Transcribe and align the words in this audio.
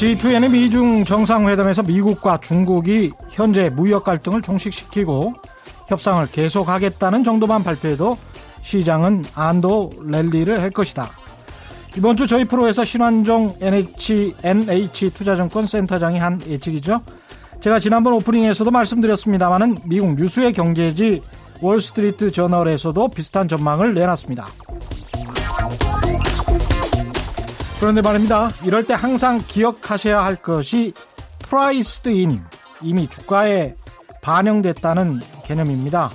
G2에는 0.00 0.52
미중 0.52 1.04
정상회담에서 1.04 1.82
미국과 1.82 2.38
중국이 2.38 3.12
현재 3.32 3.68
무역 3.68 4.04
갈등을 4.04 4.40
종식시키고 4.40 5.34
협상을 5.88 6.26
계속하겠다는 6.26 7.22
정도만 7.22 7.62
발표해도 7.62 8.16
시장은 8.62 9.26
안도 9.34 9.90
랠리를 10.00 10.58
할 10.58 10.70
것이다. 10.70 11.10
이번 11.96 12.16
주 12.16 12.26
저희 12.26 12.44
프로에서 12.44 12.84
신환종 12.84 13.56
NH, 13.60 14.36
NH 14.42 15.10
투자증권 15.10 15.66
센터장이 15.66 16.18
한 16.18 16.40
예측이죠. 16.46 17.00
제가 17.60 17.78
지난번 17.78 18.14
오프닝에서도 18.14 18.70
말씀드렸습니다만은 18.70 19.78
미국 19.84 20.14
뉴스의 20.14 20.52
경제지 20.52 21.20
월스트리트 21.60 22.30
저널에서도 22.30 23.08
비슷한 23.08 23.48
전망을 23.48 23.92
내놨습니다. 23.94 24.46
그런데 27.80 28.02
말입니다. 28.02 28.50
이럴 28.64 28.84
때 28.84 28.94
항상 28.94 29.42
기억하셔야 29.46 30.22
할 30.22 30.36
것이 30.36 30.92
priced 31.40 32.10
in 32.10 32.40
이미 32.82 33.08
주가에 33.08 33.74
반영됐다는 34.22 35.20
개념입니다. 35.44 36.10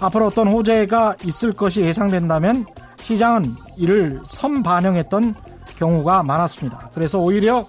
앞으로 0.00 0.26
어떤 0.26 0.48
호재가 0.48 1.16
있을 1.24 1.52
것이 1.52 1.82
예상된다면 1.82 2.64
시장은 3.10 3.52
이를 3.76 4.20
선반영했던 4.24 5.34
경우가 5.74 6.22
많았습니다. 6.22 6.90
그래서 6.94 7.18
오히려 7.18 7.66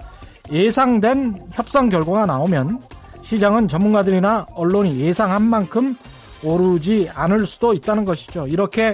예상된 0.51 1.47
협상 1.51 1.89
결과가 1.89 2.27
나오면 2.27 2.79
시장은 3.23 3.67
전문가들이나 3.67 4.45
언론이 4.53 4.99
예상한 4.99 5.41
만큼 5.41 5.97
오르지 6.43 7.09
않을 7.15 7.47
수도 7.47 7.73
있다는 7.73 8.05
것이죠. 8.05 8.45
이렇게 8.45 8.93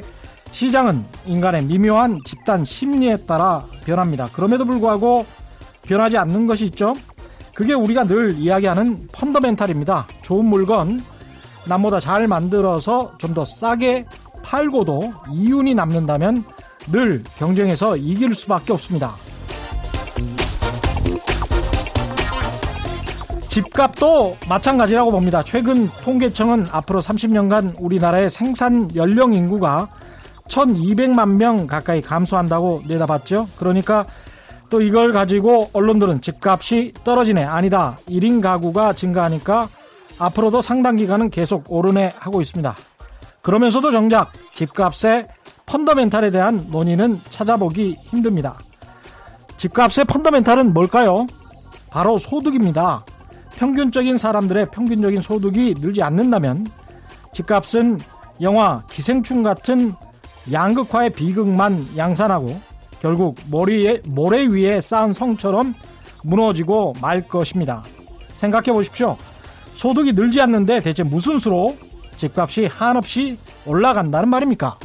시장은 0.52 1.04
인간의 1.26 1.66
미묘한 1.66 2.22
집단 2.23 2.64
심리에 2.64 3.17
따라 3.26 3.66
변합니다. 3.84 4.30
그럼에도 4.32 4.64
불구하고 4.64 5.26
변하지 5.84 6.17
않는 6.17 6.48
것이 6.48 6.64
있죠. 6.67 6.94
그게 7.54 7.73
우리가 7.73 8.06
늘 8.06 8.38
이야기하는 8.38 9.09
펀더멘탈입니다. 9.11 10.08
좋은 10.22 10.45
물건 10.45 11.04
남보다 11.66 12.00
잘 12.00 12.26
만들어서 12.30 13.17
좀 13.17 13.34
더 13.34 13.44
싸게 13.44 14.06
팔고도 14.48 15.14
이윤이 15.31 15.76
남는다면 15.76 16.44
늘 16.90 17.22
경쟁에서 17.38 17.98
이길 17.98 18.34
수밖에 18.34 18.72
없습니다. 18.73 19.14
집값도 23.50 24.36
마찬가지라고 24.48 25.12
봅니다. 25.12 25.44
최근 25.44 25.89
통계청은 26.04 26.67
앞으로 26.72 27.02
30년간 27.02 27.76
우리나라의 27.80 28.30
생산 28.30 28.94
연령 28.95 29.34
인구가 29.34 29.89
1200만 30.48 31.36
명 31.36 31.67
가까이 31.67 32.02
감소한다고 32.02 32.84
내다봤죠. 32.88 33.48
그러니까 33.58 34.06
또 34.70 34.82
이걸 34.82 35.11
가지고 35.11 35.70
언론들은 35.73 36.22
집값이 36.22 36.94
떨어지네. 37.04 37.44
아니다. 37.44 37.98
1인 38.08 38.42
가구가 38.42 38.94
증가하니까 38.94 39.67
앞으로도 40.20 40.61
상당 40.61 40.95
기간은 40.95 41.32
계속 41.32 41.72
오르네 41.72 42.14
하고 42.17 42.42
있습니다. 42.42 42.76
그러면서도 43.48 43.92
정작 43.92 44.34
집값의 44.53 45.26
펀더멘탈에 45.67 46.31
대한 46.31 46.67
논의는 46.70 47.17
찾아보기 47.30 47.95
힘듭니다. 48.02 48.58
집값의 49.56 50.04
펀더멘탈은 50.04 50.73
뭘까요? 50.73 51.26
바로 51.89 52.17
소득입니다. 52.17 53.06
평균적인 53.56 54.17
사람들의 54.17 54.67
평균적인 54.72 55.22
소득이 55.22 55.76
늘지 55.80 56.04
않는다면 56.04 56.67
집값은 57.31 58.00
영화 58.42 58.84
기생충 58.89 59.44
같은 59.44 59.94
양극화의 60.52 61.11
비극만 61.11 61.88
양산하고 61.95 62.60
결국 63.00 63.38
머리에, 63.50 64.02
모래 64.08 64.45
위에 64.45 64.82
쌓은 64.82 65.14
성처럼 65.14 65.73
무너지고 66.21 66.95
말 67.00 67.26
것입니다. 67.26 67.82
생각해 68.33 68.73
보십시오. 68.73 69.16
소득이 69.73 70.11
늘지 70.11 70.42
않는데 70.42 70.82
대체 70.82 71.04
무슨 71.04 71.39
수로 71.39 71.77
집값이 72.17 72.66
한없이 72.66 73.38
올라간다는 73.66 74.30
말입니까? 74.30 74.78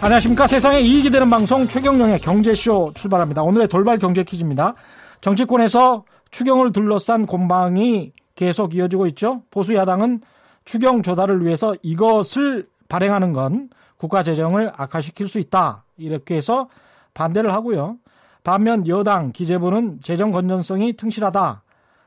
안녕하십니까. 0.00 0.46
세상에 0.46 0.80
이익이 0.80 1.10
되는 1.10 1.30
방송 1.30 1.68
최경령의 1.68 2.18
경제쇼 2.20 2.92
출발합니다. 2.94 3.42
오늘의 3.42 3.68
돌발 3.68 3.98
경제 3.98 4.24
퀴즈입니다. 4.24 4.74
정치권에서 5.20 6.04
추경을 6.30 6.72
둘러싼 6.72 7.26
공방이 7.26 8.12
계속 8.34 8.74
이어지고 8.74 9.06
있죠. 9.08 9.42
보수 9.50 9.74
야당은 9.74 10.20
추경 10.64 11.02
조달을 11.02 11.44
위해서 11.44 11.74
이것을 11.82 12.66
발행하는 12.88 13.32
건 13.32 13.68
국가 13.96 14.22
재정을 14.24 14.72
악화시킬 14.76 15.28
수 15.28 15.38
있다. 15.38 15.84
이렇게 15.96 16.34
해서 16.34 16.68
반대를 17.14 17.52
하고요. 17.52 17.96
반면 18.42 18.88
여당 18.88 19.30
기재부는 19.30 20.00
재정 20.02 20.32
건전성이 20.32 20.94
튼실하다. 20.94 21.62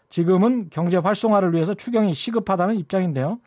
지금은 0.10 0.70
경제 0.70 0.98
활성화를 0.98 1.54
위해서 1.54 1.74
추경이 1.74 2.14
시급하다는 2.14 2.76
입장인데요. 2.76 3.40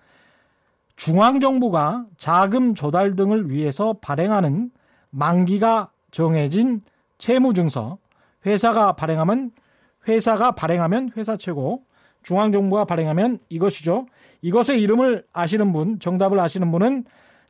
중앙정부가 0.97 2.07
자금 2.17 2.75
조달 2.75 3.15
등을 3.15 3.51
위해서 3.51 3.95
발행하는 4.01 4.71
만기가 5.11 5.91
정해진 6.11 6.83
채무증서, 7.19 7.99
회사가 8.47 8.93
발행하면 8.93 9.53
회사가 10.07 10.53
발행하면 10.53 11.13
회사채고 11.17 11.85
중앙정부가 12.23 12.85
발행하면 12.85 13.39
이것이죠. 13.49 14.07
이것의 14.43 14.81
이름을 14.83 15.25
아시는 15.33 15.73
분, 15.73 15.99
정답을 15.99 16.39
아시는 16.39 16.71
분은 16.71 17.05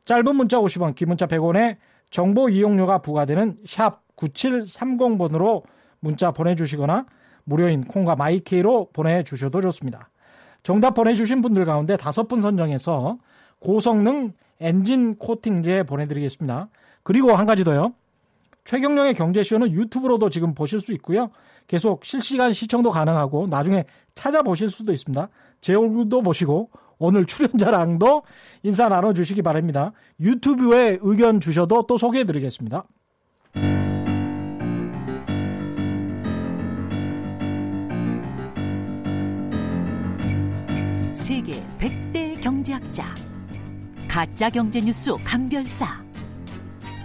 짧은 0.05 0.35
문자 0.35 0.57
50원, 0.59 0.95
긴 0.95 1.09
문자 1.09 1.27
100원에 1.27 1.77
정보 2.09 2.49
이용료가 2.49 2.99
부과되는 2.99 3.57
샵 3.65 4.01
9730번으로 4.15 5.63
문자 5.99 6.31
보내주시거나 6.31 7.05
무료인 7.49 7.83
콩과 7.83 8.15
마이케이로 8.15 8.89
보내주셔도 8.93 9.59
좋습니다. 9.61 10.09
정답 10.63 10.93
보내주신 10.93 11.41
분들 11.41 11.65
가운데 11.65 11.97
다섯 11.97 12.27
분 12.27 12.41
선정해서 12.41 13.17
고성능 13.59 14.33
엔진 14.61 15.15
코팅제 15.15 15.83
보내드리겠습니다. 15.83 16.69
그리고 17.03 17.33
한 17.33 17.45
가지 17.45 17.63
더요. 17.63 17.93
최경령의 18.65 19.15
경제쇼는 19.15 19.71
유튜브로도 19.71 20.29
지금 20.29 20.53
보실 20.53 20.79
수 20.79 20.93
있고요. 20.93 21.31
계속 21.67 22.05
실시간 22.05 22.53
시청도 22.53 22.91
가능하고 22.91 23.47
나중에 23.47 23.85
찾아보실 24.13 24.69
수도 24.69 24.93
있습니다. 24.93 25.29
제 25.61 25.73
얼굴도 25.73 26.21
보시고 26.21 26.69
오늘 26.99 27.25
출연자랑도 27.25 28.23
인사 28.63 28.89
나눠주시기 28.89 29.41
바랍니다. 29.41 29.93
유튜브에 30.19 30.99
의견 31.01 31.39
주셔도 31.39 31.83
또 31.87 31.97
소개해드리겠습니다. 31.97 32.83
세계 41.19 41.61
100대 41.79 42.41
경제학자 42.41 43.13
가짜 44.07 44.49
경제 44.49 44.79
뉴스 44.79 45.11
감별사 45.21 46.01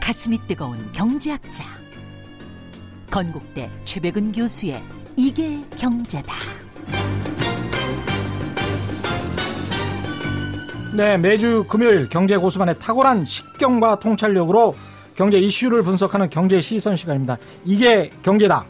가슴이 0.00 0.38
뜨거운 0.46 0.78
경제학자 0.92 1.64
건국대 3.10 3.68
최백은 3.84 4.30
교수의 4.30 4.80
이게 5.16 5.60
경제다. 5.76 6.32
네, 10.96 11.18
매주 11.18 11.64
금요일 11.68 12.08
경제 12.08 12.36
고수만의 12.36 12.78
탁월한 12.78 13.24
식경과 13.24 13.98
통찰력으로 13.98 14.76
경제 15.14 15.40
이슈를 15.40 15.82
분석하는 15.82 16.30
경제 16.30 16.60
시선 16.60 16.96
시간입니다. 16.96 17.36
이게 17.64 18.10
경제다. 18.22 18.64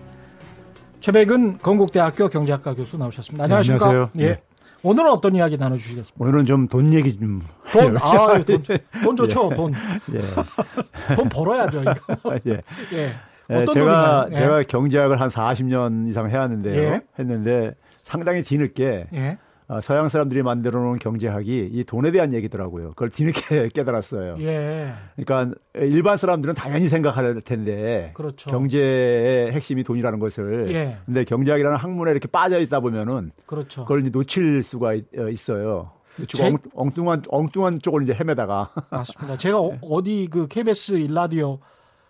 최백은 1.01 1.59
건국대학교 1.59 2.29
경제학과 2.29 2.75
교수 2.75 2.97
나오셨습니다. 2.97 3.45
안녕하십니까? 3.45 3.85
네, 3.85 3.91
안녕하세요. 3.91 4.11
예. 4.17 4.29
네. 4.31 4.54
오늘은 4.85 5.11
어떤 5.11 5.35
이야기 5.35 5.57
나눠주시겠습니까? 5.57 6.15
오늘은 6.23 6.45
좀 6.47 6.69
돈 6.69 6.93
얘기 6.93 7.19
좀. 7.19 7.43
돈, 7.73 7.97
아, 7.97 8.39
돈, 8.45 8.63
돈 9.03 9.17
좋죠, 9.17 9.49
돈. 9.55 9.73
예. 10.13 10.21
돈 11.17 11.29
벌어야죠, 11.31 11.81
이거. 11.81 11.95
예. 12.47 12.61
예. 12.93 13.13
예, 13.51 13.55
어떤 13.55 13.75
제가? 13.75 14.29
예. 14.31 14.35
제가 14.37 14.63
경제학을 14.63 15.21
한 15.21 15.29
40년 15.31 16.09
이상 16.09 16.31
해왔는데요. 16.31 16.75
예. 16.83 17.01
했는데 17.19 17.75
상당히 18.03 18.43
뒤늦게 18.43 19.07
예. 19.15 19.29
어, 19.31 19.37
서양 19.81 20.09
사람들이 20.09 20.43
만들어 20.43 20.81
놓은 20.81 20.99
경제학이 20.99 21.71
이 21.73 21.85
돈에 21.85 22.11
대한 22.13 22.35
얘기더라고요. 22.35 22.91
그걸 22.91 23.09
뒤늦게 23.11 23.69
깨달았어요. 23.75 24.37
예. 24.41 24.93
그러니까 25.17 25.57
일반 25.77 26.17
사람들은 26.19 26.55
당연히 26.55 26.89
생각할 26.89 27.41
텐데 27.41 28.11
그렇죠. 28.15 28.51
경제의 28.51 29.53
핵심이 29.53 29.83
돈이라는 29.85 30.19
것을 30.19 30.71
예. 30.73 30.99
근데 31.07 31.25
경제학이라는 31.25 31.79
학문에 31.79 32.11
이렇게 32.11 32.29
빠져 32.29 32.61
있다 32.61 32.81
보면은 32.81 33.31
그렇죠. 33.47 33.83
그걸 33.87 34.05
놓칠 34.11 34.63
수가 34.63 34.95
있, 34.95 35.05
어, 35.19 35.29
있어요. 35.31 35.93
제- 36.29 36.47
엉, 36.47 36.57
엉뚱한 36.75 37.23
엉뚱한 37.29 37.81
쪽을 37.81 38.03
이제 38.05 38.13
헤매다가 38.15 38.69
맞습니다. 38.91 39.37
제가 39.39 39.61
어, 39.61 39.79
어디 39.83 40.29
그 40.31 40.47
KBS 40.47 40.93
일라디오 40.95 41.59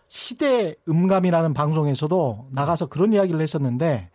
시대 0.09 0.75
공감이라는 0.89 1.55
방송에서도 1.55 2.49
나가서 2.53 2.87
그런 2.87 3.12
이야기를 3.12 3.41
했었는데 3.41 4.11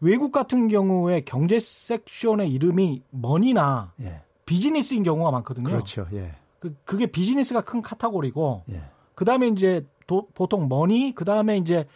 외국 0.00 0.32
같은 0.32 0.68
경우에 0.68 1.20
경제 1.20 1.58
섹션의 1.60 2.50
이름이 2.52 3.02
money나 3.10 3.92
예. 4.02 4.20
비즈니스인 4.46 5.02
경우가 5.02 5.30
많거든요. 5.30 5.64
그렇죠. 5.64 6.06
예. 6.12 6.32
그, 6.58 6.74
그게 6.84 7.06
비즈니스가 7.06 7.62
큰 7.62 7.80
카테고리고 7.82 8.64
예. 8.70 8.82
그다음에 9.14 9.48
이제 9.48 9.86
도, 10.06 10.28
보통 10.34 10.68
money 10.68 11.14
그다음에 11.14 11.56
이제 11.56 11.86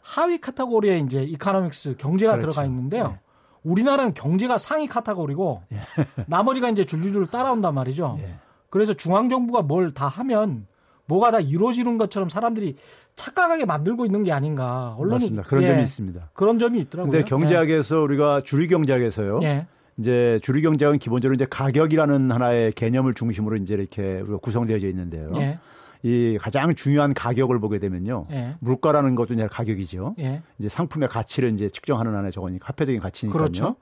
하위 0.00 0.38
카테고리에 0.40 1.00
이제 1.00 1.22
economics 1.22 1.96
경제가 1.98 2.32
그렇죠. 2.32 2.48
들어가 2.52 2.64
있는데요. 2.66 3.16
예. 3.16 3.20
우리나라는 3.64 4.14
경제가 4.14 4.56
상위 4.56 4.86
카테고리고 4.86 5.62
나머지가 6.28 6.70
이제 6.70 6.84
줄줄줄 6.84 7.26
따라온단 7.26 7.74
말이죠. 7.74 8.16
예. 8.20 8.34
그래서 8.70 8.94
중앙 8.94 9.28
정부가 9.28 9.62
뭘 9.62 9.92
다 9.92 10.06
하면 10.08 10.66
뭐가 11.08 11.30
다 11.32 11.40
이루어지는 11.40 11.98
것처럼 11.98 12.28
사람들이 12.28 12.76
착각하게 13.16 13.64
만들고 13.64 14.06
있는 14.06 14.22
게 14.22 14.30
아닌가. 14.30 14.94
언론이 14.98 15.24
맞습니다. 15.24 15.42
그런 15.42 15.62
예, 15.64 15.66
점이 15.68 15.82
있습니다. 15.82 16.30
그런 16.34 16.58
점이 16.58 16.80
있더라고요. 16.80 17.10
근데 17.10 17.24
경제학에서 17.24 18.00
우리가 18.00 18.42
주류 18.42 18.68
경제학에서요. 18.68 19.40
예. 19.42 19.66
이제 19.96 20.38
주류 20.42 20.62
경제학은 20.62 20.98
기본적으로 21.00 21.34
이제 21.34 21.44
가격이라는 21.50 22.30
하나의 22.30 22.72
개념을 22.72 23.14
중심으로 23.14 23.56
이제 23.56 23.74
이렇게 23.74 24.22
구성되어져 24.42 24.86
있는데요. 24.88 25.32
예. 25.36 25.58
이 26.04 26.38
가장 26.40 26.74
중요한 26.76 27.12
가격을 27.14 27.58
보게 27.58 27.78
되면요. 27.78 28.26
예. 28.30 28.54
물가라는 28.60 29.16
것도 29.16 29.34
이제 29.34 29.48
가격이죠. 29.48 30.14
예. 30.20 30.42
이제 30.58 30.68
상품의 30.68 31.08
가치를 31.08 31.52
이제 31.54 31.68
측정하는 31.68 32.14
하나의 32.14 32.30
저거니까 32.30 32.68
화폐적인 32.68 33.00
가치니까요. 33.00 33.36
그렇죠. 33.40 33.76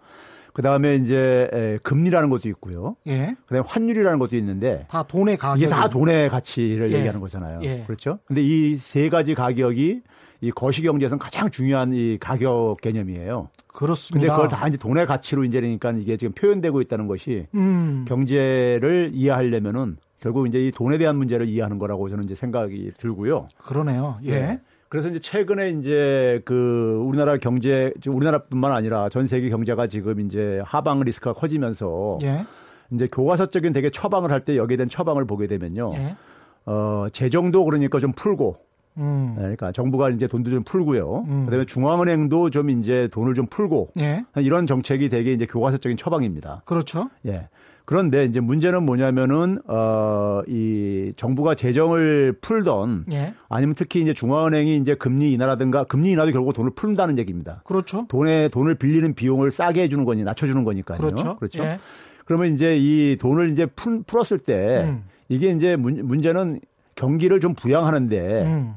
그 0.56 0.62
다음에 0.62 0.94
이제 0.94 1.50
에, 1.52 1.78
금리라는 1.82 2.30
것도 2.30 2.48
있고요. 2.48 2.96
예. 3.06 3.36
그 3.46 3.54
다음에 3.54 3.68
환율이라는 3.68 4.18
것도 4.18 4.36
있는데 4.36 4.86
다 4.88 5.02
돈의 5.02 5.36
가격. 5.36 5.58
이게 5.58 5.66
다 5.66 5.86
돈의 5.86 6.30
가치를 6.30 6.92
예. 6.92 6.96
얘기하는 6.96 7.20
거잖아요. 7.20 7.60
예. 7.62 7.84
그렇죠? 7.86 8.20
근데 8.24 8.40
이 8.42 8.78
세 8.78 9.10
가지 9.10 9.34
가격이 9.34 10.00
이 10.40 10.50
거시경제에서는 10.52 11.18
가장 11.18 11.50
중요한 11.50 11.92
이 11.92 12.16
가격 12.18 12.76
개념이에요. 12.80 13.50
근데 13.50 13.66
그렇습니다. 13.66 14.34
그걸 14.34 14.48
다 14.48 14.66
이제 14.66 14.78
돈의 14.78 15.04
가치로 15.04 15.44
이제 15.44 15.60
그러니까 15.60 15.90
이게 15.92 16.16
지금 16.16 16.32
표현되고 16.32 16.80
있다는 16.80 17.06
것이 17.06 17.48
음. 17.54 18.06
경제를 18.08 19.10
이해하려면은 19.12 19.98
결국 20.20 20.46
이제 20.48 20.66
이 20.66 20.72
돈에 20.72 20.96
대한 20.96 21.16
문제를 21.16 21.46
이해하는 21.48 21.78
거라고 21.78 22.08
저는 22.08 22.24
이제 22.24 22.34
생각이 22.34 22.92
들고요. 22.96 23.48
그러네요. 23.58 24.20
예. 24.24 24.58
그래서 24.96 25.10
이제 25.10 25.18
최근에 25.18 25.68
이제 25.72 26.40
그 26.46 27.02
우리나라 27.06 27.36
경제, 27.36 27.92
우리나라뿐만 28.06 28.72
아니라 28.72 29.10
전 29.10 29.26
세계 29.26 29.50
경제가 29.50 29.88
지금 29.88 30.20
이제 30.20 30.62
하방 30.64 31.00
리스크가 31.00 31.34
커지면서 31.34 32.16
예. 32.22 32.46
이제 32.90 33.06
교과서적인 33.12 33.74
되게 33.74 33.90
처방을 33.90 34.32
할 34.32 34.40
때 34.46 34.56
여기에 34.56 34.78
대한 34.78 34.88
처방을 34.88 35.26
보게 35.26 35.48
되면요. 35.48 35.92
예. 35.96 36.16
어, 36.64 37.08
재정도 37.12 37.66
그러니까 37.66 38.00
좀 38.00 38.12
풀고 38.12 38.56
음. 38.96 39.34
그러니까 39.36 39.70
정부가 39.70 40.08
이제 40.08 40.26
돈도 40.26 40.48
좀 40.50 40.62
풀고요. 40.62 41.24
음. 41.28 41.44
그다음에 41.44 41.66
중앙은행도 41.66 42.48
좀 42.48 42.70
이제 42.70 43.08
돈을 43.12 43.34
좀 43.34 43.44
풀고 43.50 43.88
예. 43.98 44.24
이런 44.36 44.66
정책이 44.66 45.10
되게 45.10 45.34
이제 45.34 45.44
교과서적인 45.44 45.98
처방입니다. 45.98 46.62
그렇죠. 46.64 47.10
예. 47.26 47.50
그런데 47.86 48.24
이제 48.24 48.40
문제는 48.40 48.82
뭐냐면은 48.82 49.60
어이 49.68 51.12
정부가 51.16 51.54
재정을 51.54 52.36
풀던 52.40 53.06
예. 53.12 53.32
아니면 53.48 53.76
특히 53.76 54.02
이제 54.02 54.12
중앙은행이 54.12 54.76
이제 54.76 54.96
금리 54.96 55.32
인하라든가 55.32 55.84
금리 55.84 56.10
인하도 56.10 56.32
결국 56.32 56.52
돈을 56.52 56.72
푼다는 56.72 57.16
얘기입니다. 57.18 57.62
그렇죠. 57.64 58.04
돈에 58.08 58.48
돈을 58.48 58.74
빌리는 58.74 59.14
비용을 59.14 59.52
싸게 59.52 59.82
해주는 59.82 60.04
거니 60.04 60.24
낮춰주는 60.24 60.64
거니까요. 60.64 60.98
그렇죠. 60.98 61.36
그렇죠. 61.36 61.62
예. 61.62 61.78
그러면 62.24 62.52
이제 62.52 62.76
이 62.76 63.16
돈을 63.20 63.52
이제 63.52 63.66
풀, 63.66 64.02
풀었을 64.02 64.40
때 64.40 64.82
음. 64.88 65.04
이게 65.28 65.50
이제 65.52 65.76
문, 65.76 66.04
문제는 66.06 66.58
경기를 66.96 67.38
좀 67.38 67.54
부양하는데 67.54 68.42
음. 68.42 68.74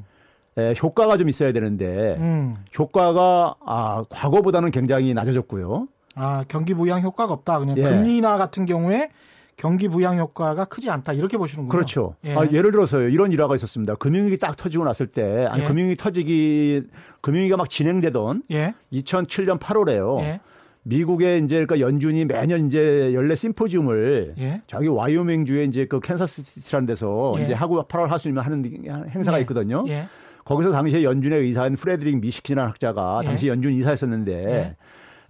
에, 0.56 0.74
효과가 0.80 1.16
좀 1.16 1.28
있어야 1.28 1.52
되는데 1.52 2.16
음. 2.20 2.54
효과가 2.78 3.56
아 3.66 4.04
과거보다는 4.08 4.70
굉장히 4.70 5.14
낮아졌고요. 5.14 5.88
아, 6.14 6.44
경기 6.48 6.74
부양 6.74 7.02
효과가 7.02 7.32
없다. 7.32 7.58
그냥 7.58 7.76
예. 7.78 7.82
금리 7.82 8.18
인하 8.18 8.36
같은 8.36 8.66
경우에 8.66 9.08
경기 9.56 9.88
부양 9.88 10.18
효과가 10.18 10.64
크지 10.64 10.88
않다. 10.88 11.12
이렇게 11.12 11.36
보시는군요. 11.36 11.70
그렇죠. 11.70 12.14
예. 12.24 12.34
아, 12.34 12.46
예를 12.50 12.70
들어서요. 12.72 13.08
이런 13.08 13.30
일화가 13.30 13.54
있었습니다. 13.56 13.94
금융위기 13.96 14.38
딱 14.38 14.56
터지고 14.56 14.84
났을 14.84 15.06
때, 15.06 15.46
아니, 15.50 15.62
예. 15.62 15.66
금융위기 15.66 15.96
터지기, 15.96 16.82
금융위기가 17.20 17.56
막 17.56 17.68
진행되던 17.68 18.44
예. 18.52 18.74
2007년 18.92 19.58
8월에요. 19.60 20.20
예. 20.20 20.40
미국의 20.82 21.44
이제 21.44 21.66
그러니까 21.66 21.78
연준이 21.80 22.24
매년 22.24 22.66
이제 22.66 23.12
연례 23.12 23.34
심포지움을 23.34 24.34
예. 24.38 24.62
자기 24.66 24.88
와이오밍 24.88 25.44
주에 25.44 25.64
이제 25.64 25.84
그 25.84 26.00
캔사스시티라는 26.00 26.86
데서 26.86 27.34
예. 27.36 27.44
이제 27.44 27.52
하고 27.52 27.82
8월 27.86 28.06
하순이면 28.06 28.42
하는 28.42 28.64
행사가 29.10 29.36
예. 29.36 29.42
있거든요. 29.42 29.84
예. 29.88 30.08
거기서 30.44 30.72
당시에 30.72 31.04
연준의 31.04 31.42
이사인 31.42 31.76
프레드릭 31.76 32.18
미시킨이라는 32.20 32.70
학자가 32.70 33.20
예. 33.22 33.26
당시 33.26 33.48
연준 33.48 33.74
이사였었는데 33.74 34.76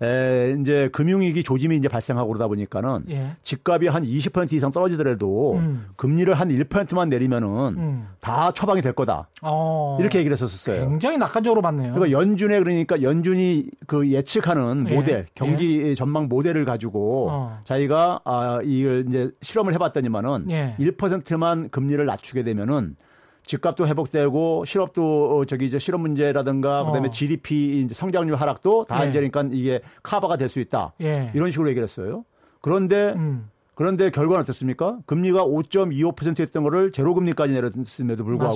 에, 0.03 0.57
이제 0.59 0.89
금융위기 0.93 1.43
조짐이 1.43 1.77
이제 1.77 1.89
발생하고 1.89 2.29
그러다 2.29 2.49
보니까는 2.49 3.05
예. 3.11 3.37
집값이 3.43 3.89
한 3.89 4.03
20% 4.03 4.53
이상 4.55 4.71
떨어지더라도 4.71 5.55
음. 5.57 5.87
금리를 5.97 6.33
한 6.33 6.49
1%만 6.49 7.11
내리면은 7.11 7.49
음. 7.77 8.09
다 8.21 8.51
처방이 8.53 8.81
될 8.81 8.93
거다. 8.93 9.29
어. 9.43 9.99
이렇게 10.01 10.19
얘기를 10.19 10.35
했었어요. 10.35 10.89
굉장히 10.89 11.19
낙관적으로 11.19 11.61
봤네요. 11.61 11.93
그러니까 11.93 12.19
연준의 12.19 12.61
그러니까 12.61 13.03
연준이 13.03 13.67
그 13.87 14.11
예측하는 14.11 14.87
예. 14.89 14.95
모델, 14.95 15.27
경기 15.35 15.95
전망 15.95 16.29
모델을 16.29 16.65
가지고 16.65 17.29
어. 17.31 17.59
자기가 17.65 18.21
아 18.25 18.61
이걸 18.65 19.05
이제 19.09 19.31
실험을 19.43 19.75
해봤더니만은 19.75 20.51
예. 20.51 20.77
1%만 20.79 21.69
금리를 21.69 22.05
낮추게 22.05 22.43
되면은 22.43 22.97
집값도 23.45 23.87
회복되고 23.89 24.65
실업도 24.65 25.39
어, 25.39 25.45
저기 25.45 25.67
이제 25.67 25.79
실업 25.79 26.01
문제라든가 26.03 26.85
그다음에 26.85 27.09
어. 27.09 27.11
GDP 27.11 27.81
이제 27.81 27.95
성장률 27.95 28.37
하락도 28.37 28.85
다 28.85 29.05
예. 29.05 29.11
이제 29.11 29.19
그러니까 29.29 29.55
이게 29.57 29.81
카바가 30.03 30.37
될 30.37 30.49
수 30.49 30.61
있다. 30.61 30.93
예. 31.01 31.31
이런 31.35 31.51
식으로 31.51 31.69
얘기를 31.69 31.83
했어요. 31.87 32.25
그런데 32.61 33.13
음. 33.17 33.49
그런데 33.75 34.11
결과는 34.11 34.43
어떻습니까? 34.43 34.99
금리가 35.07 35.45
5.25%였던 35.45 36.63
거를 36.63 36.93
제로 36.93 37.15
금리까지 37.15 37.53
내렸음에도 37.55 38.25
불구하고 38.25 38.55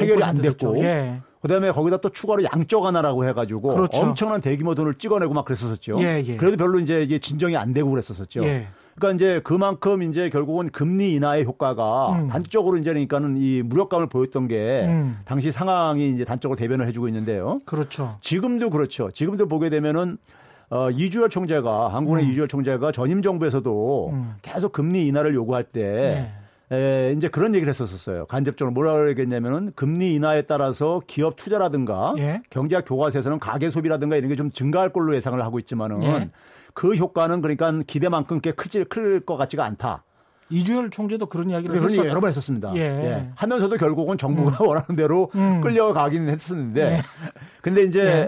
해결이 0.00 0.20
5%안 0.22 0.36
됐고. 0.36 0.78
예. 0.82 1.20
그다음에 1.42 1.70
거기다 1.72 1.96
또 1.98 2.08
추가로 2.10 2.44
양적 2.44 2.82
완화라고 2.82 3.26
해가지고 3.26 3.74
그렇죠. 3.74 4.02
엄청난 4.02 4.40
대규모 4.40 4.74
돈을 4.74 4.94
찍어내고 4.94 5.32
막 5.34 5.44
그랬었죠. 5.46 5.96
예, 6.00 6.22
예. 6.26 6.36
그래도 6.36 6.56
별로 6.58 6.78
이제 6.78 7.18
진정이 7.18 7.56
안 7.56 7.72
되고 7.72 7.90
그랬었죠. 7.90 8.42
예. 9.00 9.10
그러니까 9.10 9.12
이제 9.12 9.40
그만큼 9.42 10.02
이제 10.02 10.28
결국은 10.28 10.68
금리 10.68 11.14
인하의 11.14 11.44
효과가 11.44 12.12
음. 12.12 12.28
단적으로 12.28 12.76
이제 12.76 12.90
그러니까는 12.90 13.36
이 13.38 13.62
무력감을 13.62 14.08
보였던 14.08 14.48
게 14.48 14.84
음. 14.86 15.18
당시 15.24 15.50
상황이 15.50 16.10
이제 16.10 16.24
단적으로 16.24 16.56
대변을 16.56 16.86
해주고 16.88 17.08
있는데요. 17.08 17.58
그렇죠. 17.64 18.18
지금도 18.20 18.70
그렇죠. 18.70 19.10
지금도 19.10 19.48
보게 19.48 19.70
되면은 19.70 20.18
어, 20.68 20.90
이주열 20.90 21.30
총재가 21.30 21.88
한국의 21.88 22.28
이주열 22.28 22.46
총재가 22.46 22.92
전임 22.92 23.22
정부에서도 23.22 24.10
음. 24.12 24.34
계속 24.42 24.72
금리 24.72 25.06
인하를 25.08 25.34
요구할 25.34 25.64
때 25.64 26.30
네. 26.70 26.76
에, 26.76 27.12
이제 27.16 27.26
그런 27.26 27.52
얘기를 27.56 27.68
했었어요. 27.68 28.26
간접적으로 28.26 28.72
뭐라 28.72 28.92
그러겠냐면은 28.92 29.72
금리 29.74 30.14
인하에 30.14 30.42
따라서 30.42 31.00
기업 31.08 31.34
투자라든가 31.34 32.14
예. 32.18 32.42
경제학 32.50 32.84
교과서에서는 32.86 33.40
가계 33.40 33.70
소비라든가 33.70 34.14
이런 34.14 34.28
게 34.28 34.36
좀 34.36 34.52
증가할 34.52 34.90
걸로 34.92 35.16
예상을 35.16 35.42
하고 35.42 35.58
있지만은 35.58 36.02
예. 36.04 36.30
그 36.74 36.94
효과는 36.94 37.40
그러니까 37.42 37.72
기대만큼 37.86 38.40
꽤 38.40 38.52
크지 38.52 38.84
클 38.84 39.20
것 39.24 39.36
같지가 39.36 39.64
않다. 39.64 40.04
이주열 40.52 40.90
총재도 40.90 41.26
그런 41.26 41.48
이야기를 41.50 41.76
그런 41.76 41.88
했었 41.88 42.04
여러 42.06 42.18
번 42.20 42.26
했었습니다. 42.28 42.72
예. 42.74 42.80
예. 42.80 43.28
하면서도 43.36 43.76
결국은 43.76 44.18
정부가 44.18 44.64
원하는 44.64 44.96
대로 44.96 45.30
음. 45.36 45.60
끌려가기는 45.60 46.28
했었는데, 46.28 46.90
네. 46.90 47.02
근데 47.62 47.84
이제 47.84 48.00
예. 48.00 48.26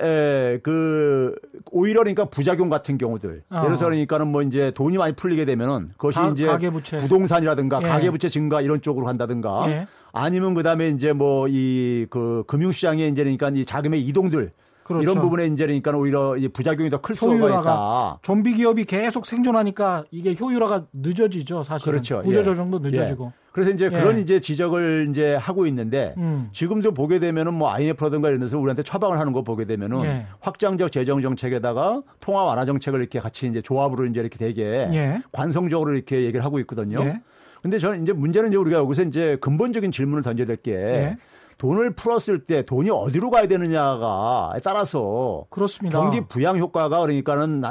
에, 0.55 0.59
그 0.63 1.35
오히려 1.73 1.99
그러니까 2.03 2.27
부작용 2.27 2.69
같은 2.69 2.97
경우들, 2.97 3.43
어. 3.51 3.57
예를 3.57 3.69
들어서 3.71 3.87
그러니까는 3.87 4.29
뭐 4.29 4.43
이제 4.43 4.71
돈이 4.73 4.99
많이 4.99 5.15
풀리게 5.17 5.45
되면은 5.47 5.89
그것이 5.97 6.19
가- 6.21 6.29
이제 6.29 6.47
가계부채. 6.47 6.99
부동산이라든가 6.99 7.83
예. 7.83 7.89
가계부채 7.89 8.29
증가 8.29 8.61
이런 8.61 8.81
쪽으로 8.83 9.05
간다든가, 9.07 9.65
예. 9.71 9.89
아니면 10.13 10.55
그다음에 10.55 10.91
이제 10.91 11.13
뭐 11.13 11.49
이 11.49 12.07
그 12.09 12.45
금융시장에 12.47 13.09
이제 13.09 13.25
그러니까 13.25 13.51
이 13.53 13.65
자금의 13.65 14.01
이동들. 14.03 14.53
그렇죠. 14.85 15.03
이런 15.03 15.21
부분에 15.21 15.47
이제 15.47 15.65
그러니까 15.67 15.93
오히려 15.93 16.37
이 16.37 16.49
부작용이 16.49 16.91
더 16.91 16.99
클 17.01 17.15
수가 17.15 17.35
있다. 17.35 18.19
좀비 18.23 18.55
기업이 18.55 18.85
계속 18.85 19.27
생존하니까 19.27 20.05
이게 20.11 20.35
효율화가 20.39 20.87
늦어지죠, 20.93 21.63
사실은. 21.63 21.93
그렇죠. 21.93 22.21
구조조 22.23 22.55
정도 22.55 22.81
예. 22.85 22.89
늦어지고. 22.91 23.33
예. 23.37 23.43
그래서 23.53 23.71
이제 23.71 23.85
예. 23.85 23.91
그런 23.91 24.19
이제 24.19 24.41
지적을 24.41 25.09
이제 25.11 25.35
하고 25.35 25.67
있는데 25.67 26.15
음. 26.17 26.49
지금도 26.53 26.93
보게 26.95 27.19
되면은 27.19 27.53
뭐 27.55 27.71
IMF라든가 27.71 28.29
이런 28.29 28.41
데서 28.41 28.59
우리한테 28.59 28.83
처방을 28.83 29.19
하는 29.19 29.33
거 29.33 29.43
보게 29.43 29.67
되면은 29.67 30.05
예. 30.05 30.27
확장적 30.41 30.91
재정 30.91 31.21
정책에다가 31.21 32.03
통화 32.21 32.45
완화 32.45 32.65
정책을 32.65 33.01
이렇게 33.01 33.19
같이 33.21 33.47
이제 33.47 33.61
조합으로 33.61 34.07
이제 34.07 34.21
이렇게 34.21 34.39
되게 34.39 34.89
예. 34.93 35.23
관성적으로 35.33 35.93
이렇게 35.95 36.23
얘기를 36.23 36.45
하고 36.45 36.59
있거든요. 36.61 36.99
예. 37.01 37.21
근데 37.61 37.79
저는 37.79 38.03
이제 38.03 38.13
문제는 38.13 38.49
이제 38.49 38.57
우리가 38.57 38.79
여기서 38.79 39.03
이제 39.03 39.37
근본적인 39.41 39.93
질문을 39.93 40.23
던져야 40.23 40.47
될게 40.47 40.73
예. 40.73 41.17
돈을 41.63 41.93
풀었을 41.93 42.41
때 42.41 42.65
돈이 42.65 42.91
어디로 42.91 43.31
가야 43.31 43.47
되느냐가 43.47 44.53
따라서 44.65 45.45
그렇습니다. 45.49 45.97
경기 45.97 46.21
부양 46.21 46.59
효과가 46.59 46.99
그러니까는 46.99 47.63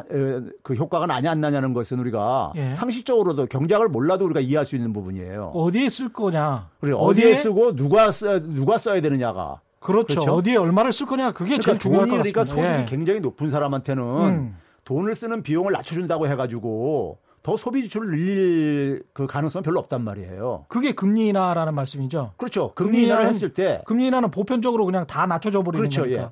그 0.63 0.75
효과가 0.75 1.07
나냐 1.07 1.29
안 1.29 1.41
나냐는 1.41 1.73
것은 1.73 1.99
우리가 1.99 2.53
예. 2.55 2.71
상식적으로도 2.71 3.47
경제학을 3.47 3.89
몰라도 3.89 4.23
우리가 4.23 4.39
이해할 4.39 4.63
수 4.63 4.77
있는 4.77 4.93
부분이에요. 4.93 5.51
어디에 5.53 5.89
쓸 5.89 6.07
거냐? 6.07 6.69
그래 6.79 6.93
어디에 6.95 7.35
쓰고 7.35 7.75
누가 7.75 8.11
써, 8.13 8.39
누가 8.39 8.77
써야 8.77 9.01
되느냐가 9.01 9.59
그렇죠. 9.81 10.21
그렇죠? 10.21 10.31
어디에 10.35 10.55
얼마를 10.55 10.93
쓸 10.93 11.05
거냐 11.05 11.33
그게 11.33 11.59
제일 11.59 11.77
그러니까 11.77 11.81
중요할 11.81 12.05
돈이 12.05 12.11
것 12.11 12.17
그러니까 12.21 12.39
같습니다. 12.41 12.69
소득이 12.69 12.81
예. 12.83 12.85
굉장히 12.85 13.19
높은 13.19 13.49
사람한테는 13.49 14.03
음. 14.03 14.57
돈을 14.85 15.15
쓰는 15.15 15.43
비용을 15.43 15.73
낮춰준다고 15.73 16.29
해가지고 16.29 17.17
더 17.43 17.57
소비 17.57 17.81
지출을 17.83 18.07
늘릴 18.07 19.03
그 19.13 19.25
가능성은 19.25 19.63
별로 19.63 19.79
없단 19.79 20.03
말이에요. 20.03 20.65
그게 20.67 20.93
금리 20.93 21.29
인하라는 21.29 21.73
말씀이죠. 21.73 22.33
그렇죠. 22.37 22.73
금리 22.75 23.05
인하를 23.05 23.27
했을 23.27 23.53
때 23.53 23.81
금리 23.85 24.07
인하는 24.07 24.29
보편적으로 24.29 24.85
그냥 24.85 25.07
다 25.07 25.25
낮춰져 25.25 25.63
버리는 25.63 25.81
그렇죠, 25.81 26.01
거니까. 26.03 26.21
예. 26.21 26.29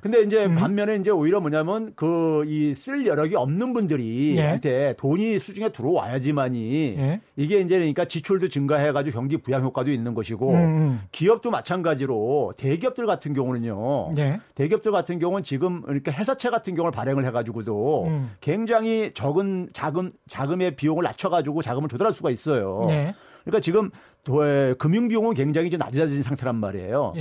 근데 0.00 0.22
이제 0.22 0.44
음. 0.46 0.54
반면에 0.54 0.96
이제 0.96 1.10
오히려 1.10 1.40
뭐냐면 1.40 1.92
그 1.96 2.44
이 2.46 2.72
쓸 2.74 3.06
여력이 3.06 3.34
없는 3.34 3.72
분들이 3.72 4.34
예. 4.36 4.42
한테 4.48 4.94
돈이 4.98 5.38
수중에 5.40 5.70
들어와야지만이 5.70 6.94
예. 6.98 7.20
이게 7.36 7.58
이제 7.60 7.76
그러니까 7.78 8.04
지출도 8.04 8.48
증가해가지고 8.48 9.14
경기 9.18 9.36
부양 9.38 9.62
효과도 9.62 9.90
있는 9.90 10.14
것이고 10.14 10.50
음, 10.52 10.56
음. 10.56 11.00
기업도 11.12 11.50
마찬가지로 11.50 12.52
대기업들 12.56 13.06
같은 13.06 13.34
경우는요. 13.34 14.12
예. 14.18 14.38
대기업들 14.54 14.92
같은 14.92 15.18
경우는 15.18 15.44
지금 15.44 15.82
그러니까 15.82 16.12
회사채 16.12 16.50
같은 16.50 16.74
경우를 16.76 16.92
발행을 16.92 17.24
해가지고도 17.26 18.04
음. 18.06 18.30
굉장히 18.40 19.10
적은 19.12 19.70
자금 19.72 20.12
자금의 20.28 20.76
비용을 20.76 21.02
낮춰가지고 21.04 21.62
자금을 21.62 21.88
조달할 21.88 22.12
수가 22.12 22.30
있어요. 22.30 22.82
예. 22.88 23.14
그러니까 23.44 23.60
지금 23.60 23.90
도- 24.24 24.44
에, 24.46 24.74
금융 24.74 25.08
비용은 25.08 25.34
굉장히 25.34 25.70
좀 25.70 25.78
낮아진 25.78 26.22
상태란 26.22 26.56
말이에요. 26.56 27.12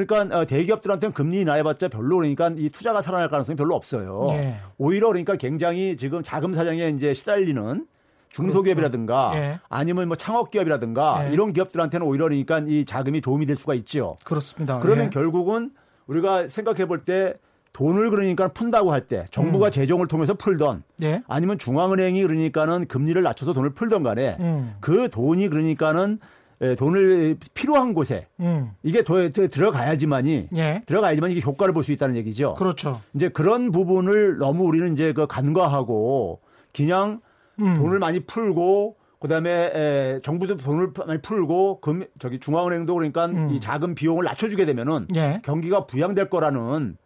예. 0.00 0.04
그러니까 0.04 0.38
어, 0.38 0.44
대기업들한테는 0.44 1.12
금리 1.12 1.40
인하해봤자 1.40 1.88
별로 1.88 2.16
그러니까 2.18 2.50
이 2.56 2.68
투자가 2.70 3.00
살아날 3.00 3.28
가능성이 3.28 3.56
별로 3.56 3.74
없어요. 3.74 4.28
예. 4.32 4.56
오히려 4.78 5.08
그러니까 5.08 5.36
굉장히 5.36 5.96
지금 5.96 6.22
자금 6.22 6.54
사정에 6.54 6.88
이제 6.88 7.14
시달리는 7.14 7.86
중소기업이라든가 8.30 9.30
그렇죠. 9.30 9.44
예. 9.46 9.58
아니면 9.68 10.08
뭐 10.08 10.16
창업기업이라든가 10.16 11.28
예. 11.28 11.32
이런 11.32 11.52
기업들한테는 11.52 12.06
오히려 12.06 12.24
그러니까 12.24 12.60
이 12.66 12.84
자금이 12.84 13.20
도움이 13.20 13.46
될 13.46 13.56
수가 13.56 13.74
있죠. 13.74 14.16
그렇습니다. 14.24 14.80
그러면 14.80 15.06
예. 15.06 15.10
결국은 15.10 15.70
우리가 16.06 16.48
생각해 16.48 16.86
볼 16.86 17.04
때 17.04 17.34
돈을 17.72 18.10
그러니까 18.10 18.48
푼다고 18.48 18.92
할 18.92 19.06
때 19.06 19.26
정부가 19.30 19.66
음. 19.66 19.70
재정을 19.70 20.08
통해서 20.08 20.34
풀던 20.34 20.82
예. 21.02 21.22
아니면 21.28 21.58
중앙은행이 21.58 22.22
그러니까는 22.22 22.86
금리를 22.88 23.22
낮춰서 23.22 23.52
돈을 23.52 23.70
풀던 23.70 24.02
간에 24.02 24.36
음. 24.40 24.74
그 24.80 25.08
돈이 25.10 25.48
그러니까는 25.48 26.18
에, 26.60 26.74
돈을 26.74 27.36
필요한 27.54 27.94
곳에 27.94 28.26
음. 28.40 28.72
이게 28.82 29.04
더, 29.04 29.30
더 29.30 29.46
들어가야지만이 29.46 30.48
예. 30.56 30.82
들어가야지만 30.86 31.30
이게 31.30 31.40
효과를 31.40 31.72
볼 31.72 31.84
수 31.84 31.92
있다는 31.92 32.16
얘기죠. 32.16 32.54
그렇죠. 32.54 33.00
이제 33.14 33.28
그런 33.28 33.70
부분을 33.70 34.38
너무 34.38 34.64
우리는 34.64 34.92
이제 34.92 35.12
그 35.12 35.26
간과하고 35.26 36.40
그냥 36.74 37.20
음. 37.60 37.76
돈을 37.76 37.98
많이 37.98 38.20
풀고 38.20 38.96
그다음에 39.20 39.50
에, 39.74 40.20
정부도 40.22 40.56
돈을 40.56 40.92
많이 41.06 41.20
풀고 41.20 41.80
금 41.80 42.04
저기 42.18 42.38
중앙은행도 42.38 42.94
그러니까 42.94 43.26
음. 43.26 43.50
이 43.50 43.60
자금 43.60 43.94
비용을 43.94 44.24
낮춰주게 44.24 44.64
되면은 44.66 45.08
예. 45.16 45.40
경기가 45.44 45.86
부양될 45.86 46.28
거라는 46.28 46.96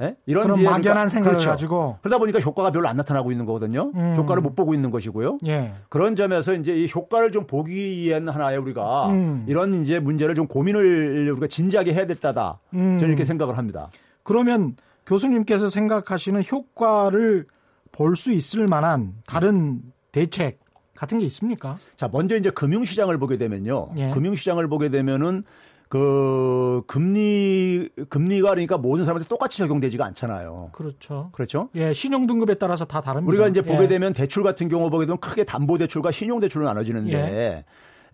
예? 0.00 0.16
이런 0.26 0.44
그런 0.44 0.58
이제 0.58 0.68
막연한 0.68 1.08
생각을 1.08 1.32
그렇죠. 1.36 1.50
가지고 1.50 1.98
그러다 2.00 2.18
보니까 2.18 2.40
효과가 2.40 2.70
별로 2.70 2.88
안 2.88 2.96
나타나고 2.96 3.30
있는 3.32 3.44
거거든요. 3.46 3.92
음. 3.94 4.14
효과를 4.16 4.42
못 4.42 4.54
보고 4.54 4.72
있는 4.74 4.90
것이고요. 4.90 5.38
예. 5.46 5.74
그런 5.88 6.16
점에서 6.16 6.54
이제 6.54 6.74
이 6.76 6.88
효과를 6.94 7.30
좀 7.32 7.46
보기 7.46 7.72
위한 7.74 8.28
하나의 8.28 8.58
우리가 8.58 9.10
음. 9.10 9.44
이런 9.46 9.82
이제 9.82 9.98
문제를 10.00 10.34
좀 10.34 10.46
고민을 10.46 11.30
우리가 11.32 11.46
진지하게 11.48 11.92
해야 11.94 12.06
됐다다. 12.06 12.58
음. 12.74 12.96
저는 12.98 13.08
이렇게 13.08 13.24
생각을 13.24 13.58
합니다. 13.58 13.90
그러면 14.22 14.76
교수님께서 15.06 15.70
생각하시는 15.70 16.42
효과를 16.50 17.46
볼 17.92 18.16
수 18.16 18.32
있을 18.32 18.66
만한 18.66 19.12
다른 19.26 19.80
대책 20.12 20.58
같은 20.94 21.18
게 21.18 21.26
있습니까? 21.26 21.78
자, 21.96 22.08
먼저 22.10 22.36
이제 22.36 22.50
금융시장을 22.50 23.18
보게 23.18 23.36
되면요. 23.38 23.88
예. 23.98 24.10
금융시장을 24.10 24.68
보게 24.68 24.88
되면은 24.90 25.44
그 25.90 26.82
금리 26.86 27.88
금리가 28.08 28.50
그러니까 28.50 28.78
모든 28.78 29.04
사람한테 29.04 29.28
똑같이 29.28 29.58
적용되지가 29.58 30.04
않잖아요. 30.06 30.70
그렇죠. 30.70 31.30
그렇죠? 31.32 31.68
예, 31.74 31.92
신용 31.92 32.28
등급에 32.28 32.54
따라서 32.54 32.84
다 32.84 33.00
다릅니다. 33.00 33.28
우리가 33.28 33.48
이제 33.48 33.60
예. 33.66 33.68
보게 33.68 33.88
되면 33.88 34.12
대출 34.12 34.44
같은 34.44 34.68
경우 34.68 34.88
보게 34.88 35.04
되면 35.04 35.18
크게 35.18 35.42
담보 35.42 35.78
대출과 35.78 36.12
신용 36.12 36.38
대출로 36.38 36.64
나눠지는데 36.66 37.64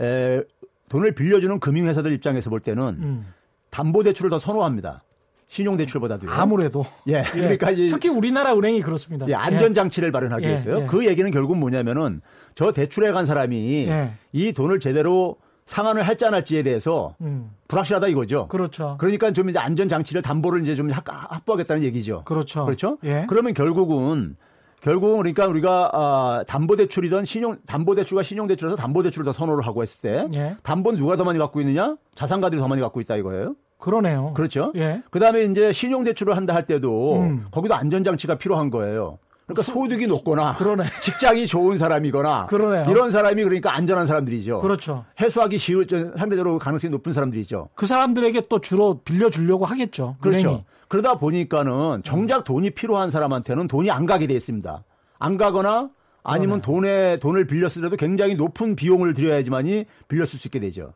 에, 0.00 0.42
돈을 0.88 1.14
빌려주는 1.14 1.60
금융회사들 1.60 2.12
입장에서 2.14 2.48
볼 2.48 2.60
때는 2.60 2.82
음. 2.98 3.34
담보 3.68 4.04
대출을 4.04 4.30
더 4.30 4.38
선호합니다. 4.38 5.04
신용 5.46 5.76
대출보다도요. 5.76 6.30
아무래도 6.30 6.82
예, 7.08 7.24
그러니까 7.30 7.70
이 7.72 7.88
특히 7.88 8.08
우리나라 8.08 8.54
은행이 8.54 8.80
그렇습니다. 8.80 9.28
예, 9.28 9.34
안전 9.34 9.74
장치를 9.74 10.12
마련하기 10.12 10.44
예, 10.44 10.48
위해서요. 10.48 10.80
예. 10.80 10.86
그 10.86 11.06
얘기는 11.06 11.30
결국 11.30 11.58
뭐냐면은 11.58 12.22
저 12.54 12.72
대출해 12.72 13.12
간 13.12 13.26
사람이 13.26 13.86
예. 13.86 14.12
이 14.32 14.54
돈을 14.54 14.80
제대로 14.80 15.36
상환을 15.66 16.04
할지 16.04 16.24
안 16.24 16.32
할지에 16.32 16.62
대해서 16.62 17.14
음, 17.20 17.50
불확실하다 17.68 18.06
이거죠. 18.08 18.46
그렇죠. 18.48 18.96
그러니까 18.98 19.32
좀 19.32 19.50
이제 19.50 19.58
안전 19.58 19.88
장치를 19.88 20.22
담보를 20.22 20.62
이제 20.62 20.74
좀 20.76 20.90
확- 20.90 21.04
확보하겠다는 21.08 21.82
얘기죠. 21.82 22.22
그렇죠. 22.24 22.64
그렇죠? 22.64 22.98
예. 23.04 23.26
그러면 23.28 23.52
결국은 23.52 24.36
결국은 24.80 25.16
그러니까 25.18 25.46
우리가 25.48 25.90
아, 25.92 26.44
담보 26.46 26.76
대출이던 26.76 27.24
신용 27.24 27.58
담보 27.66 27.96
대출과 27.96 28.22
신용 28.22 28.46
대출에서 28.46 28.76
담보 28.76 29.02
대출을 29.02 29.24
더 29.24 29.32
선호를 29.32 29.66
하고 29.66 29.82
했을 29.82 30.00
때 30.00 30.28
예. 30.38 30.56
담보는 30.62 31.00
누가 31.00 31.16
더 31.16 31.24
많이 31.24 31.38
갖고 31.38 31.60
있느냐? 31.60 31.96
자산가들이 32.14 32.60
더 32.60 32.68
많이 32.68 32.80
갖고 32.80 33.00
있다 33.00 33.16
이거예요. 33.16 33.56
그러네요. 33.78 34.32
그렇죠? 34.34 34.72
예. 34.76 35.02
그다음에 35.10 35.42
이제 35.44 35.72
신용 35.72 36.04
대출을 36.04 36.36
한다 36.36 36.54
할 36.54 36.66
때도 36.66 37.16
음. 37.20 37.46
거기도 37.50 37.74
안전 37.74 38.04
장치가 38.04 38.36
필요한 38.36 38.70
거예요. 38.70 39.18
그러니까 39.46 39.62
소득이 39.62 40.08
높거나 40.08 40.56
그러네. 40.56 40.84
직장이 41.00 41.46
좋은 41.46 41.78
사람이거나 41.78 42.46
그러네요. 42.46 42.90
이런 42.90 43.12
사람이 43.12 43.42
그러니까 43.44 43.74
안전한 43.74 44.06
사람들이죠. 44.08 44.60
그렇죠. 44.60 45.04
해소하기 45.20 45.58
쉬울 45.58 45.86
상대적으로 46.16 46.58
가능성이 46.58 46.90
높은 46.90 47.12
사람들이죠. 47.12 47.68
그 47.74 47.86
사람들에게 47.86 48.42
또 48.48 48.60
주로 48.60 49.00
빌려주려고 49.04 49.64
하겠죠. 49.64 50.16
그렇죠. 50.20 50.48
은행이. 50.48 50.64
그러다 50.88 51.18
보니까는 51.18 52.02
정작 52.04 52.44
돈이 52.44 52.70
필요한 52.70 53.10
사람한테는 53.10 53.68
돈이 53.68 53.90
안 53.90 54.04
가게 54.06 54.26
돼 54.26 54.34
있습니다. 54.34 54.84
안 55.18 55.36
가거나 55.36 55.90
아니면 56.24 56.60
돈에 56.60 57.20
돈을 57.20 57.46
빌렸을 57.46 57.82
때도 57.82 57.96
굉장히 57.96 58.34
높은 58.34 58.74
비용을 58.74 59.14
들여야지만이 59.14 59.84
빌렸을 60.08 60.40
수 60.40 60.48
있게 60.48 60.58
되죠. 60.58 60.92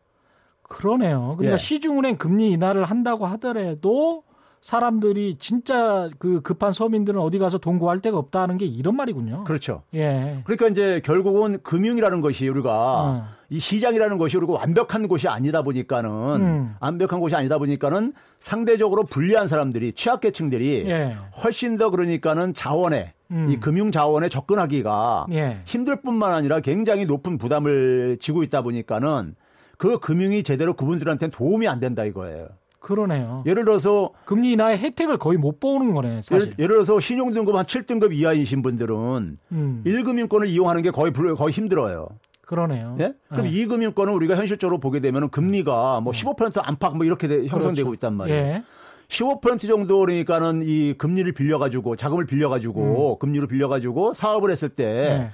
그러네요. 0.62 1.34
그러니까 1.36 1.54
예. 1.54 1.56
시중은행 1.58 2.16
금리 2.16 2.50
인하를 2.50 2.84
한다고 2.84 3.26
하더라도 3.26 4.24
사람들이 4.62 5.36
진짜 5.38 6.10
그 6.18 6.42
급한 6.42 6.72
서민들은 6.72 7.18
어디 7.18 7.38
가서 7.38 7.58
돈 7.58 7.78
구할 7.78 8.00
데가 8.00 8.18
없다는 8.18 8.58
게 8.58 8.66
이런 8.66 8.94
말이군요. 8.94 9.44
그렇죠. 9.44 9.82
예. 9.94 10.42
그러니까 10.44 10.68
이제 10.68 11.00
결국은 11.02 11.58
금융이라는 11.62 12.20
것이 12.20 12.46
우리가 12.46 12.70
어. 12.72 13.24
이 13.48 13.58
시장이라는 13.58 14.18
것이 14.18 14.36
우리가 14.36 14.52
완벽한 14.52 15.08
곳이 15.08 15.28
아니다 15.28 15.62
보니까는 15.62 16.10
음. 16.10 16.74
완벽한 16.78 17.20
곳이 17.20 17.34
아니다 17.34 17.56
보니까는 17.56 18.12
상대적으로 18.38 19.04
불리한 19.04 19.48
사람들이 19.48 19.94
취약계층들이 19.94 20.84
예. 20.88 21.16
훨씬 21.42 21.78
더 21.78 21.90
그러니까는 21.90 22.52
자원에 22.52 23.14
음. 23.30 23.48
이 23.50 23.56
금융 23.58 23.90
자원에 23.90 24.28
접근하기가 24.28 25.26
예. 25.32 25.62
힘들 25.64 26.02
뿐만 26.02 26.34
아니라 26.34 26.60
굉장히 26.60 27.06
높은 27.06 27.38
부담을 27.38 28.18
지고 28.20 28.42
있다 28.42 28.60
보니까는 28.60 29.34
그 29.78 29.98
금융이 29.98 30.42
제대로 30.42 30.74
그분들한테는 30.74 31.30
도움이 31.30 31.66
안 31.66 31.80
된다 31.80 32.04
이거예요. 32.04 32.48
그러네요. 32.80 33.42
예를 33.46 33.64
들어서 33.64 34.10
금리 34.24 34.52
인하의 34.52 34.78
혜택을 34.78 35.18
거의 35.18 35.38
못 35.38 35.60
보는 35.60 35.92
거네, 35.94 36.22
사실. 36.22 36.34
예를, 36.34 36.54
예를 36.58 36.74
들어서 36.76 36.98
신용등급 36.98 37.54
한 37.54 37.64
7등급 37.64 38.14
이하이신 38.14 38.62
분들은 38.62 39.36
음. 39.52 39.82
1금융권을 39.86 40.48
이용하는 40.48 40.82
게 40.82 40.90
거의 40.90 41.12
불- 41.12 41.34
거의 41.36 41.52
힘들어요. 41.52 42.08
그러네요. 42.40 42.96
예? 42.98 43.12
그럼 43.28 43.46
예. 43.46 43.50
이 43.50 43.66
금융권은 43.66 44.12
우리가 44.12 44.34
현실적으로 44.34 44.78
보게 44.80 44.98
되면 45.00 45.28
금리가 45.30 46.00
뭐 46.00 46.12
15% 46.12 46.60
안팎 46.64 46.96
뭐 46.96 47.06
이렇게 47.06 47.28
돼- 47.28 47.46
형성되고 47.46 47.90
그렇죠. 47.90 47.94
있단 47.94 48.14
말이에요. 48.14 48.38
예. 48.38 48.62
15% 49.08 49.66
정도 49.68 49.98
그러니까는 49.98 50.62
이 50.64 50.94
금리를 50.96 51.30
빌려가지고 51.32 51.96
자금을 51.96 52.26
빌려가지고 52.26 53.18
금리로 53.18 53.46
빌려가지고 53.48 54.14
사업을 54.14 54.50
했을 54.50 54.68
때 54.68 55.30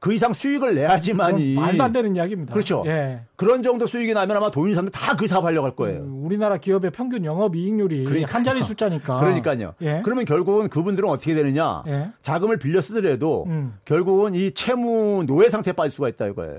그 0.00 0.12
예. 0.12 0.14
이상 0.14 0.32
수익을 0.32 0.74
내야지만이 0.74 1.54
말도 1.56 1.82
안 1.82 1.92
되는 1.92 2.14
이야기입니다. 2.14 2.52
그렇죠. 2.52 2.82
예. 2.86 3.22
그런 3.36 3.62
정도 3.62 3.86
수익이 3.86 4.14
나면 4.14 4.36
아마 4.36 4.50
돈 4.50 4.64
있는 4.68 4.74
사람들 4.74 4.92
다 4.92 5.16
그 5.16 5.26
사업 5.26 5.44
하려고 5.44 5.66
할 5.66 5.74
거예요. 5.74 6.00
음, 6.02 6.24
우리나라 6.24 6.56
기업의 6.58 6.92
평균 6.92 7.24
영업 7.24 7.56
이익률이 7.56 8.04
그러니까요. 8.04 8.32
한 8.34 8.44
자리 8.44 8.62
숫자니까. 8.62 9.18
그러니까요. 9.20 9.74
예. 9.82 10.00
그러면 10.04 10.24
결국은 10.24 10.68
그분들은 10.68 11.08
어떻게 11.08 11.34
되느냐? 11.34 11.82
예. 11.88 12.10
자금을 12.22 12.58
빌려 12.58 12.80
쓰더라도 12.80 13.44
음. 13.48 13.74
결국은 13.84 14.34
이 14.34 14.52
채무 14.52 15.24
노예 15.26 15.50
상태에 15.50 15.72
빠질 15.72 15.94
수가 15.94 16.08
있다 16.08 16.26
이거예요. 16.26 16.58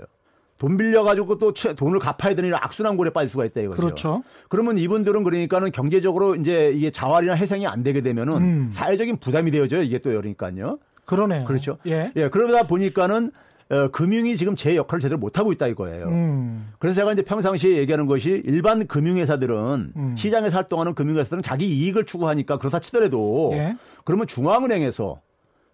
돈 0.57 0.75
빌려가지고 0.75 1.37
또 1.37 1.53
채- 1.53 1.73
돈을 1.73 1.99
갚아야 1.99 2.35
되는 2.35 2.49
이런 2.49 2.59
악순환골에 2.61 3.11
빠질 3.11 3.29
수가 3.29 3.45
있다 3.45 3.61
이거죠. 3.61 3.81
그렇죠. 3.81 4.23
그러면 4.49 4.77
이분들은 4.77 5.23
그러니까는 5.23 5.71
경제적으로 5.71 6.35
이제 6.35 6.73
이게 6.75 6.91
자활이나 6.91 7.37
회생이 7.37 7.65
안 7.65 7.81
되게 7.81 8.01
되면은 8.01 8.33
음. 8.35 8.69
사회적인 8.73 9.19
부담이 9.19 9.51
되어져요. 9.51 9.83
이게 9.83 9.99
또 9.99 10.09
그러니까요. 10.09 10.79
그러네요. 11.09 11.45
그렇죠. 11.45 11.77
예. 11.87 12.11
그러다 12.31 12.67
보니까는 12.67 13.31
어, 13.71 13.87
금융이 13.89 14.35
지금 14.35 14.55
제 14.55 14.75
역할을 14.75 14.99
제대로 14.99 15.19
못하고 15.19 15.51
있다 15.51 15.67
이거예요. 15.67 16.07
음. 16.07 16.71
그래서 16.79 16.95
제가 16.95 17.13
이제 17.13 17.21
평상시에 17.21 17.77
얘기하는 17.77 18.07
것이 18.07 18.41
일반 18.45 18.87
금융회사들은 18.87 19.93
음. 19.95 20.15
시장에서 20.15 20.57
활동하는 20.57 20.95
금융회사들은 20.95 21.43
자기 21.43 21.67
이익을 21.67 22.05
추구하니까 22.05 22.57
그렇다 22.57 22.79
치더라도 22.79 23.51
예. 23.53 23.75
그러면 24.05 24.27
중앙은행에서 24.27 25.21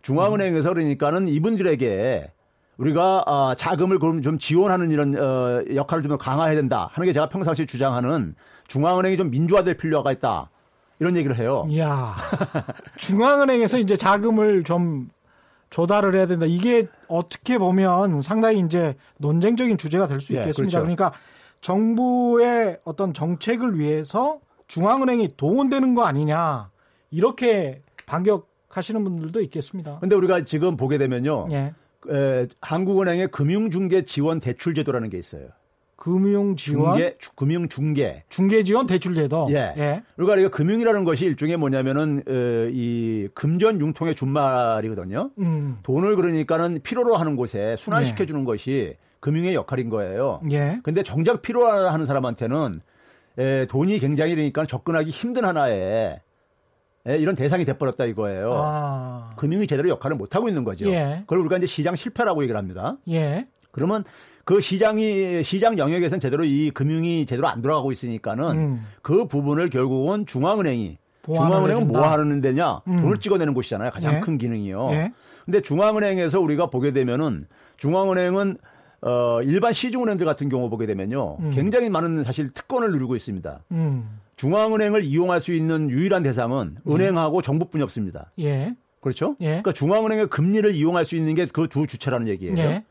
중앙은행에서 0.01 0.73
그러니까는 0.73 1.27
이분들에게 1.27 2.31
우리가 2.77 3.23
아, 3.25 3.55
자금을 3.57 3.99
그럼 3.99 4.21
좀 4.21 4.37
지원하는 4.37 4.91
이런 4.91 5.15
어, 5.15 5.63
역할을 5.73 6.03
좀더 6.03 6.17
강화해야 6.17 6.55
된다 6.55 6.89
하는 6.91 7.07
게 7.07 7.13
제가 7.13 7.29
평상시에 7.29 7.65
주장하는 7.65 8.35
중앙은행이 8.67 9.15
좀 9.15 9.29
민주화될 9.31 9.77
필요가 9.77 10.11
있다 10.11 10.49
이런 10.99 11.15
얘기를 11.15 11.37
해요. 11.37 11.65
이야. 11.69 12.13
중앙은행에서 12.97 13.79
이제 13.79 13.95
자금을 13.95 14.63
좀 14.63 15.09
조달을 15.75 16.15
해야 16.15 16.25
된다. 16.25 16.45
이게 16.45 16.87
어떻게 17.09 17.57
보면 17.57 18.21
상당히 18.21 18.59
이제 18.59 18.95
논쟁적인 19.17 19.77
주제가 19.77 20.07
될수 20.07 20.33
예, 20.33 20.37
있겠습니다. 20.37 20.79
그렇죠. 20.79 20.95
그러니까 20.95 21.11
정부의 21.59 22.79
어떤 22.85 23.13
정책을 23.13 23.77
위해서 23.77 24.39
중앙은행이 24.67 25.35
동원되는 25.35 25.93
거 25.93 26.05
아니냐. 26.05 26.69
이렇게 27.11 27.81
반격하시는 28.05 29.03
분들도 29.03 29.41
있겠습니다. 29.41 29.99
근데 29.99 30.15
우리가 30.15 30.45
지금 30.45 30.77
보게 30.77 30.97
되면요. 30.97 31.47
예. 31.51 31.73
에, 32.09 32.47
한국은행의 32.61 33.27
금융중개 33.31 34.03
지원 34.03 34.39
대출 34.39 34.75
제도라는 34.75 35.09
게 35.09 35.17
있어요. 35.17 35.49
금융 36.05 36.55
지원, 36.55 36.93
중개, 36.97 37.17
주- 37.17 37.31
금융중개. 37.35 38.23
중개 38.29 38.63
지원 38.63 38.85
대출 38.85 39.15
제도. 39.15 39.47
예. 39.49 39.73
예. 39.75 40.03
그러니까 40.15 40.37
이거 40.39 40.49
금융이라는 40.49 41.03
것이 41.03 41.25
일종의 41.25 41.57
뭐냐면은 41.57 42.21
어, 42.27 42.69
이 42.71 43.27
금전 43.33 43.81
융통의 43.81 44.13
준말이거든요. 44.13 45.31
음. 45.39 45.79
돈을 45.81 46.15
그러니까는 46.15 46.81
필요로 46.83 47.15
하는 47.15 47.35
곳에 47.35 47.75
순환시켜 47.79 48.27
주는 48.27 48.45
것이 48.45 48.97
금융의 49.19 49.55
역할인 49.55 49.89
거예요. 49.89 50.39
예. 50.51 50.79
근데 50.83 51.01
정작 51.01 51.41
필요하는 51.41 52.05
사람한테는 52.05 52.81
에, 53.39 53.65
돈이 53.65 53.97
굉장히 53.97 54.35
그러니까 54.35 54.67
접근하기 54.67 55.09
힘든 55.09 55.43
하나의 55.43 56.19
에, 57.07 57.17
이런 57.17 57.35
대상이 57.35 57.65
돼버렸다 57.65 58.05
이거예요. 58.05 58.51
아. 58.63 59.31
금융이 59.37 59.65
제대로 59.65 59.89
역할을 59.89 60.17
못 60.17 60.35
하고 60.35 60.49
있는 60.49 60.63
거죠. 60.63 60.85
예. 60.85 61.21
그걸 61.21 61.39
우리가 61.39 61.57
이제 61.57 61.65
시장 61.65 61.95
실패라고 61.95 62.43
얘기를 62.43 62.59
합니다. 62.59 62.97
예. 63.09 63.47
그러면 63.71 64.03
그 64.45 64.61
시장이 64.61 65.43
시장 65.43 65.77
영역에서는 65.77 66.19
제대로 66.19 66.45
이 66.45 66.69
금융이 66.71 67.25
제대로 67.25 67.47
안 67.47 67.61
돌아가고 67.61 67.91
있으니까는 67.91 68.45
음. 68.51 68.85
그 69.01 69.27
부분을 69.27 69.69
결국은 69.71 70.25
중앙은행이 70.27 70.97
중앙은행은 71.25 71.87
뭐. 71.87 72.01
하는 72.01 72.41
데냐 72.41 72.81
음. 72.87 72.97
돈을 73.01 73.17
찍어내는 73.17 73.55
곳이잖아요 73.55 73.89
가장 73.89 74.15
예. 74.15 74.19
큰 74.19 74.37
기능이요. 74.37 74.89
예. 74.91 75.11
근데 75.45 75.61
중앙은행에서 75.61 76.39
우리가 76.39 76.69
보게 76.69 76.93
되면은 76.93 77.47
중앙은행은 77.77 78.57
어 79.01 79.41
일반 79.43 79.73
시중은행들 79.73 80.25
같은 80.25 80.49
경우 80.49 80.69
보게 80.69 80.85
되면요 80.85 81.37
음. 81.39 81.51
굉장히 81.53 81.89
많은 81.89 82.23
사실 82.23 82.51
특권을 82.53 82.91
누리고 82.91 83.15
있습니다. 83.15 83.59
음. 83.71 84.19
중앙은행을 84.35 85.03
이용할 85.03 85.41
수 85.41 85.53
있는 85.53 85.89
유일한 85.89 86.21
대상은 86.21 86.77
은행하고 86.87 87.41
정부뿐이 87.41 87.83
없습니다. 87.83 88.31
예. 88.39 88.75
그렇죠? 89.01 89.35
예. 89.41 89.47
그러니까 89.47 89.71
중앙은행의 89.73 90.27
금리를 90.27 90.73
이용할 90.75 91.05
수 91.05 91.15
있는 91.15 91.33
게 91.33 91.45
그 91.47 91.67
두 91.67 91.87
주체라는 91.87 92.27
얘기예요. 92.27 92.55
예. 92.57 92.83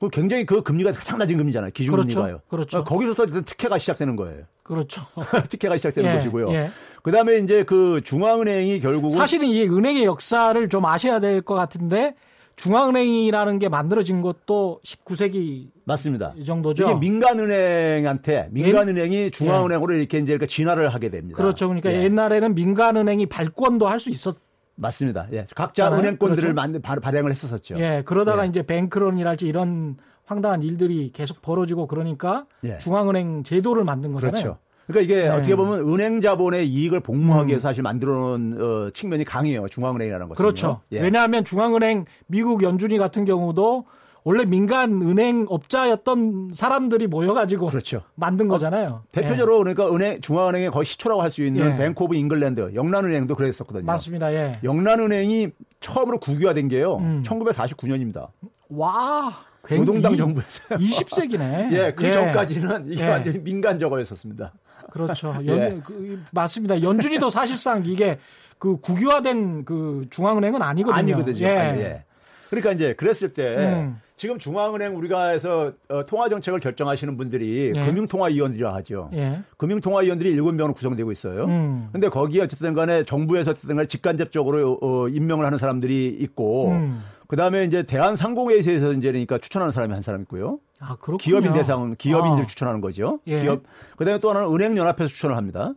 그 0.00 0.08
굉장히 0.08 0.46
그 0.46 0.62
금리가 0.62 0.92
가장 0.92 1.18
낮은 1.18 1.36
금리잖아요. 1.36 1.70
기준금리가요. 1.72 2.40
그렇죠. 2.48 2.78
그렇죠. 2.78 2.84
거기서부터 2.84 3.24
일단 3.26 3.44
특혜가 3.44 3.76
시작되는 3.78 4.16
거예요. 4.16 4.44
그렇죠. 4.62 5.02
특혜가 5.50 5.76
시작되는 5.76 6.10
예, 6.10 6.14
것이고요. 6.16 6.50
예. 6.52 6.70
그다음에 7.02 7.36
이제 7.38 7.64
그 7.64 8.00
중앙은행이 8.04 8.80
결국은 8.80 9.10
사실은 9.10 9.48
이 9.48 9.62
은행의 9.68 10.04
역사를 10.04 10.68
좀 10.68 10.86
아셔야 10.86 11.20
될 11.20 11.42
것 11.42 11.54
같은데 11.54 12.14
중앙은행이라는 12.56 13.58
게 13.58 13.68
만들어진 13.68 14.20
것도 14.22 14.80
19세기 14.84 15.68
맞습니다. 15.84 16.32
이 16.36 16.44
정도죠. 16.44 16.84
이게 16.84 16.94
민간은행한테 16.98 18.48
민간은행이 18.50 19.30
중앙은행으로 19.30 19.94
이렇게 19.94 20.18
이제 20.18 20.38
그 20.38 20.46
진화를 20.46 20.92
하게 20.94 21.08
됩니다. 21.10 21.36
그렇죠. 21.36 21.68
그러니까 21.68 21.92
예, 21.92 22.04
옛날에는 22.04 22.54
민간은행이 22.54 23.26
발권도 23.26 23.86
할 23.88 23.98
수 24.00 24.08
있었. 24.10 24.36
맞습니다. 24.80 25.26
예. 25.32 25.44
각자 25.54 25.84
잖아요. 25.84 26.00
은행권들을 26.00 26.52
그렇죠. 26.54 26.54
만 26.54 26.80
발- 26.82 27.00
발행을 27.00 27.30
했었었죠. 27.30 27.76
예. 27.78 28.02
그러다가 28.04 28.44
예. 28.44 28.48
이제 28.48 28.62
뱅크런이랄지 28.62 29.46
이런 29.46 29.96
황당한 30.24 30.62
일들이 30.62 31.10
계속 31.12 31.42
벌어지고 31.42 31.86
그러니까 31.86 32.46
예. 32.64 32.78
중앙은행 32.78 33.42
제도를 33.44 33.84
만든 33.84 34.12
거잖아요. 34.12 34.32
그렇죠. 34.42 34.58
그러니까 34.86 35.04
이게 35.14 35.22
네. 35.22 35.28
어떻게 35.28 35.54
보면 35.54 35.80
은행 35.88 36.20
자본의 36.20 36.66
이익을 36.68 37.00
복무하기 37.00 37.44
음. 37.44 37.48
위해서 37.48 37.68
사실 37.68 37.82
만들어 37.82 38.12
놓은 38.12 38.56
어, 38.60 38.90
측면이 38.90 39.24
강해요. 39.24 39.68
중앙은행이라는 39.68 40.28
것은. 40.28 40.36
그렇죠. 40.36 40.80
예. 40.92 41.00
왜냐하면 41.00 41.44
중앙은행 41.44 42.06
미국 42.26 42.62
연준이 42.62 42.98
같은 42.98 43.24
경우도 43.24 43.84
원래 44.22 44.44
민간 44.44 45.00
은행 45.02 45.46
업자였던 45.48 46.50
사람들이 46.54 47.06
모여가지고 47.06 47.66
그렇죠. 47.66 48.02
만든 48.14 48.48
거잖아요. 48.48 49.02
대표적으로 49.12 49.58
그러니까 49.58 49.90
은행 49.94 50.20
중앙은행의 50.20 50.70
거의 50.70 50.84
시초라고 50.84 51.22
할 51.22 51.30
수 51.30 51.42
있는 51.44 51.64
예. 51.72 51.76
Bank 51.76 52.04
of 52.04 52.14
England 52.16 52.72
영란은행도 52.74 53.34
그랬었거든요. 53.36 53.82
예. 53.82 53.86
맞습니다. 53.86 54.32
예. 54.34 54.58
영란은행이 54.64 55.48
처음으로 55.80 56.18
국유화된 56.18 56.68
게요. 56.68 56.96
음. 56.96 57.22
1949년입니다. 57.24 58.28
와. 58.70 59.32
노동당 59.68 60.12
이- 60.14 60.16
정부에서요. 60.16 60.78
20세기네. 60.78 61.72
예, 61.72 61.92
그 61.94 62.10
전까지는 62.10 62.88
이게 62.92 63.04
예. 63.04 63.08
완전히 63.10 63.38
민간 63.40 63.78
저거였었습니다. 63.78 64.52
그렇죠. 64.90 65.36
연, 65.46 65.58
예. 65.60 65.80
그, 65.84 66.22
맞습니다. 66.32 66.82
연준이도 66.82 67.30
사실상 67.30 67.84
이게 67.86 68.18
그 68.58 68.78
국유화된 68.80 69.64
그 69.64 70.06
중앙은행은 70.10 70.60
아니거든요. 70.62 70.96
아니거든요. 70.98 71.38
예. 71.46 71.50
아니, 71.56 71.80
예. 71.82 72.04
그러니까 72.48 72.72
이제 72.72 72.94
그랬을 72.94 73.32
때 73.32 73.56
음. 73.56 74.00
지금 74.20 74.38
중앙은행 74.38 74.98
우리가 74.98 75.28
해서 75.28 75.72
어, 75.88 76.04
통화 76.04 76.28
정책을 76.28 76.60
결정하시는 76.60 77.16
분들이 77.16 77.72
예. 77.74 77.86
금융통화위원들이라 77.86 78.74
하죠. 78.74 79.08
예. 79.14 79.40
금융통화위원들이 79.56 80.30
일곱 80.32 80.52
명으로 80.52 80.74
구성되고 80.74 81.10
있어요. 81.10 81.46
음. 81.46 81.88
근데 81.90 82.10
거기에 82.10 82.42
어쨌든 82.42 82.74
간에 82.74 83.02
정부에서 83.04 83.52
어쨌든 83.52 83.76
간에 83.76 83.88
직간접적으로 83.88 84.78
어, 84.82 85.08
임명을 85.08 85.46
하는 85.46 85.56
사람들이 85.56 86.18
있고 86.20 86.68
음. 86.68 87.02
그다음에 87.28 87.64
이제 87.64 87.82
대한 87.82 88.14
상공회의소에서 88.14 88.92
이제 88.92 89.10
그러니까 89.10 89.38
추천하는 89.38 89.72
사람이 89.72 89.94
한 89.94 90.02
사람 90.02 90.20
있고요. 90.20 90.58
아, 90.80 90.96
그렇군요. 91.00 91.16
기업인 91.16 91.54
대상은 91.54 91.96
기업인들 91.96 92.42
아, 92.42 92.46
추천하는 92.46 92.82
거죠. 92.82 93.20
예. 93.26 93.40
기업. 93.40 93.62
그다음에 93.96 94.20
또 94.20 94.28
하나는 94.28 94.52
은행 94.52 94.76
연합회에서 94.76 95.14
추천을 95.14 95.38
합니다. 95.38 95.72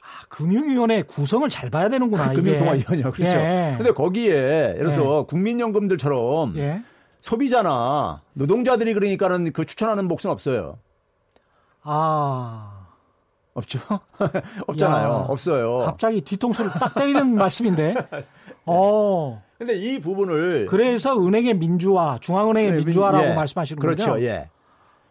아, 0.00 0.26
금융위원회 0.30 1.02
구성을 1.02 1.46
잘 1.50 1.68
봐야 1.68 1.90
되는구나. 1.90 2.32
이게. 2.32 2.40
금융통화위원이요. 2.40 3.12
그렇죠. 3.12 3.36
예. 3.36 3.74
근데 3.76 3.92
거기에 3.92 4.32
예를 4.32 4.78
들어서 4.78 5.24
국민연금들처럼 5.24 6.54
예. 6.56 6.82
소비자나 7.26 8.22
노동자들이 8.34 8.94
그러니까는 8.94 9.52
그 9.52 9.66
추천하는 9.66 10.06
몫은 10.06 10.30
없어요. 10.30 10.78
아. 11.82 12.86
없죠? 13.54 13.80
없잖아요. 14.68 15.08
야. 15.08 15.26
없어요. 15.28 15.78
갑자기 15.78 16.20
뒤통수를 16.20 16.70
딱 16.78 16.94
때리는 16.94 17.34
말씀인데. 17.34 17.96
어. 18.64 19.42
근데 19.58 19.74
이 19.74 20.00
부분을 20.00 20.66
그래서 20.66 21.18
은행의 21.18 21.54
민주화, 21.54 22.18
중앙은행의 22.20 22.70
네, 22.70 22.76
민주화라고 22.76 23.30
예. 23.30 23.34
말씀하시는 23.34 23.80
그렇죠. 23.80 24.12
거죠? 24.12 24.24
예. 24.24 24.48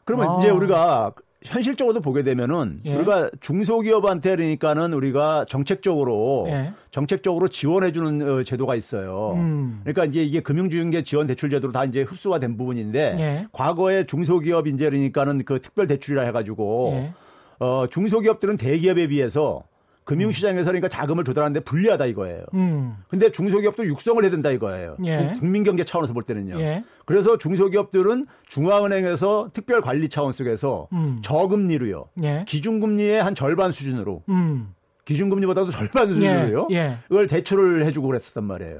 그러면 0.05 0.29
아. 0.29 0.37
이제 0.37 0.49
우리가 0.51 1.11
현실적으로도 1.43 2.01
보게 2.01 2.23
되면은 2.23 2.81
예. 2.85 2.95
우리가 2.95 3.29
중소기업한테 3.39 4.35
그러니까는 4.35 4.93
우리가 4.93 5.45
정책적으로 5.47 6.45
예. 6.49 6.73
정책적으로 6.91 7.47
지원해 7.47 7.91
주는 7.91 8.21
어, 8.27 8.43
제도가 8.43 8.75
있어요. 8.75 9.33
음. 9.35 9.81
그러니까 9.83 10.05
이제 10.05 10.23
이게 10.23 10.39
금융주융계 10.39 11.03
지원 11.03 11.27
대출 11.27 11.49
제도로 11.49 11.71
다 11.71 11.85
이제 11.85 12.01
흡수가 12.01 12.39
된 12.39 12.57
부분인데 12.57 13.15
예. 13.19 13.47
과거에 13.51 14.05
중소기업 14.05 14.67
이제 14.67 14.89
그러니까는 14.89 15.43
그 15.45 15.61
특별 15.61 15.87
대출이라 15.87 16.23
해 16.23 16.31
가지고 16.31 16.93
예. 16.95 17.13
어, 17.59 17.87
중소기업들은 17.87 18.57
대기업에 18.57 19.07
비해서 19.07 19.63
금융시장에서 20.05 20.65
그러니까 20.65 20.87
자금을 20.87 21.23
조달하는데 21.23 21.61
불리하다 21.61 22.05
이거예요. 22.05 22.45
음. 22.53 22.95
근데 23.09 23.31
중소기업도 23.31 23.85
육성을 23.87 24.23
해야 24.23 24.31
된다 24.31 24.51
이거예요. 24.51 24.97
예. 25.05 25.17
국- 25.33 25.39
국민경제 25.41 25.83
차원에서 25.83 26.13
볼 26.13 26.21
때는요. 26.23 26.59
예. 26.59 26.83
그래서 27.05 27.37
중소기업들은 27.37 28.27
중앙은행에서 28.47 29.49
특별 29.53 29.81
관리 29.81 30.07
차원 30.07 30.31
속에서 30.31 30.87
음. 30.93 31.19
저금리로요. 31.23 32.09
예. 32.23 32.45
기준금리의 32.47 33.21
한 33.21 33.33
절반 33.35 33.71
수준으로 33.71 34.23
음. 34.29 34.73
기준금리보다도 35.05 35.71
절반 35.71 36.13
수준으로요. 36.13 36.67
예. 36.71 36.75
예. 36.75 36.97
그걸 37.07 37.27
대출을 37.27 37.83
해주고 37.85 38.07
그랬었단 38.07 38.43
말이에요. 38.43 38.79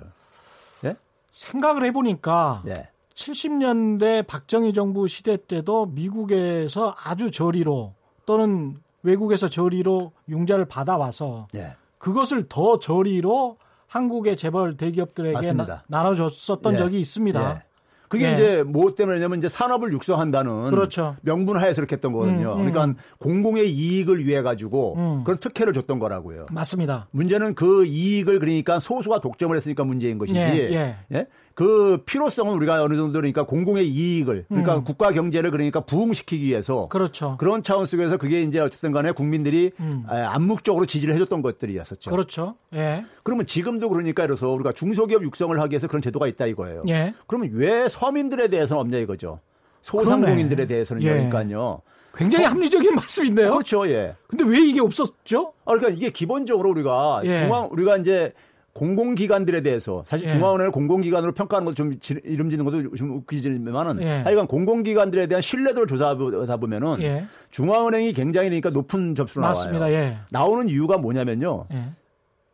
예? 0.86 0.96
생각을 1.32 1.86
해보니까 1.86 2.64
예. 2.68 2.90
70년대 3.16 4.28
박정희 4.28 4.74
정부 4.74 5.08
시대 5.08 5.38
때도 5.38 5.88
미국에서 5.88 6.94
아주 7.04 7.32
저리로 7.32 7.94
또는 8.26 8.78
외국에서 9.06 9.48
저리로 9.48 10.12
융자를 10.28 10.66
받아와서 10.66 11.48
예. 11.56 11.76
그것을 11.98 12.48
더 12.50 12.80
저리로 12.80 13.58
한국의 13.88 14.36
재벌 14.36 14.76
대기업들에게 14.76 15.34
맞습니다. 15.34 15.84
나, 15.88 16.04
눠줬었던 16.04 16.74
예. 16.74 16.78
적이 16.78 17.00
있습니다. 17.00 17.52
예. 17.52 17.64
그게 18.08 18.30
예. 18.30 18.34
이제 18.34 18.64
뭐 18.64 18.94
때문에냐면 18.94 19.40
이제 19.40 19.50
산업을 19.50 19.92
육성한다는 19.94 20.70
그렇죠. 20.70 21.16
명분 21.22 21.58
하에서 21.58 21.82
그렇게 21.82 21.96
했던 21.96 22.14
거거든요. 22.14 22.54
음, 22.54 22.62
음. 22.62 22.72
그러니까 22.72 23.02
공공의 23.20 23.72
이익을 23.72 24.26
위해 24.26 24.42
가지고 24.42 24.96
음. 24.96 25.24
그런 25.24 25.40
특혜를 25.40 25.74
줬던 25.74 26.00
거라고요. 26.00 26.48
맞습니다. 26.52 27.08
문제는 27.12 27.56
그 27.56 27.86
이익을 27.86 28.40
그러니까 28.40 28.80
소수가 28.80 29.22
독점을 29.22 29.56
했으니까 29.56 29.84
문제인 29.84 30.18
것이지. 30.18 30.40
예, 30.40 30.98
예. 31.12 31.28
그 31.56 32.04
필요성은 32.06 32.54
우리가 32.54 32.84
어느 32.84 32.96
정도 32.98 33.14
그러니까 33.14 33.44
공공의 33.46 33.88
이익을 33.88 34.46
그러니까 34.50 34.76
음. 34.76 34.84
국가 34.84 35.14
경제를 35.14 35.52
그러니까 35.52 35.80
부흥시키기 35.80 36.46
위해서 36.46 36.90
그렇죠. 36.90 37.38
그런 37.40 37.64
차원 37.64 37.86
속에서 37.86 38.18
그게 38.18 38.42
이제 38.42 38.60
어쨌든 38.60 38.92
간에 38.92 39.14
국민들이 39.14 39.72
음. 39.80 40.06
에, 40.12 40.16
암묵적으로 40.16 40.86
지지를 40.86 41.16
해줬던 41.16 41.42
것들이었었죠. 41.42 42.12
그렇죠. 42.12 42.56
예. 42.74 43.06
그러면 43.24 43.46
지금도 43.48 43.88
그러니까 43.88 44.26
이래서 44.26 44.50
우리가 44.50 44.74
중소기업 44.74 45.24
육성을 45.24 45.58
하기 45.58 45.72
위해서 45.72 45.88
그런 45.88 46.02
제도가 46.02 46.28
있다 46.28 46.46
이거예요. 46.46 46.84
예. 46.90 47.14
그러면 47.26 47.52
왜 47.54 47.88
서민들에 47.88 48.50
대해서는 48.50 48.82
없냐 48.82 48.98
이거죠. 48.98 49.40
소상공인들에 49.82 50.66
대해서는 50.66 51.04
예. 51.04 51.10
그러니까요. 51.10 51.82
굉장히 52.16 52.46
합리적인 52.46 52.96
말씀인데요. 52.96 53.52
그렇죠, 53.52 53.88
예. 53.90 54.16
근데 54.28 54.44
왜 54.44 54.60
이게 54.60 54.82
없었죠? 54.82 55.54
아, 55.64 55.74
그러니까 55.74 55.90
이게 55.90 56.10
기본적으로 56.10 56.70
우리가 56.72 57.22
예. 57.24 57.36
중앙 57.36 57.70
우리가 57.72 57.96
이제 57.98 58.34
공공기관들에 58.76 59.62
대해서 59.62 60.04
사실 60.06 60.26
예. 60.26 60.30
중앙은행을 60.34 60.72
공공기관으로 60.72 61.32
평가하는 61.32 61.66
것도 61.66 61.76
좀 61.76 61.98
지- 62.02 62.20
이름 62.26 62.50
짓는 62.50 62.66
것도 62.66 62.94
좀 62.98 63.12
웃기지만은 63.18 64.04
예. 64.04 64.08
하여간 64.26 64.48
공공기관들에 64.48 65.28
대한 65.28 65.42
신뢰도를 65.42 65.88
조사하다 65.88 66.58
보면은 66.58 67.02
예. 67.02 67.26
중앙은행이 67.52 68.12
굉장히 68.12 68.50
그러니까 68.50 68.72
높은 68.72 69.16
점수로 69.16 69.44
맞습니다. 69.44 69.80
나와요. 69.80 69.94
예. 69.96 70.18
나오는 70.30 70.68
이유가 70.68 70.98
뭐냐면요. 70.98 71.68
예. 71.72 71.86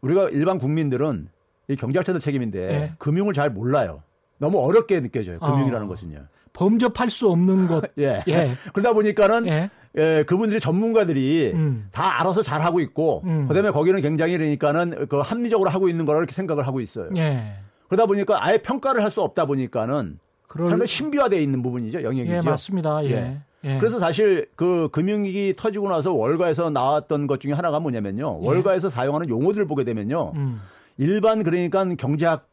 우리가 0.01 0.29
일반 0.29 0.59
국민들은 0.59 1.27
이 1.69 1.75
경제학자들 1.75 2.21
책임인데 2.21 2.59
예. 2.71 2.91
금융을 2.99 3.33
잘 3.33 3.49
몰라요. 3.49 4.03
너무 4.37 4.59
어렵게 4.59 5.01
느껴져요. 5.01 5.39
금융이라는 5.39 5.87
어. 5.87 5.89
것은요. 5.89 6.19
범접할 6.53 7.09
수 7.09 7.29
없는 7.31 7.65
것. 7.65 7.83
예. 7.97 8.21
예. 8.27 8.51
그러다 8.73 8.93
보니까는 8.93 9.47
예. 9.97 10.01
예, 10.19 10.23
그분들이 10.23 10.59
전문가들이 10.59 11.51
음. 11.53 11.87
다 11.91 12.19
알아서 12.19 12.41
잘 12.41 12.61
하고 12.61 12.79
있고 12.79 13.21
음. 13.25 13.47
그다음에 13.47 13.71
거기는 13.71 13.99
굉장히 14.01 14.37
그러니까는 14.37 15.07
그 15.09 15.17
합리적으로 15.17 15.69
하고 15.69 15.89
있는 15.89 16.05
거라 16.05 16.19
이렇게 16.19 16.33
생각을 16.33 16.65
하고 16.65 16.79
있어요. 16.79 17.09
예. 17.17 17.55
그러다 17.87 18.05
보니까 18.05 18.43
아예 18.45 18.57
평가를 18.57 19.03
할 19.03 19.11
수 19.11 19.21
없다 19.21 19.45
보니까는 19.45 20.19
그럴 20.47 20.69
상당히 20.69 20.87
신비화되어 20.87 21.39
있는 21.39 21.61
부분이죠. 21.61 22.03
영역이죠. 22.03 22.33
예, 22.35 22.41
맞습니다. 22.41 23.03
예. 23.05 23.09
예. 23.11 23.41
예. 23.63 23.77
그래서 23.79 23.99
사실 23.99 24.47
그 24.55 24.87
금융위기 24.91 25.53
터지고 25.57 25.89
나서 25.89 26.13
월가에서 26.13 26.69
나왔던 26.69 27.27
것 27.27 27.39
중에 27.41 27.51
하나가 27.53 27.79
뭐냐면요. 27.79 28.39
예. 28.41 28.47
월가에서 28.47 28.89
사용하는 28.89 29.27
용어들을 29.29 29.65
보게 29.67 29.83
되면요. 29.83 30.31
음. 30.35 30.61
일반 30.97 31.43
그러니까 31.43 31.83
경제학 31.95 32.47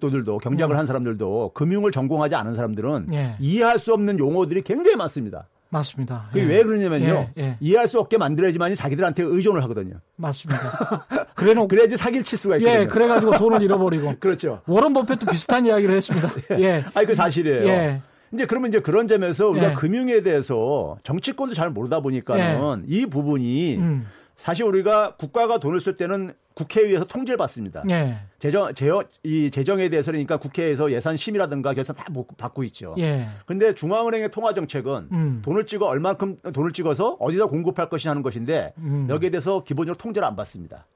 또들도 0.00 0.36
경제학을 0.38 0.76
음. 0.76 0.78
한 0.78 0.84
사람들도 0.86 1.52
금융을 1.54 1.92
전공하지 1.92 2.34
않은 2.34 2.54
사람들은 2.56 3.06
예. 3.12 3.36
이해할 3.38 3.78
수 3.78 3.94
없는 3.94 4.18
용어들이 4.18 4.60
굉장히 4.62 4.96
많습니다. 4.96 5.48
맞습니다. 5.70 6.26
그게 6.32 6.42
예. 6.42 6.48
왜 6.48 6.62
그러냐면요. 6.64 7.30
예, 7.38 7.42
예. 7.42 7.56
이해할 7.60 7.86
수 7.86 7.98
없게 8.00 8.18
만들어야지만이 8.18 8.74
자기들한테 8.74 9.22
의존을 9.22 9.62
하거든요. 9.64 10.00
맞습니다. 10.16 11.06
그래놓고 11.34 11.68
그래야지 11.68 11.96
사기를 11.96 12.24
칠 12.24 12.36
수가 12.38 12.56
있거든요. 12.56 12.82
예, 12.82 12.86
그래가지고 12.86 13.38
돈을 13.38 13.62
잃어버리고 13.62 14.16
그렇죠. 14.20 14.62
워런 14.66 14.92
버핏도 14.92 15.26
비슷한 15.26 15.66
이야기를 15.66 15.96
했습니다. 15.96 16.28
예. 16.60 16.84
아니 16.92 17.06
그 17.06 17.14
사실이에요. 17.14 17.66
예. 17.68 18.02
이제 18.32 18.46
그러면 18.46 18.70
이제 18.70 18.80
그런 18.80 19.08
점에서 19.08 19.48
우리가 19.48 19.70
예. 19.70 19.74
금융에 19.74 20.22
대해서 20.22 20.96
정치권도 21.04 21.54
잘 21.54 21.70
모르다 21.70 22.00
보니까는 22.00 22.84
이 22.86 23.06
부분이 23.06 23.76
음. 23.76 24.06
사실 24.40 24.64
우리가 24.64 25.16
국가가 25.16 25.58
돈을 25.58 25.80
쓸 25.82 25.96
때는 25.96 26.32
국회의회에서 26.54 27.04
통제를 27.04 27.36
받습니다. 27.36 27.82
예. 27.90 28.16
재정, 28.38 28.72
제어, 28.72 29.04
이 29.22 29.50
재정에 29.50 29.90
대해서 29.90 30.10
그러니까 30.12 30.38
국회에서 30.38 30.90
예산 30.92 31.14
심의라든가 31.18 31.74
결산 31.74 31.94
다 31.94 32.06
못- 32.10 32.26
받고 32.38 32.64
있죠. 32.64 32.94
예. 32.98 33.26
근데 33.44 33.74
중앙은행의 33.74 34.30
통화 34.30 34.54
정책은 34.54 35.08
음. 35.12 35.42
돈을 35.44 35.66
찍어 35.66 35.84
얼만큼 35.86 36.38
돈을 36.54 36.72
찍어서 36.72 37.18
어디다 37.20 37.46
공급할 37.46 37.90
것이냐 37.90 38.12
하는 38.12 38.22
것인데 38.22 38.72
음. 38.78 39.06
여기에 39.10 39.28
대해서 39.28 39.62
기본적으로 39.62 39.98
통제를 39.98 40.26
안 40.26 40.36
받습니다. 40.36 40.86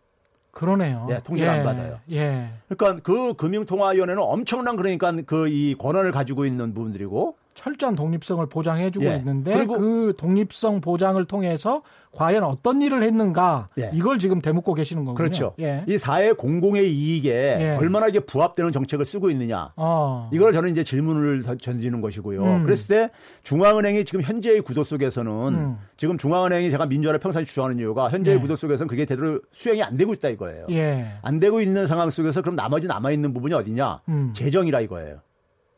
그러네요. 0.51 1.07
예, 1.11 1.19
통제를 1.23 1.51
안 1.53 1.65
받아요. 1.65 2.01
예. 2.13 2.49
그러니까 2.69 3.03
그 3.03 3.35
금융통화위원회는 3.35 4.23
엄청난 4.23 4.77
그러니까 4.77 5.13
그 5.27 5.49
이 5.49 5.75
권한을 5.79 6.13
가지고 6.13 6.47
있는 6.47 6.73
부분들이고 6.73 7.37
철저한 7.55 7.95
독립성을 7.95 8.45
보장해주고 8.47 9.05
예. 9.07 9.17
있는데 9.17 9.55
그리고- 9.55 9.79
그 9.79 10.15
독립성 10.17 10.81
보장을 10.81 11.23
통해서 11.27 11.83
과연 12.13 12.45
어떤 12.45 12.81
일을 12.83 13.03
했는가 13.03 13.69
예. 13.79 13.91
이걸 13.93 14.19
지금 14.21 14.41
대묻고 14.41 14.75
계시는 14.75 15.05
거군요. 15.05 15.17
그렇죠. 15.17 15.55
예. 15.61 15.85
이 15.89 15.99
사회 15.99 16.33
공공의 16.33 16.93
이익에 16.93 17.31
예. 17.31 17.77
얼마나 17.81 18.07
이게 18.07 18.21
부합되는 18.21 18.71
정책을 18.73 19.05
쓰고 19.05 19.31
있느냐. 19.31 19.73
어. 19.77 20.31
이걸 20.33 20.53
저는 20.53 20.71
이제 20.71 20.85
질문을 20.85 21.43
던- 21.43 21.59
던지는 21.59 22.01
것이고요. 22.01 22.43
음. 22.45 22.63
그랬을 22.65 22.95
때 23.09 23.11
중앙은행이 23.43 24.05
지금 24.05 24.23
현재의 24.23 24.61
구도 24.61 24.85
속에서는 24.85 25.33
음. 25.55 25.79
지금 25.97 26.17
중앙은행이 26.19 26.71
제가 26.71 26.87
민주화를 26.87 27.19
평상시 27.19 27.47
주장하는 27.49 27.79
이유가 27.79 28.09
현재의 28.11 28.37
예. 28.37 28.41
구도 28.41 28.55
속에서는 28.57 28.89
그게 28.89 29.07
제대로 29.07 29.41
수행이 29.53 29.83
안 29.83 29.97
되고 29.97 30.13
있다 30.15 30.29
이거예요. 30.29 30.67
예. 30.71 31.07
안 31.23 31.41
되고 31.41 31.61
있는 31.61 31.87
상황 31.87 32.11
속에서 32.11 32.43
그럼 32.43 32.55
나머지 32.55 32.87
남아 32.87 33.11
있는 33.11 33.33
부분이 33.35 33.55
어디냐? 33.55 34.03
음. 34.09 34.31
재정이라 34.35 34.81
이거예요. 34.83 35.19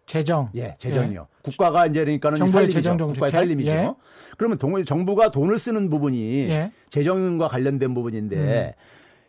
재정. 0.06 0.48
예, 0.54 0.76
재정이요. 0.78 1.26
국가가 1.42 1.86
이제 1.86 2.00
그러니까는 2.04 2.38
정부의. 2.38 2.70
재정 2.70 2.96
정책. 2.96 3.14
국가의 3.14 3.32
살림이죠. 3.32 3.70
예. 3.70 3.92
그러면 4.38 4.58
동- 4.58 4.82
정부가 4.84 5.30
돈을 5.30 5.58
쓰는 5.58 5.90
부분이 5.90 6.48
예. 6.48 6.70
재정과 6.90 7.48
관련된 7.48 7.92
부분인데 7.94 8.74
음. 8.78 8.82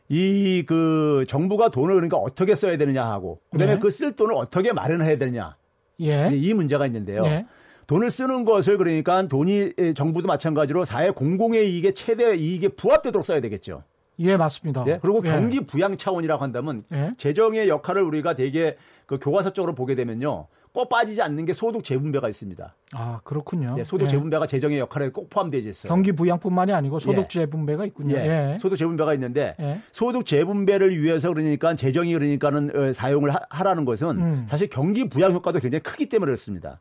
이그 0.10 1.26
정부가 1.28 1.70
돈을 1.70 1.96
그러니까 1.96 2.18
어떻게 2.18 2.56
써야 2.56 2.78
되느냐 2.78 3.06
하고 3.06 3.40
그다음에 3.52 3.74
예. 3.74 3.78
그쓸 3.80 4.14
돈을 4.14 4.34
어떻게 4.36 4.72
마련해야 4.72 5.18
되느냐 5.18 5.56
예. 6.02 6.30
이 6.32 6.54
문제가 6.54 6.86
있는데요. 6.86 7.24
예. 7.26 7.46
돈을 7.88 8.12
쓰는 8.12 8.46
것을 8.46 8.78
그러니까 8.78 9.28
돈이 9.28 9.72
에, 9.78 9.94
정부도 9.94 10.28
마찬가지로 10.28 10.86
사회 10.86 11.10
공공의 11.10 11.72
이익에 11.74 11.94
최대 11.94 12.36
이익에 12.36 12.70
부합되도록 12.70 13.26
써야 13.26 13.40
되겠죠. 13.42 13.84
예, 14.20 14.38
맞습니다. 14.38 14.84
예? 14.88 15.00
그리고 15.02 15.22
예. 15.26 15.30
경기 15.30 15.62
부양 15.66 15.96
차원이라고 15.98 16.44
한다면 16.44 16.84
예. 16.92 17.12
재정의 17.18 17.70
역할을 17.70 18.02
우리가 18.04 18.34
되게 18.36 18.78
그 19.06 19.20
교과서 19.20 19.52
적으로 19.54 19.76
보게 19.76 19.96
되면요. 19.96 20.48
꼭 20.74 20.90
빠지지 20.90 21.22
않는 21.24 21.46
게 21.46 21.54
소득 21.54 21.84
재분배가 21.84 22.30
있습니다. 22.30 22.76
아, 22.94 23.20
그렇군요. 23.24 23.76
예, 23.80 23.84
소득 23.84 24.06
예. 24.06 24.10
재분배가 24.10 24.46
재정의 24.46 24.78
역할에 24.80 25.10
꼭 25.10 25.30
포함되어 25.30 25.60
있어요. 25.62 25.90
경기 25.90 26.12
부양뿐만이 26.12 26.72
아니고 26.72 27.00
소득 27.00 27.24
예. 27.24 27.28
재분배가 27.28 27.86
있군요. 27.86 28.16
예, 28.16 28.54
예. 28.54 28.58
소득 28.60 28.78
재분배가 28.78 29.14
있는데 29.16 29.56
예. 29.60 29.80
소득 29.92 30.26
재분배를 30.26 31.02
위해서 31.02 31.30
그러니까 31.34 31.76
재정이 31.76 32.14
그러니까는 32.14 32.72
어, 32.76 32.94
사용을 32.94 33.34
하- 33.34 33.40
하라는 33.50 33.86
것은 33.86 34.08
음. 34.20 34.46
사실 34.48 34.70
경기 34.70 35.08
부양 35.10 35.32
효과도 35.34 35.60
굉장히 35.60 35.82
크기 35.82 36.08
때문에 36.10 36.28
그렇습니다. 36.30 36.80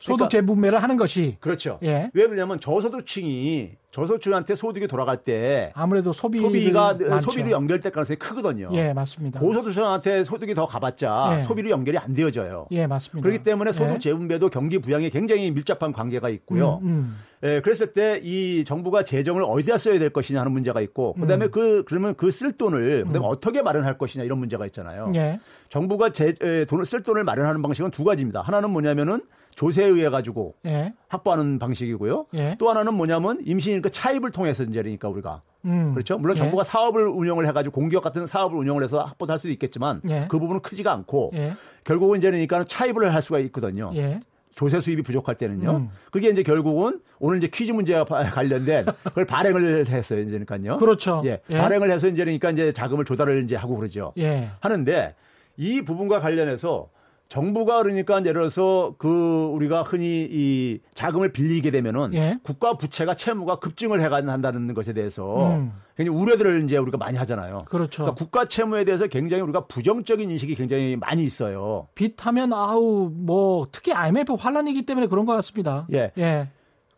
소득 0.00 0.16
그러니까- 0.16 0.28
재분배를 0.30 0.82
하는 0.82 0.96
것이 0.96 1.36
그렇죠. 1.40 1.78
예. 1.82 2.10
왜 2.12 2.26
그러냐면 2.26 2.60
저소득층이 2.60 3.70
저소득층한테 3.90 4.54
소득이 4.54 4.86
돌아갈 4.86 5.16
때 5.18 5.72
아무래도 5.74 6.12
소비 6.12 6.38
소비가 6.40 6.96
소비로 7.20 7.50
연결될 7.50 7.90
가능성이 7.90 8.16
크거든요. 8.18 8.68
예, 8.72 8.92
맞습니다. 8.92 9.40
고소득층한테 9.40 10.22
소득이 10.24 10.54
더 10.54 10.66
가봤자 10.66 11.38
예. 11.38 11.40
소비로 11.42 11.70
연결이 11.70 11.98
안 11.98 12.14
되어져요. 12.14 12.66
예, 12.70 12.86
맞습니다. 12.86 13.26
그렇기 13.26 13.42
때문에 13.42 13.72
소득 13.72 13.94
예. 13.94 13.98
재분배도 13.98 14.48
경기 14.50 14.78
부양에 14.78 15.08
굉장히 15.10 15.50
밀접한 15.50 15.92
관계가 15.92 16.28
있고요. 16.28 16.78
음, 16.82 16.88
음. 16.88 17.16
예, 17.42 17.60
그랬을 17.62 17.92
때 17.92 18.20
이 18.22 18.64
정부가 18.64 19.02
재정을 19.02 19.42
어디다 19.44 19.78
써야 19.78 19.98
될 19.98 20.10
것이냐 20.10 20.40
하는 20.40 20.52
문제가 20.52 20.80
있고, 20.82 21.14
그다음에 21.14 21.46
음. 21.46 21.50
그 21.50 21.84
그러면 21.86 22.14
그 22.14 22.30
쓸 22.30 22.52
돈을 22.52 23.04
그다음에 23.06 23.26
어떻게 23.26 23.60
마련할 23.62 23.98
것이냐 23.98 24.24
이런 24.24 24.38
문제가 24.38 24.66
있잖아요. 24.66 25.10
예. 25.16 25.40
정부가 25.68 26.10
제, 26.10 26.34
에, 26.42 26.64
돈을 26.66 26.84
쓸 26.86 27.02
돈을 27.02 27.24
마련하는 27.24 27.60
방식은 27.62 27.90
두 27.90 28.04
가지입니다. 28.04 28.42
하나는 28.42 28.70
뭐냐면은 28.70 29.22
조세에 29.56 29.86
의해 29.86 30.10
가지고 30.10 30.54
예. 30.66 30.92
확보하는 31.14 31.58
방식이고요. 31.58 32.26
예. 32.34 32.56
또 32.58 32.70
하나는 32.70 32.94
뭐냐면 32.94 33.44
그 33.82 33.90
차입을 33.90 34.30
통해서 34.30 34.62
이제 34.62 34.80
그러니까 34.80 35.08
우리가 35.08 35.42
음. 35.64 35.92
그렇죠. 35.92 36.16
물론 36.16 36.36
예. 36.36 36.38
정부가 36.38 36.62
사업을 36.64 37.06
운영을 37.08 37.46
해가지고 37.48 37.74
공기업 37.74 38.02
같은 38.02 38.26
사업을 38.26 38.56
운영을 38.56 38.82
해서 38.84 39.00
확보할 39.00 39.38
수도 39.38 39.48
있겠지만 39.50 40.00
예. 40.08 40.26
그 40.30 40.38
부분은 40.38 40.62
크지가 40.62 40.92
않고 40.92 41.32
예. 41.34 41.54
결국은 41.84 42.18
이제 42.18 42.30
그러니까 42.30 42.64
차입을 42.64 43.12
할 43.12 43.20
수가 43.20 43.40
있거든요. 43.40 43.90
예. 43.96 44.20
조세 44.54 44.80
수입이 44.80 45.02
부족할 45.02 45.36
때는요. 45.36 45.70
음. 45.70 45.88
그게 46.12 46.28
이제 46.28 46.42
결국은 46.42 47.00
오늘 47.18 47.38
이제 47.38 47.48
퀴즈 47.52 47.72
문제와 47.72 48.04
바- 48.04 48.22
관련된 48.30 48.84
그걸 49.04 49.24
발행을 49.24 49.86
했어요. 49.88 50.20
이제 50.20 50.30
그러니까요. 50.38 50.76
그렇죠. 50.76 51.22
예. 51.24 51.40
예. 51.50 51.58
발행을 51.58 51.90
해서 51.90 52.06
이제 52.06 52.24
그러니까 52.24 52.50
이제 52.50 52.72
자금을 52.72 53.04
조달을 53.04 53.44
이제 53.44 53.56
하고 53.56 53.76
그러죠. 53.76 54.12
예. 54.18 54.50
하는데 54.60 55.14
이 55.56 55.82
부분과 55.82 56.20
관련해서 56.20 56.88
정부가 57.30 57.80
그러니까 57.80 58.18
예를 58.18 58.32
들어서 58.32 58.94
그 58.98 59.46
우리가 59.52 59.82
흔히 59.82 60.28
이 60.28 60.80
자금을 60.94 61.32
빌리게 61.32 61.70
되면은 61.70 62.12
예. 62.14 62.38
국가 62.42 62.76
부채가 62.76 63.14
채무가 63.14 63.60
급증을 63.60 64.00
해간다는 64.02 64.74
것에 64.74 64.92
대해서 64.92 65.54
음. 65.54 65.72
굉장히 65.96 66.18
우려들을 66.18 66.64
이제 66.64 66.76
우리가 66.76 66.98
많이 66.98 67.16
하잖아요. 67.18 67.66
그렇죠. 67.66 68.02
그러니까 68.02 68.14
국가 68.16 68.46
채무에 68.46 68.84
대해서 68.84 69.06
굉장히 69.06 69.44
우리가 69.44 69.66
부정적인 69.66 70.28
인식이 70.28 70.56
굉장히 70.56 70.96
많이 70.96 71.22
있어요. 71.22 71.86
빚하면 71.94 72.52
아우 72.52 73.12
뭐 73.14 73.64
특히 73.70 73.92
IMF 73.92 74.32
환란이기 74.34 74.82
때문에 74.82 75.06
그런 75.06 75.24
것 75.24 75.32
같습니다. 75.34 75.86
예. 75.92 76.10
예. 76.18 76.48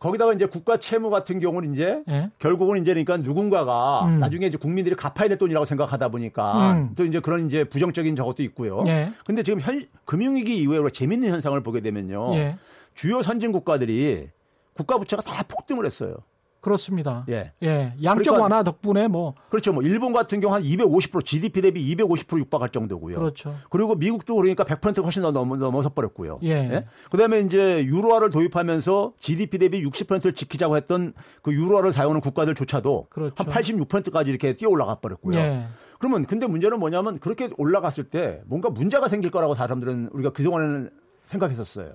거기다가 0.03 0.33
이제 0.33 0.45
국가 0.45 0.75
채무 0.75 1.09
같은 1.09 1.39
경우는 1.39 1.71
이제 1.71 2.03
예. 2.09 2.29
결국은 2.37 2.81
이제 2.81 2.91
그러니까 2.91 3.15
누군가가 3.15 4.05
음. 4.05 4.19
나중에 4.19 4.47
이제 4.47 4.57
국민들이 4.57 4.97
갚아야 4.97 5.29
될 5.29 5.37
돈이라고 5.37 5.65
생각하다 5.65 6.09
보니까 6.09 6.73
음. 6.73 6.93
또 6.97 7.05
이제 7.05 7.21
그런 7.21 7.45
이제 7.45 7.63
부정적인 7.63 8.17
저것도 8.17 8.43
있고요. 8.43 8.83
예. 8.87 9.11
근데 9.25 9.43
지금 9.43 9.61
현 9.61 9.87
금융위기 10.03 10.57
이후에 10.57 10.89
재밌는 10.91 11.29
현상을 11.29 11.57
보게 11.63 11.79
되면요. 11.79 12.35
예. 12.35 12.57
주요 12.93 13.21
선진 13.21 13.53
국가들이 13.53 14.27
국가 14.73 14.97
부채가 14.97 15.21
다 15.21 15.41
폭등을 15.43 15.85
했어요. 15.85 16.17
그렇습니다. 16.63 17.25
예. 17.27 17.51
예. 17.61 17.93
양적 18.01 18.23
그러니까- 18.23 18.41
완화 18.41 18.63
덕분에 18.63 19.09
뭐 19.09 19.35
그렇죠. 19.49 19.73
뭐 19.73 19.83
일본 19.83 20.13
같은 20.13 20.39
경우 20.39 20.55
한 20.55 20.63
250% 20.63 21.25
GDP 21.25 21.61
대비 21.61 21.95
250% 21.95 22.39
육박할 22.39 22.69
정도고요. 22.69 23.17
그렇죠. 23.17 23.53
그리고 23.69 23.95
미국도 23.95 24.33
그러니까 24.35 24.63
100% 24.63 25.03
훨씬 25.03 25.21
더 25.21 25.31
넘어, 25.31 25.57
넘어서 25.57 25.89
버렸고요. 25.89 26.39
예. 26.43 26.85
그다음에 27.11 27.41
이제 27.41 27.83
유로화를 27.85 28.29
도입하면서 28.29 29.13
GDP 29.19 29.57
대비 29.59 29.83
60%를 29.85 30.33
지키자고 30.33 30.77
했던 30.77 31.13
그 31.41 31.53
유로화를 31.53 31.91
사용하는 31.91 32.21
국가들조차도 32.21 33.07
그렇죠. 33.09 33.35
한 33.37 33.45
86%까지 33.47 34.29
이렇게 34.29 34.53
뛰어 34.53 34.69
올라가 34.69 34.95
버렸고요. 34.95 35.37
예. 35.37 35.67
그러면 35.99 36.25
근데 36.25 36.47
문제는 36.47 36.79
뭐냐면 36.79 37.19
그렇게 37.19 37.49
올라갔을 37.57 38.05
때 38.05 38.41
뭔가 38.45 38.69
문제가 38.69 39.09
생길 39.09 39.31
거라고 39.31 39.53
사람들은 39.53 40.11
우리가 40.13 40.29
그동안에는 40.31 40.89
생각했었어요. 41.25 41.93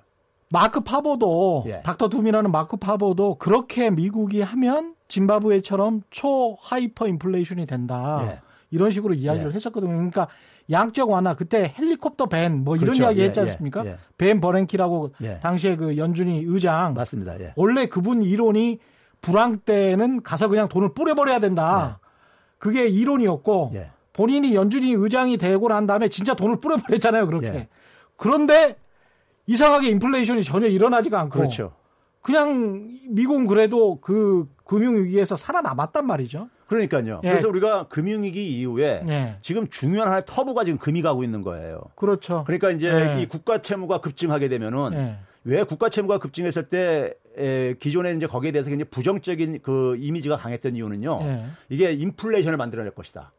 마크 0.50 0.80
파버도 0.81 1.64
예. 1.66 1.82
Doctor 1.83 2.09
Doom이라는 2.09 2.50
마크 2.50 2.76
파버도 2.76 3.37
그렇게 3.37 3.90
미국이 3.90 4.40
하면 4.40 4.94
짐바브웨처럼 5.08 6.02
초 6.11 6.56
하이퍼 6.61 7.06
인플레이션이 7.06 7.66
된다. 7.66 8.20
예. 8.22 8.40
이런 8.70 8.90
식으로 8.90 9.14
이야기를 9.14 9.50
예. 9.50 9.54
했었거든요. 9.54 9.92
그러니까 9.92 10.28
양적 10.70 11.11
완화 11.11 11.34
그때 11.34 11.74
헬리콥터 11.78 12.26
밴 12.26 12.64
뭐 12.64 12.76
이런 12.76 12.87
그렇죠. 12.87 13.04
이야기 13.04 13.20
예, 13.20 13.24
했지 13.26 13.40
예, 13.40 13.44
않습니까? 13.44 13.84
예. 13.87 13.96
벤 14.16 14.40
버랭키라고 14.40 15.12
예. 15.22 15.38
당시에 15.40 15.76
그 15.76 15.96
연준이 15.96 16.42
의장 16.46 16.94
맞습니다. 16.94 17.38
예. 17.40 17.52
원래 17.56 17.87
그분 17.87 18.22
이론이 18.22 18.78
불황 19.20 19.58
때는 19.58 20.22
가서 20.22 20.48
그냥 20.48 20.68
돈을 20.68 20.94
뿌려버려야 20.94 21.40
된다. 21.40 22.00
그게 22.58 22.87
이론이었고 22.88 23.72
예. 23.74 23.90
본인이 24.12 24.54
연준이 24.54 24.92
의장이 24.92 25.37
되고 25.37 25.68
난 25.68 25.87
다음에 25.87 26.08
진짜 26.08 26.34
돈을 26.34 26.61
뿌려버렸잖아요. 26.61 27.26
그렇게. 27.26 27.46
예. 27.48 27.68
그런데 28.16 28.76
이상하게 29.48 29.88
인플레이션이 29.88 30.44
전혀 30.44 30.68
일어나지가 30.68 31.18
않고 31.20 31.38
그렇죠. 31.38 31.72
그냥 32.22 32.98
미국은 33.08 33.46
그래도 33.46 33.98
그 34.00 34.46
금융위기에서 34.64 35.34
살아남았단 35.34 36.06
말이죠. 36.06 36.48
그러니까요. 36.66 37.22
예. 37.24 37.30
그래서 37.30 37.48
우리가 37.48 37.88
금융위기 37.88 38.61
이후에 38.61 39.02
예. 39.08 39.37
지금 39.40 39.66
중요한 39.68 40.08
하나의 40.08 40.22
터부가 40.26 40.64
지금 40.64 40.78
금이 40.78 41.00
가고 41.00 41.24
있는 41.24 41.40
거예요. 41.42 41.80
그렇죠. 41.96 42.44
그러니까 42.46 42.70
이제 42.70 43.16
예. 43.16 43.22
이 43.22 43.26
국가 43.26 43.62
채무가 43.62 44.02
급증하게 44.02 44.50
되면은 44.50 44.92
예. 44.92 45.16
왜 45.44 45.62
국가 45.62 45.88
채무가 45.88 46.18
급증했을 46.18 46.68
때 46.68 47.14
에, 47.38 47.74
기존에 47.80 48.12
이제 48.12 48.26
거기에 48.26 48.52
대해서 48.52 48.68
굉장히 48.68 48.90
부정적인 48.90 49.61
그 49.62 49.96
이미지가 49.98 50.37
강했던 50.37 50.76
이유는요. 50.76 51.20
예. 51.22 51.44
이게 51.70 51.92
인플레이션을 51.92 52.58
만들어낼 52.58 52.90
것이다. 52.90 53.32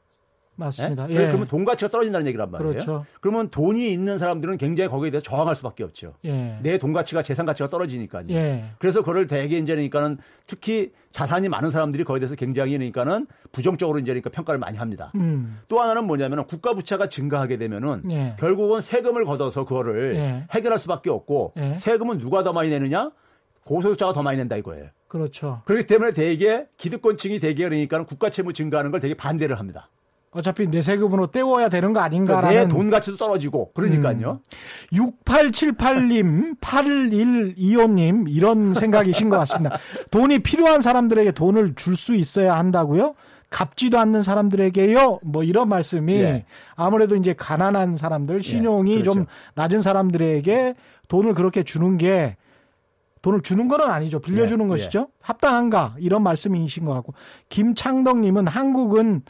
맞습니다. 0.59 1.09
예? 1.09 1.13
예. 1.13 1.27
그러면 1.27 1.47
돈 1.47 1.65
가치가 1.65 1.89
떨어진다는 1.89 2.27
얘기란 2.27 2.51
말이에요. 2.51 2.71
그렇죠. 2.71 3.05
그러면 3.21 3.49
돈이 3.49 3.91
있는 3.91 4.19
사람들은 4.19 4.57
굉장히 4.57 4.89
거기에 4.89 5.09
대해서 5.09 5.23
저항할 5.23 5.55
수밖에 5.55 5.83
없죠. 5.83 6.13
예. 6.25 6.59
내돈 6.61 6.93
가치가 6.93 7.21
재산 7.21 7.45
가치가 7.45 7.69
떨어지니까요. 7.69 8.25
예. 8.31 8.65
그래서 8.77 8.99
그걸 8.99 9.25
대개 9.27 9.57
이제 9.57 9.73
그러니까는 9.73 10.17
특히 10.45 10.91
자산이 11.11 11.49
많은 11.49 11.71
사람들이 11.71 12.03
거기에 12.03 12.19
대해서 12.19 12.35
굉장히 12.35 12.73
그러니까는 12.73 13.27
부정적으로 13.51 13.99
이제 13.99 14.11
그러니까 14.11 14.29
평가를 14.29 14.59
많이 14.59 14.77
합니다. 14.77 15.11
음. 15.15 15.59
또 15.67 15.79
하나는 15.79 16.05
뭐냐면은 16.05 16.45
국가 16.45 16.73
부채가 16.73 17.07
증가하게 17.07 17.57
되면은 17.57 18.03
예. 18.11 18.35
결국은 18.39 18.81
세금을 18.81 19.25
걷어서 19.25 19.65
그거를 19.65 20.15
예. 20.17 20.47
해결할 20.51 20.77
수밖에 20.79 21.09
없고 21.09 21.53
예. 21.57 21.75
세금은 21.77 22.19
누가 22.19 22.43
더 22.43 22.53
많이 22.53 22.69
내느냐? 22.69 23.11
고소득자가 23.63 24.13
더 24.13 24.23
많이 24.23 24.37
낸다 24.37 24.57
이거예요. 24.57 24.87
그렇죠. 25.07 25.61
그렇기 25.65 25.85
때문에 25.87 26.11
대개 26.11 26.65
기득권층이 26.77 27.39
대개 27.39 27.63
그러니까 27.63 28.03
국가 28.03 28.29
채무 28.29 28.53
증가하는 28.53 28.91
걸 28.91 28.99
되게 28.99 29.13
반대를 29.13 29.59
합니다. 29.59 29.89
어차피 30.31 30.67
내 30.67 30.81
세금으로 30.81 31.27
때워야 31.27 31.69
되는 31.69 31.91
거 31.91 31.99
그러니까 31.99 32.03
아닌가라는 32.03 32.67
내돈 32.69 32.89
가치도 32.89 33.17
떨어지고 33.17 33.71
그러니까요. 33.73 34.41
6878님, 34.93 36.59
8125님, 36.59 38.25
이런 38.29 38.73
생각이신 38.73 39.29
것 39.29 39.37
같습니다. 39.39 39.77
돈이 40.11 40.39
필요한 40.39 40.81
사람들에게 40.81 41.31
돈을 41.31 41.75
줄 41.75 41.95
수 41.99 42.15
있어야 42.15 42.57
한다고요? 42.57 43.15
갚지도 43.49 43.99
않는 43.99 44.21
사람들에게요? 44.23 45.19
뭐 45.23 45.43
이런 45.43 45.67
말씀이 45.67 46.13
예. 46.13 46.45
아무래도 46.75 47.15
이제 47.17 47.33
가난한 47.33 47.97
사람들, 47.97 48.41
신용이 48.43 49.01
그렇죠. 49.01 49.13
좀 49.13 49.25
낮은 49.55 49.81
사람들에게 49.81 50.75
돈을 51.09 51.33
그렇게 51.33 51.63
주는 51.63 51.97
게 51.97 52.37
돈을 53.21 53.41
주는 53.41 53.67
건 53.67 53.81
아니죠. 53.81 54.19
빌려주는 54.19 54.63
예, 54.63 54.69
것이죠. 54.69 55.07
합당한가? 55.21 55.95
이런 55.99 56.23
말씀이신 56.23 56.85
것 56.85 56.93
같고. 56.93 57.13
김창덕님은 57.49 58.47
한국은 58.47 59.23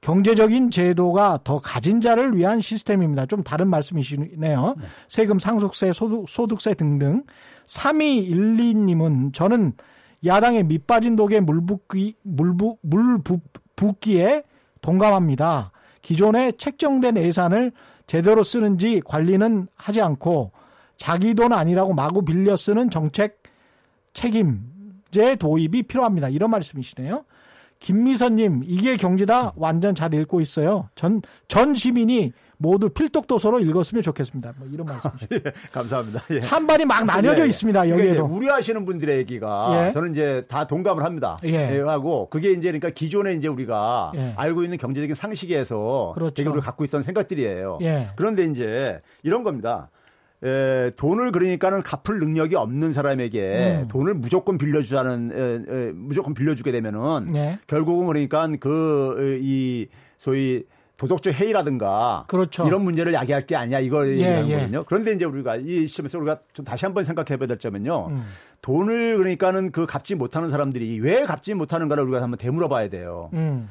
경제적인 0.00 0.70
제도가 0.70 1.40
더 1.44 1.58
가진 1.58 2.00
자를 2.00 2.36
위한 2.36 2.60
시스템입니다. 2.60 3.26
좀 3.26 3.42
다른 3.42 3.68
말씀이시네요. 3.68 4.76
세금 5.08 5.38
상속세, 5.38 5.92
소득, 5.92 6.28
소득세 6.28 6.74
등등. 6.74 7.24
3212님은 7.66 9.34
저는 9.34 9.74
야당의 10.24 10.64
밑빠진 10.64 11.16
독에 11.16 11.40
물붓기, 11.40 12.14
물부, 12.22 12.78
물붓기에 12.82 14.44
동감합니다. 14.80 15.72
기존에 16.02 16.52
책정된 16.52 17.18
예산을 17.18 17.72
제대로 18.06 18.42
쓰는지 18.42 19.02
관리는 19.04 19.68
하지 19.76 20.00
않고 20.00 20.52
자기 20.96 21.34
돈 21.34 21.52
아니라고 21.52 21.94
마구 21.94 22.24
빌려 22.24 22.56
쓰는 22.56 22.90
정책 22.90 23.42
책임제 24.14 25.36
도입이 25.38 25.84
필요합니다. 25.84 26.28
이런 26.28 26.50
말씀이시네요. 26.50 27.24
김미선님, 27.80 28.62
이게 28.66 28.96
경제다 28.96 29.54
완전 29.56 29.94
잘 29.94 30.12
읽고 30.14 30.40
있어요. 30.40 30.88
전, 30.94 31.22
전 31.48 31.74
시민이 31.74 32.32
모두 32.58 32.90
필독도서로 32.90 33.60
읽었으면 33.60 34.02
좋겠습니다. 34.02 34.52
뭐 34.58 34.68
이런 34.70 34.86
말씀이시죠. 34.86 35.50
감사합니다. 35.72 36.22
예. 36.32 36.40
찬반이 36.40 36.84
막 36.84 37.04
나뉘어져 37.06 37.40
예, 37.40 37.44
예. 37.44 37.48
있습니다. 37.48 37.80
그러니까 37.84 38.06
여기에도. 38.06 38.26
우려하시는 38.26 38.84
분들의 38.84 39.16
얘기가 39.16 39.86
예. 39.88 39.92
저는 39.92 40.10
이제 40.10 40.44
다 40.46 40.66
동감을 40.66 41.02
합니다. 41.02 41.38
예. 41.44 41.80
하고 41.80 42.28
그게 42.28 42.50
이제 42.50 42.68
그러니까 42.68 42.90
기존에 42.90 43.32
이제 43.32 43.48
우리가 43.48 44.12
예. 44.14 44.34
알고 44.36 44.62
있는 44.62 44.76
경제적인 44.76 45.16
상식에서 45.16 46.12
그렇죠. 46.14 46.34
되게 46.34 46.50
우리가 46.50 46.66
갖고 46.66 46.84
있던 46.84 47.02
생각들이에요. 47.02 47.78
예. 47.80 48.10
그런데 48.14 48.44
이제 48.44 49.00
이런 49.22 49.42
겁니다. 49.42 49.88
에, 50.42 50.90
돈을 50.96 51.32
그러니까는 51.32 51.82
갚을 51.82 52.18
능력이 52.18 52.56
없는 52.56 52.92
사람에게 52.92 53.80
음. 53.82 53.88
돈을 53.88 54.14
무조건 54.14 54.56
빌려주자는 54.58 55.32
에, 55.32 55.74
에, 55.88 55.92
무조건 55.94 56.32
빌려주게 56.34 56.72
되면은 56.72 57.36
예. 57.36 57.58
결국은 57.66 58.06
그러니까 58.06 58.48
그 58.58 59.38
이 59.42 59.86
소위 60.16 60.64
도덕적 60.96 61.32
해이라든가 61.32 62.24
그렇죠. 62.28 62.66
이런 62.66 62.82
문제를 62.84 63.14
야기할 63.14 63.46
게 63.46 63.56
아니야 63.56 63.78
이걸 63.80 64.08
예, 64.18 64.20
얘기하는 64.40 64.48
예. 64.50 64.54
거거든요. 64.56 64.84
그런데 64.86 65.12
이제 65.12 65.24
우리가 65.24 65.56
이 65.56 65.86
시점에서 65.86 66.18
우리가 66.18 66.36
좀 66.52 66.64
다시 66.64 66.84
한번 66.84 67.04
생각해 67.04 67.38
봐야 67.38 67.46
될 67.46 67.58
점은요. 67.58 68.08
음. 68.08 68.22
돈을 68.60 69.16
그러니까는 69.16 69.72
그 69.72 69.86
갚지 69.86 70.14
못하는 70.14 70.50
사람들이 70.50 71.00
왜 71.00 71.24
갚지 71.24 71.54
못하는가를 71.54 72.04
우리가 72.04 72.20
한번 72.22 72.36
되물어 72.38 72.68
봐야 72.68 72.88
돼요. 72.88 73.30
음. 73.32 73.70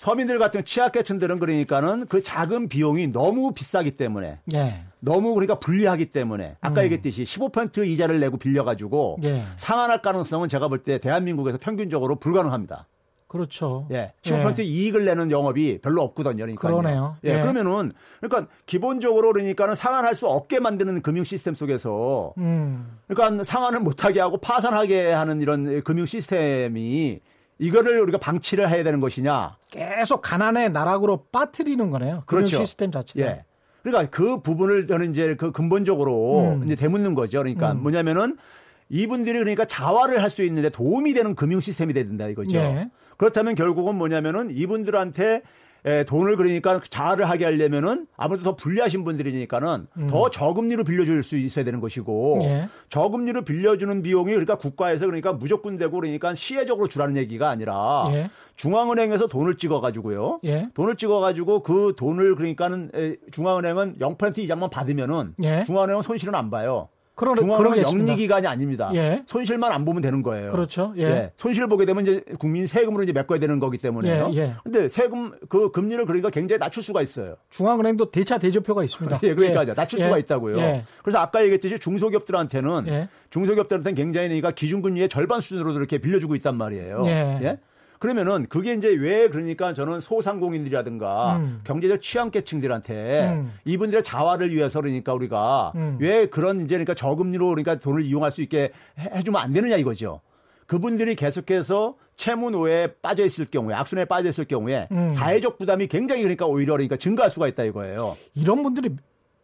서민들 0.00 0.38
같은 0.38 0.64
취약계층들은 0.64 1.40
그러니까는 1.40 2.06
그 2.06 2.22
작은 2.22 2.70
비용이 2.70 3.08
너무 3.08 3.52
비싸기 3.52 3.96
때문에 3.96 4.38
예. 4.54 4.84
너무 4.98 5.34
그러니까 5.34 5.58
불리하기 5.58 6.06
때문에 6.06 6.56
아까 6.62 6.82
얘기했듯이 6.84 7.24
15% 7.24 7.86
이자를 7.86 8.18
내고 8.18 8.38
빌려가지고 8.38 9.16
음. 9.18 9.24
예. 9.24 9.44
상환할 9.56 10.00
가능성은 10.00 10.48
제가 10.48 10.68
볼 10.68 10.84
때 10.84 10.96
대한민국에서 10.98 11.58
평균적으로 11.60 12.16
불가능합니다. 12.16 12.86
그렇죠. 13.28 13.86
예. 13.90 14.14
15% 14.22 14.60
이익을 14.60 15.04
내는 15.04 15.30
영업이 15.30 15.80
별로 15.82 16.02
없거든요. 16.02 16.44
그러니까. 16.44 16.66
그러네요. 16.68 17.16
예. 17.26 17.34
예. 17.34 17.40
그러면은 17.42 17.92
그러니까 18.22 18.50
기본적으로 18.64 19.34
그러니까는 19.34 19.74
상환할 19.74 20.14
수 20.14 20.26
없게 20.26 20.60
만드는 20.60 21.02
금융 21.02 21.24
시스템 21.24 21.54
속에서 21.54 22.32
음. 22.38 22.96
그러니까 23.06 23.44
상환을 23.44 23.80
못하게 23.80 24.20
하고 24.20 24.38
파산하게 24.38 25.12
하는 25.12 25.42
이런 25.42 25.84
금융 25.84 26.06
시스템이 26.06 27.20
이거를 27.60 28.00
우리가 28.00 28.18
방치를 28.18 28.70
해야 28.70 28.82
되는 28.82 29.00
것이냐. 29.00 29.56
계속 29.70 30.22
가난의 30.22 30.72
나락으로 30.72 31.26
빠뜨리는 31.30 31.90
거네요. 31.90 32.22
그렇죠. 32.26 32.56
시스템 32.56 32.90
자체가. 32.90 33.24
예. 33.26 33.44
그러니까 33.82 34.10
그 34.10 34.40
부분을 34.40 34.86
저는 34.86 35.10
이제 35.12 35.36
그 35.36 35.52
근본적으로 35.52 36.54
음. 36.54 36.64
이제 36.64 36.74
되묻는 36.74 37.14
거죠. 37.14 37.38
그러니까 37.38 37.74
뭐냐면은 37.74 38.36
이분들이 38.88 39.38
그러니까 39.38 39.66
자활을 39.66 40.22
할 40.22 40.30
수 40.30 40.42
있는데 40.42 40.70
도움이 40.70 41.12
되는 41.12 41.34
금융 41.34 41.60
시스템이 41.60 41.92
돼야 41.92 42.04
된다 42.04 42.26
이거죠. 42.28 42.56
예. 42.56 42.90
그렇다면 43.18 43.54
결국은 43.54 43.94
뭐냐면은 43.96 44.50
이분들한테 44.50 45.42
에, 45.84 46.04
돈을 46.04 46.36
그러니까 46.36 46.80
자활을 46.80 47.28
하게 47.28 47.44
하려면은 47.46 48.06
아무래도 48.16 48.44
더 48.44 48.56
불리하신 48.56 49.04
분들이니까는 49.04 49.86
더 50.08 50.30
저금리로 50.30 50.84
빌려줄 50.84 51.22
수 51.22 51.36
있어야 51.36 51.64
되는 51.64 51.80
것이고 51.80 52.36
음. 52.36 52.42
예. 52.42 52.68
저금리로 52.88 53.42
빌려주는 53.42 54.02
비용이 54.02 54.30
그러니까 54.30 54.56
국가에서 54.56 55.06
그러니까 55.06 55.32
무조건 55.32 55.76
되고 55.76 55.92
그러니까 56.00 56.34
시혜적으로 56.34 56.88
주라는 56.88 57.16
얘기가 57.16 57.48
아니라 57.48 58.08
예. 58.12 58.30
중앙은행에서 58.56 59.26
돈을 59.28 59.56
찍어 59.56 59.80
가지고요. 59.80 60.40
예. 60.44 60.68
돈을 60.74 60.96
찍어 60.96 61.20
가지고 61.20 61.62
그 61.62 61.94
돈을 61.96 62.34
그러니까는 62.36 62.90
에, 62.94 63.16
중앙은행은 63.30 63.94
0% 63.98 64.38
이자만 64.38 64.68
받으면은 64.70 65.34
예. 65.42 65.64
중앙은행은 65.64 66.02
손실은 66.02 66.34
안 66.34 66.50
봐요. 66.50 66.88
그러, 67.20 67.34
중앙은행은 67.34 67.70
그러겠습니다. 67.70 68.12
영리 68.12 68.18
기관이 68.18 68.46
아닙니다. 68.46 68.90
예. 68.94 69.22
손실만 69.26 69.72
안 69.72 69.84
보면 69.84 70.00
되는 70.00 70.22
거예요. 70.22 70.52
그렇죠. 70.52 70.94
예. 70.96 71.32
손실 71.36 71.66
보게 71.66 71.84
되면 71.84 72.02
이제 72.02 72.24
국민 72.38 72.66
세금으로 72.66 73.02
이제 73.02 73.12
메꿔야 73.12 73.38
되는 73.38 73.60
거기 73.60 73.76
때문에요. 73.76 74.30
예, 74.32 74.38
예. 74.38 74.54
근데 74.64 74.88
세금 74.88 75.32
그 75.50 75.70
금리를 75.70 76.06
그러니까 76.06 76.30
굉장히 76.30 76.58
낮출 76.58 76.82
수가 76.82 77.02
있어요. 77.02 77.36
중앙은행도 77.50 78.10
대차 78.10 78.38
대조표가 78.38 78.84
있습니다. 78.84 79.20
예, 79.24 79.34
그러니까 79.34 79.74
낮출 79.74 79.98
예. 79.98 80.04
수가 80.04 80.16
있다고요. 80.16 80.56
예. 80.60 80.84
그래서 81.02 81.18
아까 81.18 81.42
얘기했듯이 81.42 81.78
중소기업들한테는 81.78 82.86
예. 82.86 83.08
중소기업들한테는 83.28 83.94
굉장히 83.94 84.28
그러니까 84.28 84.52
기준금리의 84.52 85.10
절반 85.10 85.42
수준으로 85.42 85.72
이렇게 85.72 85.98
빌려주고 85.98 86.34
있단 86.36 86.56
말이에요. 86.56 87.02
예. 87.04 87.58
그러면은 88.00 88.46
그게 88.48 88.72
이제 88.72 88.88
왜 88.88 89.28
그러니까 89.28 89.74
저는 89.74 90.00
소상공인들이라든가 90.00 91.36
음. 91.36 91.60
경제적 91.64 92.00
취약계층들한테 92.00 93.28
음. 93.34 93.52
이분들의 93.66 94.02
자활을 94.02 94.52
위해서 94.54 94.80
그러니까 94.80 95.12
우리가 95.12 95.72
음. 95.74 95.98
왜 96.00 96.24
그런 96.26 96.62
이제 96.62 96.76
그러니까 96.76 96.94
저금리로 96.94 97.46
그러니까 97.48 97.76
돈을 97.78 98.02
이용할 98.02 98.32
수 98.32 98.40
있게 98.40 98.72
해- 98.98 99.10
해주면 99.18 99.40
안 99.40 99.52
되느냐 99.52 99.76
이거죠. 99.76 100.22
그분들이 100.66 101.14
계속해서 101.14 101.96
채무 102.16 102.50
노예에 102.50 102.94
빠져 103.02 103.22
있을 103.24 103.44
경우에 103.44 103.74
악순환에 103.74 104.06
빠져 104.06 104.30
있을 104.30 104.46
경우에 104.46 104.88
음. 104.92 105.12
사회적 105.12 105.58
부담이 105.58 105.88
굉장히 105.88 106.22
그러니까 106.22 106.46
오히려 106.46 106.72
그러니까 106.72 106.96
증가할 106.96 107.28
수가 107.30 107.48
있다 107.48 107.64
이거예요. 107.64 108.16
이런 108.34 108.62
분들이 108.62 108.96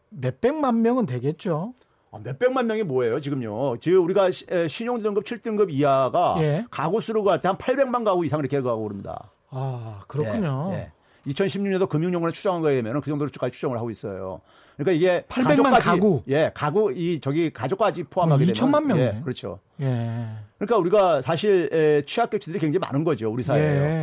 몇 0.08 0.40
백만 0.40 0.80
명은 0.80 1.04
되겠죠. 1.04 1.74
아, 2.12 2.18
몇백만 2.22 2.66
명이 2.66 2.84
뭐예요, 2.84 3.20
지금요? 3.20 3.78
지금 3.78 4.04
우리가 4.04 4.30
신용등급 4.68 5.24
7등급 5.24 5.70
이하가 5.70 6.36
예. 6.38 6.64
가구 6.70 7.00
수로가 7.00 7.32
할때한 7.32 7.58
800만 7.58 8.04
가구 8.04 8.24
이상 8.24 8.40
이렇게 8.40 8.60
가고 8.60 8.82
그럽니다. 8.84 9.30
아, 9.50 10.02
그렇군요. 10.06 10.70
예, 10.72 10.76
예. 10.76 10.92
2016년도 11.30 11.88
금융용어에 11.88 12.30
추정한 12.32 12.62
거에 12.62 12.74
의하면 12.74 13.00
그 13.00 13.10
정도로까지 13.10 13.52
추정을 13.52 13.76
하고 13.76 13.90
있어요. 13.90 14.40
그러니까 14.76 14.92
이게 14.92 15.24
800만 15.28 15.48
가족까지, 15.48 15.88
가구. 15.88 16.22
예, 16.28 16.50
가구 16.54 16.92
이 16.92 17.18
저기 17.20 17.50
가족까지 17.50 18.04
포함하게 18.04 18.44
뭐 18.44 18.54
되면 18.54 18.70
2천만 18.70 18.84
명이네. 18.84 19.16
예, 19.18 19.20
그렇죠. 19.22 19.58
예. 19.80 20.28
그러니까 20.58 20.76
우리가 20.76 21.22
사실 21.22 21.68
에, 21.72 22.02
취약계층들이 22.02 22.60
굉장히 22.60 22.78
많은 22.80 23.02
거죠, 23.02 23.30
우리 23.30 23.42
사회에. 23.42 23.62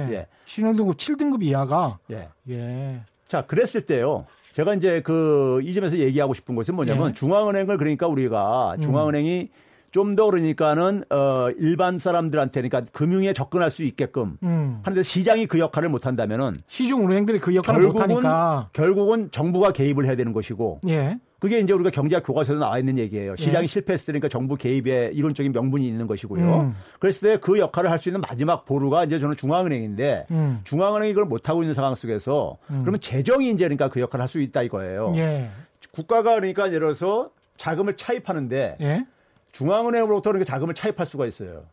예. 0.10 0.14
예. 0.14 0.28
신용등급 0.46 0.98
7등급 0.98 1.44
이하가 1.44 2.00
예. 2.12 2.28
예. 2.50 3.02
자, 3.28 3.44
그랬을 3.46 3.86
때요. 3.86 4.26
제가 4.54 4.76
이제 4.76 5.02
그 5.02 5.44
이 5.64 5.74
점에서 5.74 5.98
얘기하고 5.98 6.34
싶은 6.34 6.56
것은 6.56 6.76
뭐냐면 6.76 7.10
예. 7.10 7.14
중앙은행을 7.14 7.78
그러니까 7.78 8.08
우리가 8.08 8.76
중앙은행이 8.82 9.50
좀더 9.92 10.26
그러니까는 10.26 11.04
어 11.12 11.50
일반 11.58 12.00
사람들한테 12.00 12.62
그러니까 12.62 12.92
금융에 12.92 13.34
접근할 13.34 13.70
수 13.70 13.84
있게끔 13.84 14.38
음. 14.42 14.80
하는데 14.82 15.04
시장이 15.04 15.46
그 15.46 15.60
역할을 15.60 15.90
못 15.90 16.08
한다면은 16.08 16.58
시중 16.68 17.06
은행들이 17.06 17.40
그 17.40 17.54
역할을 17.54 17.82
못 17.82 17.94
결국은 17.94 18.16
하니까 18.16 18.70
결국은 18.74 19.30
정부가 19.32 19.72
개입을 19.72 20.06
해야 20.06 20.16
되는 20.16 20.34
것이고 20.34 20.82
예. 20.88 21.20
그게 21.44 21.60
이제 21.60 21.74
우리가 21.74 21.90
경제학 21.90 22.24
교과서에도 22.26 22.62
나와 22.62 22.80
있는 22.80 22.98
얘기예요. 22.98 23.36
시장이 23.36 23.64
예. 23.64 23.68
실패했을 23.68 24.14
때니까 24.14 24.30
정부 24.30 24.56
개입에 24.56 25.12
이론적인 25.14 25.52
명분이 25.52 25.86
있는 25.86 26.08
것이고요. 26.08 26.60
음. 26.62 26.76
그랬을 27.02 27.32
때 27.34 27.38
그 27.42 27.60
역할을 27.60 27.92
할 27.92 27.98
수 27.98 28.08
있는 28.08 28.22
마지막 28.22 28.64
보루가 28.64 29.04
이제 29.04 29.20
저는 29.20 29.36
중앙은행인데 29.36 30.28
음. 30.32 30.62
중앙은행이 30.64 31.12
그걸 31.12 31.28
못 31.28 31.50
하고 31.50 31.62
있는 31.62 31.74
상황 31.74 31.96
속에서 31.96 32.60
그러면 32.68 32.98
재정이 33.02 33.50
이제 33.50 33.66
그러니까 33.66 33.90
그 33.90 34.00
역할을 34.00 34.22
할 34.22 34.30
수 34.30 34.40
있다 34.40 34.62
이거예요. 34.62 35.12
예. 35.18 35.50
국가가 35.92 36.36
그러니까 36.36 36.68
예를 36.68 36.80
들어서 36.80 37.32
자금을 37.58 37.98
차입하는데 37.98 38.78
예. 38.80 39.06
중앙은행으로부터 39.52 40.30
그렇게 40.32 40.46
자금을 40.46 40.74
차입할 40.76 41.06
수가 41.06 41.26
있어요. 41.26 41.66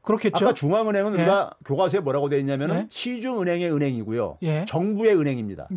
그렇겠죠. 0.00 0.46
아까 0.46 0.54
중앙은행은 0.54 1.12
예. 1.12 1.16
우리가 1.16 1.50
교과서에 1.66 2.00
뭐라고 2.00 2.30
되어 2.30 2.38
있냐면은 2.38 2.76
예. 2.76 2.86
시중은행의 2.88 3.70
은행이고요. 3.70 4.38
예. 4.44 4.64
정부의 4.66 5.14
은행입니다. 5.14 5.68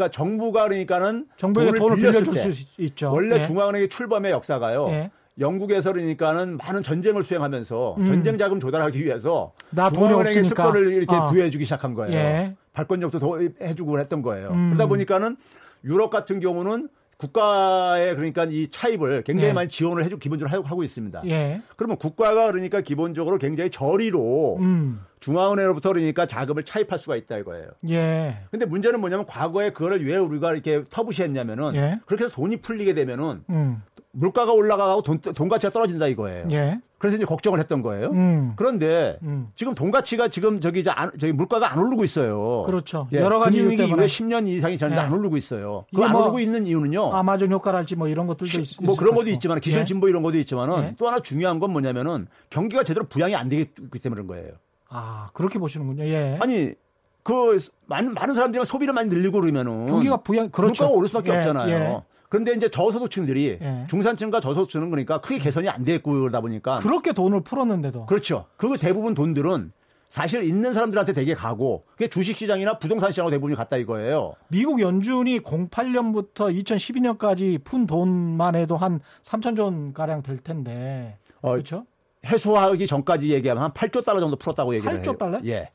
예. 0.00 0.08
그러니까 0.08 0.10
정부가 0.10 0.64
그러니까는 0.64 1.26
정부에게 1.36 1.78
돈을 1.78 1.96
빌려줄 1.96 2.32
때수 2.34 2.64
있죠. 2.78 3.12
원래 3.12 3.36
예. 3.38 3.42
중앙은행의 3.42 3.88
출범의 3.88 4.32
역사가요. 4.32 4.86
예. 4.88 5.10
영국에서 5.38 5.92
그러니까는 5.92 6.56
많은 6.56 6.82
전쟁을 6.82 7.22
수행하면서 7.24 7.96
음. 7.98 8.04
전쟁 8.04 8.38
자금 8.38 8.60
조달하기 8.60 9.02
위해서 9.02 9.52
중앙은행의. 9.92 10.48
특권을 10.48 10.92
이렇게 10.92 11.14
아. 11.14 11.26
부여해주기 11.26 11.64
시작한 11.64 11.94
거예요. 11.94 12.14
예. 12.14 12.54
발권력도 12.72 13.18
더 13.18 13.38
해주고 13.60 13.98
했던 14.00 14.22
거예요. 14.22 14.50
음. 14.50 14.70
그러다 14.70 14.86
보니까는 14.86 15.36
유럽 15.84 16.10
같은 16.10 16.40
경우는 16.40 16.88
국가의 17.20 18.14
그러니까 18.16 18.44
이 18.48 18.68
차입을 18.68 19.22
굉장히 19.22 19.50
예. 19.50 19.52
많이 19.52 19.68
지원을 19.68 20.04
해주고 20.04 20.18
기본적으로 20.18 20.56
하고- 20.56 20.66
하고 20.66 20.82
있습니다. 20.82 21.22
예. 21.26 21.60
그러면 21.76 21.96
국가가 21.98 22.46
그러니까 22.50 22.80
기본적으로 22.80 23.36
굉장히 23.38 23.68
저리로 23.70 24.56
음. 24.60 25.00
중앙은행으로부터 25.20 25.90
그러니까 25.90 26.26
자금을 26.26 26.64
차입할 26.64 26.98
수가 26.98 27.16
있다 27.16 27.36
이거예요. 27.38 27.68
예. 27.90 28.38
근데 28.50 28.64
문제는 28.64 29.00
뭐냐면 29.00 29.26
과거에 29.26 29.70
그거를 29.70 30.06
왜 30.06 30.16
우리가 30.16 30.52
이렇게 30.54 30.82
터부시했냐면은 30.90 31.74
예. 31.74 32.00
그렇게 32.06 32.24
해서 32.24 32.32
돈이 32.34 32.56
풀리게 32.58 32.94
되면은 32.94 33.44
음. 33.50 33.82
물가가 34.12 34.52
올라가고 34.52 35.02
돈, 35.02 35.18
돈 35.20 35.48
가치가 35.48 35.70
떨어진다 35.70 36.06
이거예요. 36.08 36.48
예. 36.52 36.80
그래서 37.00 37.16
이제 37.16 37.24
걱정을 37.24 37.58
했던 37.58 37.80
거예요. 37.80 38.10
음. 38.10 38.52
그런데 38.56 39.16
음. 39.22 39.48
지금 39.54 39.74
돈 39.74 39.90
가치가 39.90 40.28
지금 40.28 40.60
저기 40.60 40.80
이제 40.80 40.90
안, 40.90 41.10
저기 41.18 41.32
물가가 41.32 41.72
안 41.72 41.78
오르고 41.78 42.04
있어요. 42.04 42.62
그렇죠. 42.66 43.08
예, 43.14 43.20
여러 43.20 43.38
가지 43.38 43.56
이유 43.56 43.62
금융위기 43.62 43.82
때문에. 43.84 44.04
이후에 44.04 44.06
10년 44.06 44.46
이상이 44.46 44.76
지났는데 44.76 45.02
예. 45.02 45.06
안 45.06 45.12
오르고 45.14 45.38
있어요. 45.38 45.86
이게 45.90 46.02
그안 46.02 46.12
뭐 46.12 46.24
오르고 46.24 46.40
있는 46.40 46.66
이유는요. 46.66 47.14
아마존 47.14 47.52
효과랄지 47.52 47.96
뭐 47.96 48.06
이런 48.06 48.26
것들도 48.26 48.60
있, 48.60 48.82
뭐 48.82 48.96
그런 48.96 49.14
것도. 49.14 49.30
있지만 49.30 49.60
기술 49.60 49.80
예. 49.80 49.84
진보 49.86 50.10
이런 50.10 50.22
것도 50.22 50.36
있지만은 50.36 50.84
예. 50.84 50.94
또 50.98 51.08
하나 51.08 51.20
중요한 51.20 51.58
건 51.58 51.70
뭐냐면은 51.72 52.26
경기가 52.50 52.84
제대로 52.84 53.06
부양이 53.06 53.34
안 53.34 53.48
되기 53.48 53.70
때문에 53.74 54.22
그런 54.22 54.26
거예요. 54.26 54.52
아, 54.90 55.30
그렇게 55.32 55.58
보시는군요. 55.58 56.04
예. 56.04 56.36
아니 56.42 56.74
그 57.22 57.58
많은 57.86 58.12
많은 58.12 58.34
사람들이 58.34 58.62
소비를 58.66 58.92
많이 58.92 59.08
늘리고 59.08 59.40
그러면은 59.40 59.86
경기가 59.86 60.18
부양 60.18 60.50
그렇죠. 60.50 60.84
물가가 60.84 60.98
오를 60.98 61.08
수밖에 61.08 61.32
예, 61.32 61.36
없잖아요. 61.38 62.04
예. 62.30 62.40
그런데 62.40 62.52
이제 62.54 62.68
저소득층들이 62.68 63.58
예. 63.60 63.86
중산층과 63.90 64.40
저소득층은 64.40 64.90
그러니까 64.90 65.20
크게 65.20 65.38
개선이 65.38 65.68
안 65.68 65.84
됐고 65.84 66.12
그러다 66.12 66.40
보니까 66.40 66.78
그렇게 66.78 67.12
돈을 67.12 67.42
풀었는데도 67.42 68.06
그렇죠. 68.06 68.46
그 68.56 68.78
대부분 68.78 69.14
돈들은 69.14 69.72
사실 70.08 70.42
있는 70.42 70.74
사람들한테 70.74 71.12
되게 71.12 71.34
가고 71.34 71.84
그게 71.92 72.08
주식 72.08 72.36
시장이나 72.36 72.78
부동산 72.78 73.12
시장으로 73.12 73.30
대부분이 73.30 73.56
갔다 73.56 73.76
이거예요. 73.76 74.34
미국 74.48 74.80
연준이 74.80 75.40
08년부터 75.40 76.52
2012년까지 76.64 77.62
푼 77.62 77.86
돈만 77.86 78.56
해도 78.56 78.76
한 78.76 79.00
3천조 79.22 79.60
원 79.62 79.92
가량 79.92 80.22
될 80.22 80.38
텐데. 80.38 81.18
어, 81.42 81.52
그렇죠? 81.52 81.86
해소하기 82.26 82.86
전까지 82.86 83.30
얘기하면 83.30 83.64
한 83.64 83.70
8조 83.72 84.04
달러 84.04 84.20
정도 84.20 84.36
풀었다고 84.36 84.74
얘기를 84.74 85.00
8조 85.00 85.06
해요. 85.06 85.16
달러? 85.16 85.40
예. 85.46 85.70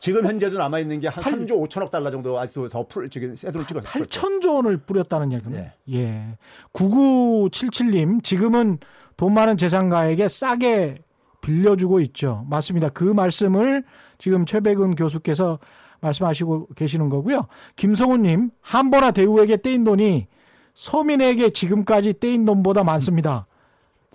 지금 0.00 0.24
현재도 0.26 0.56
남아 0.58 0.78
있는 0.80 0.98
게한 0.98 1.22
팔- 1.22 1.32
3조 1.34 1.68
5천억 1.68 1.90
달러 1.90 2.10
정도 2.10 2.38
아직도 2.40 2.68
더 2.70 2.86
풀, 2.86 3.08
지금 3.10 3.36
새돈을 3.36 3.66
찍었어요. 3.66 4.04
8천조 4.04 4.54
원을 4.56 4.78
뿌렸다는 4.78 5.30
얘기는. 5.32 5.58
예. 5.58 5.74
예. 5.94 6.38
9977님, 6.72 8.22
지금은 8.22 8.78
돈 9.16 9.34
많은 9.34 9.56
재산가에게 9.56 10.28
싸게 10.28 10.98
빌려주고 11.42 12.00
있죠. 12.00 12.44
맞습니다. 12.48 12.88
그 12.88 13.04
말씀을 13.04 13.84
지금 14.18 14.44
최백은 14.46 14.94
교수께서 14.94 15.58
말씀하시고 16.00 16.68
계시는 16.76 17.08
거고요. 17.10 17.46
김성훈님, 17.76 18.50
한보나 18.62 19.10
대우에게 19.10 19.58
떼인 19.58 19.84
돈이 19.84 20.28
서민에게 20.74 21.50
지금까지 21.50 22.14
떼인 22.20 22.44
돈보다 22.46 22.84
많습니다. 22.84 23.46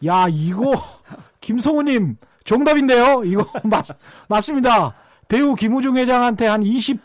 야, 0.06 0.26
이거, 0.30 0.74
김성훈님, 1.41 2.17
정답인데요? 2.43 3.24
이거, 3.24 3.45
맞, 3.63 3.86
맞습니다. 4.28 4.95
대우 5.27 5.55
김우중 5.55 5.97
회장한테 5.97 6.47
한 6.47 6.63
20 6.63 6.99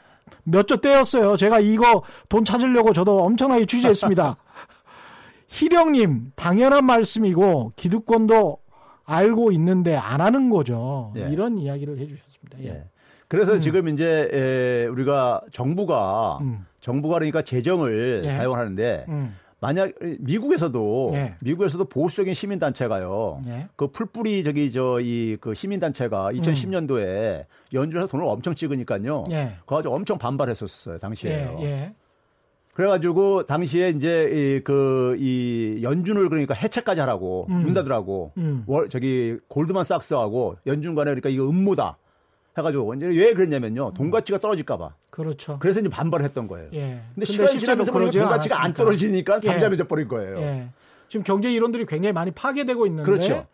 몇 0.44 0.66
조 0.66 0.76
떼었어요. 0.78 1.37
제가 1.37 1.61
이거 1.61 2.02
돈 2.28 2.44
찾으려고 2.44 2.92
저도 2.92 3.22
엄청나게 3.24 3.66
취재했습니다. 3.66 4.37
희령님, 5.48 6.33
당연한 6.37 6.85
말씀이고, 6.87 7.70
기득권도 7.76 8.59
알고 9.04 9.52
있는데 9.52 9.96
안 9.96 10.20
하는 10.20 10.50
거죠. 10.50 11.12
예. 11.16 11.28
이런 11.30 11.59
이야기를 11.59 11.98
해주셨습니다. 11.98 12.59
예. 12.62 12.68
예. 12.68 12.85
그래서 13.28 13.59
지금 13.59 13.88
이제 13.88 14.28
에, 14.33 14.87
우리가 14.87 15.40
정부가 15.52 16.38
음. 16.40 16.66
정부가 16.80 17.14
그러니까 17.16 17.42
재정을 17.42 18.22
예. 18.24 18.30
사용하는데 18.30 19.06
음. 19.09 19.37
만약 19.61 19.92
미국에서도 20.20 21.11
예. 21.14 21.35
미국에서도 21.42 21.85
보수적인 21.85 22.33
시민 22.35 22.59
단체가요. 22.59 23.42
예. 23.46 23.68
그 23.77 23.88
풀뿌리 23.88 24.42
저기 24.42 24.73
저 24.73 25.01
이 25.01 25.37
그 25.40 25.55
시민 25.55 25.81
단체가 25.81 26.31
2010년도에 26.33 27.44
연준에서 27.73 28.07
돈을 28.09 28.25
엄청 28.27 28.55
찍으니까요. 28.55 29.25
음. 29.27 29.33
예. 29.33 29.57
그거 29.61 29.77
가지고 29.77 29.94
엄청 29.94 30.18
반발했었어요 30.18 30.99
당시에요. 30.99 31.59
예, 31.61 31.64
예. 31.64 31.94
그래가지고 32.73 33.44
당시에 33.46 33.90
이제 33.90 34.61
그이 34.64 35.81
연준을 35.83 36.29
그러니까 36.29 36.55
해체까지 36.55 37.01
하라고 37.01 37.46
음. 37.51 37.62
문 37.62 37.75
닫으라고 37.75 38.33
음. 38.38 38.64
월 38.66 38.88
저기 38.88 39.37
골드만삭스하고 39.49 40.57
연준 40.66 40.94
간에 40.94 41.07
그러니까 41.11 41.29
이거 41.29 41.49
음모다 41.49 41.99
해가지고 42.56 42.94
이제 42.94 43.06
왜 43.06 43.32
그랬냐면요 43.32 43.92
돈 43.94 44.10
가치가 44.10 44.38
떨어질까봐 44.38 44.94
그렇죠. 45.10 45.58
그래서 45.60 45.80
이제 45.80 45.88
반발을 45.88 46.24
했던 46.24 46.46
거예요. 46.48 46.68
예. 46.74 47.00
근데 47.14 47.26
시간이 47.26 47.58
지나면서 47.58 47.92
돈 47.92 48.10
가치가 48.10 48.62
안 48.64 48.74
떨어지니까 48.74 49.36
예. 49.36 49.40
잠잠해져 49.40 49.86
버린 49.86 50.08
거예요. 50.08 50.38
예. 50.38 50.68
지금 51.08 51.24
경제 51.24 51.50
이론들이 51.52 51.86
굉장히 51.86 52.12
많이 52.12 52.30
파괴되고 52.30 52.86
있는데 52.86 53.10
그렇죠. 53.10 53.46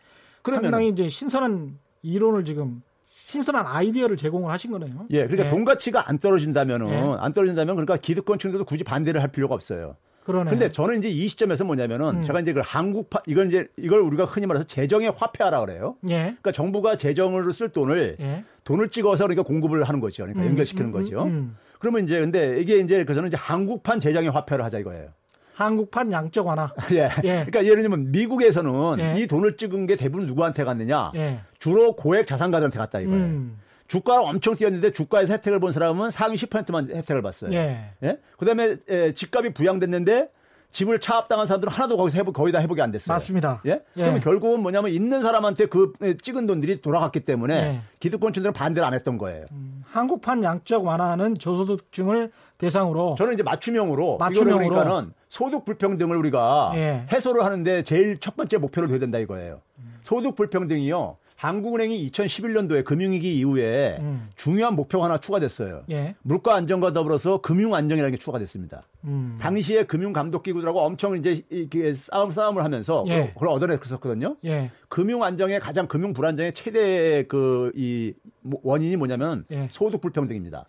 그러면 0.43 0.63
상당히 0.63 0.89
이제 0.89 1.09
신선한 1.09 1.79
이론을 2.03 2.45
지금 2.45 2.83
신선한 3.05 3.67
아이디어를 3.67 4.17
제공을 4.17 4.51
하신 4.53 4.73
거네요. 4.73 5.07
예, 5.11 5.27
그러니까 5.27 5.47
예. 5.47 5.49
돈 5.49 5.65
가치가 5.65 6.09
안 6.09 6.19
떨어진다면은 6.19 6.89
예. 6.89 7.17
안 7.19 7.33
떨어진다면 7.33 7.77
그러니까 7.77 7.97
기득권층들도 7.97 8.65
굳이 8.65 8.85
반대를 8.85 9.23
할 9.23 9.31
필요가 9.31 9.55
없어요. 9.55 9.97
그러네. 10.27 10.51
근데 10.51 10.73
저는 10.73 10.99
이제 10.99 11.09
이 11.09 11.29
시점에서 11.29 11.63
뭐냐면은 11.65 12.21
제가 12.21 12.41
이제 12.41 12.53
그 12.53 12.61
한국파 12.63 13.23
이걸 13.29 13.47
이제 13.47 13.69
이걸 13.77 14.01
우리가 14.01 14.25
흔히 14.25 14.47
말해서 14.47 14.67
재정의 14.67 15.13
화폐하라 15.17 15.61
그래요. 15.61 15.95
예. 16.09 16.19
그러니까 16.19 16.51
정부가 16.51 16.97
재정으로 16.97 17.53
쓸 17.53 17.69
돈을 17.69 18.17
예. 18.21 18.45
돈을 18.65 18.89
찍어서 18.89 19.25
그러니까 19.25 19.45
공급을 19.45 19.85
하는 19.85 20.01
거죠. 20.01 20.25
그러니까 20.25 20.43
음, 20.43 20.49
연결시키는 20.49 20.89
음, 20.89 20.93
거죠. 20.93 21.23
음, 21.23 21.29
음. 21.29 21.57
그러면 21.79 22.05
이제 22.05 22.19
근데 22.19 22.61
이게 22.61 22.79
이제 22.79 23.05
그래서는 23.05 23.29
이제 23.29 23.37
한국판 23.37 24.01
재정의 24.01 24.31
화폐를 24.31 24.65
하자 24.65 24.81
이거예요. 24.81 25.11
한국판 25.55 26.11
양적 26.11 26.45
완화. 26.45 26.73
예. 26.91 27.05
예. 27.23 27.45
그러니까 27.47 27.65
예를 27.65 27.83
들면 27.83 28.11
미국에서는 28.11 28.99
예. 28.99 29.15
이 29.21 29.29
돈을 29.29 29.57
찍은 29.57 29.87
게 29.87 29.95
대부분 29.95 30.27
누구한테 30.27 30.65
갔느냐? 30.65 31.13
예. 31.15 31.39
주로 31.61 31.95
고액 31.95 32.27
자산가들한테 32.27 32.79
갔다 32.79 32.99
이거예요. 32.99 33.51
음. 33.87 33.89
주가가 33.89 34.23
엄청 34.23 34.57
뛰었는데 34.57 34.93
주가에서 34.93 35.33
혜택을 35.35 35.61
본 35.61 35.73
사람은 35.73 36.11
상위 36.11 36.37
10%만 36.37 36.91
혜택을 36.91 37.23
봤어요. 37.23 37.53
예. 37.53 37.91
예? 38.03 38.19
그다음에 38.39 38.77
에, 38.89 39.13
집값이 39.15 39.51
부양됐는데 39.53 40.29
집을 40.73 41.01
차압당한 41.01 41.47
사람들은 41.47 41.73
하나도 41.73 41.97
거기서 41.97 42.19
회복, 42.19 42.33
거의 42.35 42.53
다 42.53 42.61
회복이 42.61 42.83
안 42.83 42.91
됐어요. 42.91 43.15
맞습니다. 43.15 43.63
예? 43.67 43.71
예. 43.71 43.81
그러면 43.95 44.21
결국은 44.21 44.61
뭐냐면 44.61 44.91
있는 44.91 45.23
사람한테 45.23 45.67
그 45.67 45.93
에, 46.03 46.17
찍은 46.17 46.47
돈들이 46.47 46.81
돌아갔기 46.81 47.21
때문에 47.21 47.55
예. 47.55 47.81
기득권층들은 48.01 48.53
반대를 48.53 48.87
안 48.87 48.93
했던 48.93 49.17
거예요. 49.17 49.47
한국판 49.87 50.43
양적 50.43 50.85
완화는 50.85 51.37
저소득층을 51.39 52.31
대상으로 52.59 53.15
저는 53.17 53.35
이제 53.35 53.43
맞춤형으로, 53.43 54.19
맞춤형으로. 54.19 54.69
그러니까는 54.69 55.13
소득 55.29 55.65
불평등을 55.65 56.17
우리가 56.17 56.73
예. 56.75 57.07
해소를 57.13 57.45
하는데 57.45 57.83
제일 57.85 58.19
첫 58.19 58.37
번째 58.37 58.59
목표를 58.59 58.89
둬야 58.89 58.99
된다 58.99 59.19
이거예요. 59.19 59.61
소득 60.03 60.35
불평등이요. 60.35 61.17
한국은행이 61.37 62.11
2011년도에 62.11 62.85
금융위기 62.85 63.39
이후에 63.39 63.97
음. 64.01 64.29
중요한 64.37 64.75
목표가 64.75 65.05
하나 65.05 65.19
추가됐어요. 65.19 65.85
예. 65.91 66.15
물가 66.23 66.57
안정과 66.57 66.93
더불어서 66.93 67.41
금융 67.43 67.75
안정이라는 67.75 68.11
게 68.11 68.17
추가됐습니다. 68.17 68.83
음. 69.05 69.37
당시에 69.41 69.85
금융 69.85 70.13
감독 70.13 70.43
기구들하고 70.43 70.81
엄청 70.81 71.17
이제 71.17 71.43
이게 71.51 71.95
싸움 71.95 72.31
싸움을 72.31 72.65
하면서 72.65 73.05
예. 73.09 73.33
그걸 73.35 73.49
얻어냈었거든요. 73.49 74.37
예. 74.47 74.71
금융 74.89 75.23
안정의 75.23 75.61
가장 75.61 75.87
금융 75.87 76.13
불안정의 76.13 76.53
최대 76.53 77.23
그 77.25 77.73
이 77.77 78.15
원인이 78.63 78.97
뭐냐면 78.97 79.45
예. 79.51 79.69
소득 79.71 80.01
불평등입니다. 80.01 80.67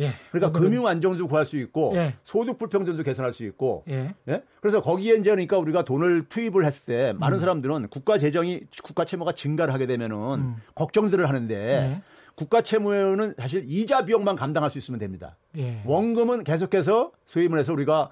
예. 0.00 0.10
그러니까 0.32 0.58
오늘은- 0.58 0.62
금융 0.62 0.86
안정도 0.86 1.28
구할 1.28 1.44
수 1.46 1.56
있고 1.56 1.92
예. 1.94 2.14
소득 2.24 2.58
불평등도 2.58 3.02
개선할 3.02 3.32
수 3.32 3.44
있고 3.44 3.84
예. 3.88 4.14
예? 4.28 4.42
그래서 4.60 4.80
거기에 4.82 5.14
이제 5.16 5.30
그러니까 5.30 5.58
우리가 5.58 5.84
돈을 5.84 6.26
투입을 6.28 6.64
했을 6.64 6.86
때 6.86 7.12
많은 7.18 7.38
사람들은 7.38 7.88
국가 7.88 8.18
재정이 8.18 8.62
국가 8.82 9.04
채무가 9.04 9.32
증가를 9.32 9.72
하게 9.72 9.86
되면은 9.86 10.54
걱정들을 10.74 11.28
하는데 11.28 11.54
네. 11.56 12.02
국가 12.34 12.62
채무는 12.62 13.34
사실 13.38 13.64
이자 13.68 14.04
비용만 14.06 14.34
감당할 14.36 14.70
수 14.70 14.78
있으면 14.78 14.98
됩니다. 14.98 15.36
예. 15.58 15.82
원금은 15.84 16.44
계속해서 16.44 17.12
소위 17.26 17.48
말해서 17.48 17.72
우리가 17.72 18.10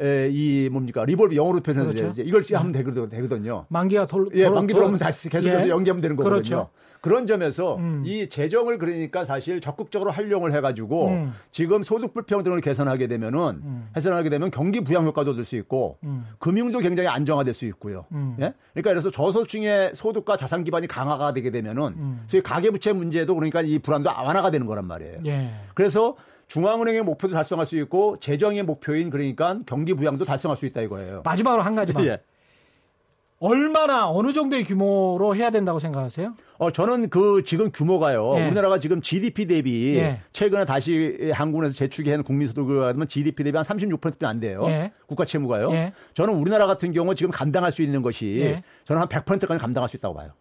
에, 0.00 0.28
이 0.30 0.68
뭡니까 0.70 1.04
revolve 1.04 1.34
영어로 1.34 1.60
표현해서 1.60 1.90
그렇죠. 1.90 2.10
이제 2.12 2.22
이걸 2.22 2.42
하면 2.52 2.72
되거든- 2.72 3.10
되거든요. 3.10 3.66
만기가 3.68 4.06
돌 4.06 4.28
예, 4.34 4.44
돌- 4.44 4.54
만기 4.54 4.72
돌- 4.72 4.80
들어오면 4.80 4.98
다시 5.00 5.28
계속해서 5.28 5.66
예. 5.66 5.68
연기하면 5.70 6.00
되는 6.00 6.14
거거든요. 6.16 6.36
그렇죠. 6.36 6.70
그런 7.00 7.26
점에서 7.26 7.76
음. 7.76 8.02
이 8.04 8.28
재정을 8.28 8.78
그러니까 8.78 9.24
사실 9.24 9.60
적극적으로 9.60 10.10
활용을 10.10 10.52
해가지고 10.52 11.08
음. 11.08 11.32
지금 11.50 11.82
소득 11.82 12.14
불평등을 12.14 12.60
개선하게 12.60 13.06
되면은 13.06 13.62
개선하게 13.94 14.30
되면 14.30 14.50
경기 14.50 14.80
부양 14.80 15.04
효과도 15.04 15.32
얻을 15.32 15.44
수 15.44 15.56
있고 15.56 15.98
음. 16.04 16.26
금융도 16.38 16.80
굉장히 16.80 17.08
안정화될 17.08 17.54
수 17.54 17.66
있고요. 17.66 18.06
음. 18.12 18.36
예? 18.40 18.52
그러니까 18.72 18.90
그래서 18.90 19.10
저소득층의 19.10 19.92
소득과 19.94 20.36
자산 20.36 20.64
기반이 20.64 20.86
강화가 20.86 21.32
되게 21.32 21.50
되면은 21.50 21.82
음. 21.96 22.22
소위 22.26 22.42
가계부채 22.42 22.92
문제도 22.92 23.34
그러니까 23.34 23.60
이 23.60 23.78
불안도 23.78 24.10
완화가 24.10 24.50
되는 24.50 24.66
거란 24.66 24.86
말이에요. 24.86 25.20
예. 25.26 25.50
그래서 25.74 26.16
중앙은행의 26.48 27.02
목표도 27.02 27.34
달성할 27.34 27.66
수 27.66 27.76
있고 27.76 28.18
재정의 28.20 28.62
목표인 28.62 29.10
그러니까 29.10 29.58
경기 29.66 29.94
부양도 29.94 30.24
달성할 30.24 30.56
수 30.56 30.66
있다 30.66 30.80
이거예요. 30.80 31.22
마지막으로 31.24 31.62
한 31.62 31.74
가지만. 31.74 32.04
예. 32.06 32.20
얼마나 33.40 34.10
어느 34.10 34.32
정도의 34.32 34.64
규모로 34.64 35.36
해야 35.36 35.50
된다고 35.50 35.78
생각하세요? 35.78 36.34
어, 36.58 36.70
저는 36.72 37.08
그 37.08 37.42
지금 37.44 37.70
규모가요. 37.70 38.34
예. 38.36 38.46
우리나라가 38.46 38.80
지금 38.80 39.00
GDP 39.00 39.46
대비 39.46 39.96
예. 39.96 40.20
최근에 40.32 40.64
다시 40.64 41.30
한국에서 41.32 41.72
재축이한 41.74 42.24
국민소득을 42.24 42.88
하면 42.88 43.06
GDP 43.06 43.44
대비 43.44 43.56
한 43.56 43.64
36%도 43.64 44.26
안 44.26 44.40
돼요. 44.40 44.64
예. 44.66 44.90
국가 45.06 45.24
채무가요. 45.24 45.70
예. 45.72 45.92
저는 46.14 46.34
우리나라 46.34 46.66
같은 46.66 46.92
경우 46.92 47.14
지금 47.14 47.30
감당할 47.30 47.70
수 47.70 47.82
있는 47.82 48.02
것이 48.02 48.40
예. 48.40 48.62
저는 48.84 49.02
한 49.02 49.08
100%까지 49.08 49.58
감당할 49.60 49.88
수 49.88 49.96
있다고 49.96 50.14
봐요. 50.14 50.32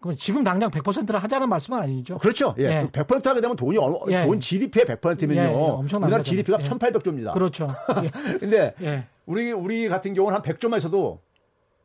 그럼 0.00 0.16
지금 0.16 0.42
당장 0.42 0.70
100%를 0.70 1.22
하자는 1.22 1.48
말씀은 1.50 1.78
아니죠? 1.78 2.16
그렇죠. 2.18 2.54
예. 2.58 2.64
예. 2.64 2.88
100% 2.90 3.22
하게 3.26 3.42
되면 3.42 3.56
돈이 3.56 3.76
얼- 3.76 3.96
예. 4.12 4.24
돈 4.24 4.40
GDP의 4.40 4.86
100%면요. 4.86 5.34
예, 5.34 5.44
예. 5.44 5.46
엄청난 5.52 6.08
우리나라. 6.08 6.22
GDP가 6.22 6.58
예. 6.62 6.64
1,800조입니다. 6.64 7.34
그렇죠. 7.34 7.68
예. 8.02 8.10
근데 8.40 8.74
예. 8.80 9.04
우리 9.26 9.52
우리 9.52 9.88
같은 9.90 10.14
경우는 10.14 10.36
한 10.36 10.42
100조만 10.42 10.78
있어도 10.78 11.20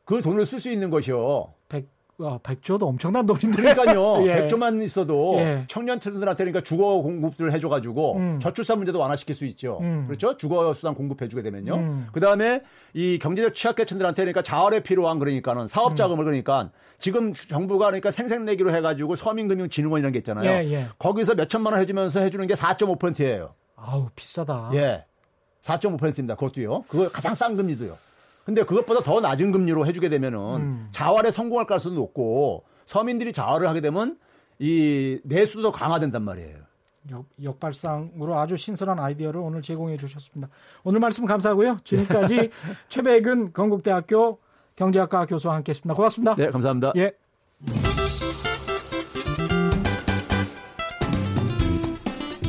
그 0.06 0.22
돈을 0.22 0.46
쓸 0.46 0.60
수 0.60 0.70
있는 0.70 0.90
것이요. 0.90 1.54
100, 1.70 1.88
어, 2.20 2.40
100조도 2.40 2.84
엄청난 2.84 3.26
돈인데. 3.26 3.52
그러니까요. 3.52 4.26
예. 4.28 4.48
100조만 4.48 4.84
있어도 4.84 5.36
예. 5.38 5.64
청년층들한테 5.68 6.44
그러니까 6.44 6.62
주거 6.62 7.02
공급들을 7.02 7.52
해줘가지고 7.54 8.18
음. 8.18 8.40
저출산 8.40 8.78
문제도 8.78 9.00
완화시킬 9.00 9.36
수 9.36 9.46
있죠. 9.46 9.80
음. 9.82 10.06
그렇죠? 10.08 10.38
주거 10.38 10.74
수단 10.74 10.94
공급해주게 10.94 11.42
되면요. 11.42 11.76
음. 11.76 12.08
그 12.12 12.20
다음에 12.20 12.62
이 12.94 13.20
경제적 13.20 13.56
취약계층들한테 13.56 14.22
그러니까 14.24 14.42
자활에 14.42 14.82
필요한 14.82 15.20
그러니까는 15.20 15.68
사업 15.68 15.96
자금을 15.96 16.26
그러니까 16.26 16.72
지금 17.00 17.34
정부가 17.34 17.86
그러니까 17.88 18.12
생생내기로 18.12 18.76
해가지고 18.76 19.16
서민금융진흥원 19.16 20.02
이런 20.02 20.12
게 20.12 20.20
있잖아요. 20.20 20.50
예, 20.50 20.72
예. 20.72 20.88
거기서 21.00 21.36
몇 21.36 21.50
천만 21.50 21.74
원 21.74 21.82
해주면서 21.82 22.20
해주는 22.20 22.46
게 22.48 22.54
4.5%예요. 22.54 23.54
아우, 23.76 24.10
비싸다. 24.16 24.70
예. 24.74 25.06
4.5%입니다. 25.64 26.36
그것도요. 26.36 26.84
그거 26.88 27.10
가장 27.10 27.34
싼 27.36 27.56
금리도요. 27.56 27.98
근데 28.52 28.66
그것보다 28.66 29.00
더 29.02 29.22
낮은 29.22 29.54
금리로 29.54 29.86
해주게 29.88 30.10
되면은 30.10 30.40
음. 30.40 30.88
자활에 30.92 31.32
성공할 31.32 31.66
가능성도 31.68 31.98
높고 32.02 32.66
서민들이 32.86 33.32
자활을 33.32 33.66
하게 33.66 33.80
되면 33.80 34.18
이 34.60 35.20
내수도 35.24 35.62
더 35.62 35.72
강화된단 35.72 36.22
말이에요. 36.24 36.58
역, 37.12 37.26
역발상으로 37.42 38.38
아주 38.38 38.58
신선한 38.58 39.00
아이디어를 39.00 39.40
오늘 39.40 39.62
제공해 39.62 39.96
주셨습니다. 39.96 40.52
오늘 40.84 41.00
말씀 41.00 41.26
감사하고요. 41.26 41.78
지금까지 41.86 42.50
최백은 42.90 43.54
건국대학교 43.54 44.40
경제학과 44.76 45.26
교수와 45.26 45.56
함께했습니다. 45.56 45.96
고맙습니다. 45.96 46.36
네, 46.36 46.50
감사합니다. 46.50 46.92
예. 46.98 47.14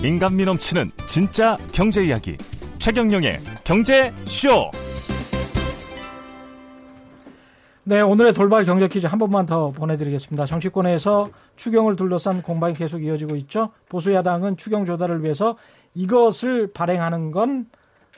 인간미 0.04 0.46
넘치는 0.46 0.90
진짜 1.06 1.56
경제 1.72 2.04
이야기 2.04 2.36
최경영의 2.80 3.38
경제 3.62 4.12
쇼. 4.24 4.72
네, 7.84 8.00
오늘의 8.00 8.32
돌발 8.32 8.64
경제 8.64 8.86
퀴즈 8.86 9.06
한 9.06 9.18
번만 9.18 9.44
더 9.44 9.70
보내드리겠습니다. 9.70 10.46
정치권에서 10.46 11.28
추경을 11.56 11.96
둘러싼 11.96 12.42
공방이 12.42 12.74
계속 12.74 13.02
이어지고 13.02 13.34
있죠. 13.36 13.70
보수 13.88 14.12
야당은 14.12 14.56
추경 14.56 14.84
조달을 14.84 15.22
위해서 15.24 15.56
이것을 15.94 16.72
발행하는 16.72 17.30
건 17.32 17.66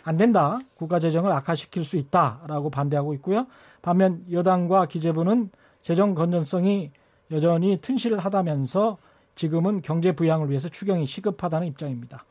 안 0.04 0.18
된다. 0.18 0.60
국가 0.76 1.00
재정을 1.00 1.32
악화시킬 1.32 1.82
수 1.82 1.96
있다라고 1.96 2.70
반대하고 2.70 3.14
있고요. 3.14 3.46
반면 3.82 4.24
여당과 4.30 4.86
기재부는 4.86 5.50
재정 5.82 6.14
건전성이 6.14 6.90
여전히 7.30 7.78
튼실하다면서 7.80 8.98
지금은 9.34 9.80
경제 9.80 10.12
부양을 10.12 10.50
위해서 10.50 10.68
추경이 10.68 11.06
시급하다는 11.06 11.66
입장입니다. 11.68 12.24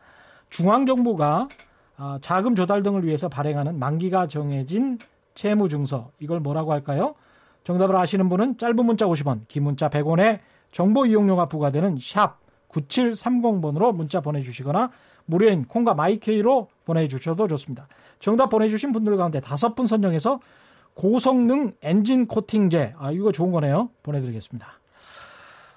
중앙 0.50 0.86
정부가 0.86 1.50
아, 1.98 2.20
자금 2.22 2.56
조달 2.56 2.84
등을 2.84 3.06
위해서 3.06 3.28
발행하는 3.28 3.78
만기가 3.78 4.28
정해진 4.28 5.00
채무 5.36 5.70
증서 5.70 6.12
이걸 6.20 6.40
뭐라고 6.40 6.72
할까요? 6.72 7.16
정답을 7.64 7.96
아시는 7.96 8.30
분은 8.30 8.58
짧은 8.58 8.76
문자 8.86 9.06
50원, 9.06 9.48
긴 9.48 9.64
문자 9.64 9.90
100원에 9.90 10.40
정보 10.72 11.06
이용료가 11.06 11.48
부과되는 11.48 11.98
샵 12.02 12.40
9730번으로 12.70 13.94
문자 13.96 14.22
보내주시거나 14.22 14.90
무료인 15.26 15.66
콩과 15.66 15.94
마이케이로 15.94 16.70
보내주셔도 16.86 17.48
좋습니다. 17.48 17.88
정답 18.20 18.48
보내주신 18.48 18.92
분들 18.92 19.16
가운데 19.16 19.40
다섯 19.40 19.76
분 19.76 19.88
선정해서 19.88 20.40
고성능 20.96 21.72
엔진 21.82 22.28
코팅제, 22.28 22.94
아, 22.98 23.12
이거 23.12 23.32
좋은 23.32 23.52
거네요. 23.52 23.90
보내드리겠습니다. 24.04 24.80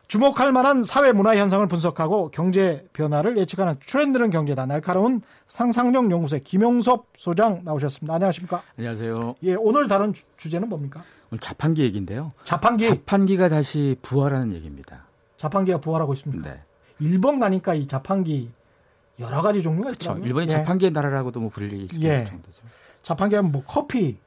주목할 0.08 0.52
만한 0.52 0.84
사회 0.84 1.10
문화 1.12 1.36
현상을 1.36 1.66
분석하고 1.66 2.30
경제 2.30 2.86
변화를 2.92 3.36
예측하는 3.38 3.74
트렌드는 3.84 4.30
경제다. 4.30 4.64
날카로운 4.66 5.20
상상력 5.48 6.10
연구소의 6.10 6.42
김용섭 6.42 7.06
소장 7.16 7.62
나오셨습니다. 7.64 8.14
안녕하십니까? 8.14 8.62
안녕하세요. 8.78 9.34
예, 9.42 9.54
오늘 9.54 9.88
주- 10.12 10.22
주제는 10.36 10.68
뭡니까? 10.68 11.02
오늘 11.32 11.40
자판기 11.40 11.82
얘기인데요. 11.82 12.30
자판기. 12.44 12.86
자판기가 12.88 13.48
다시 13.48 13.96
부활하는 14.02 14.52
얘기입니다. 14.52 15.06
자판기가 15.38 15.80
부활하고 15.80 16.14
있습니다. 16.14 16.50
네. 16.50 16.60
일본 17.00 17.40
가니까 17.40 17.74
이 17.74 17.88
자판기 17.88 18.50
여러 19.18 19.42
가지 19.42 19.60
종류가 19.60 19.88
그렇죠. 19.88 20.04
있더라고요. 20.04 20.24
일본이 20.26 20.46
예. 20.46 20.50
자판기의 20.50 20.92
나라라고도 20.92 21.40
뭐 21.40 21.50
불릴 21.50 21.88
예. 22.00 22.24
정도죠. 22.24 22.62
자판기 23.02 23.34
하면 23.34 23.50
뭐 23.50 23.64
커피. 23.66 24.18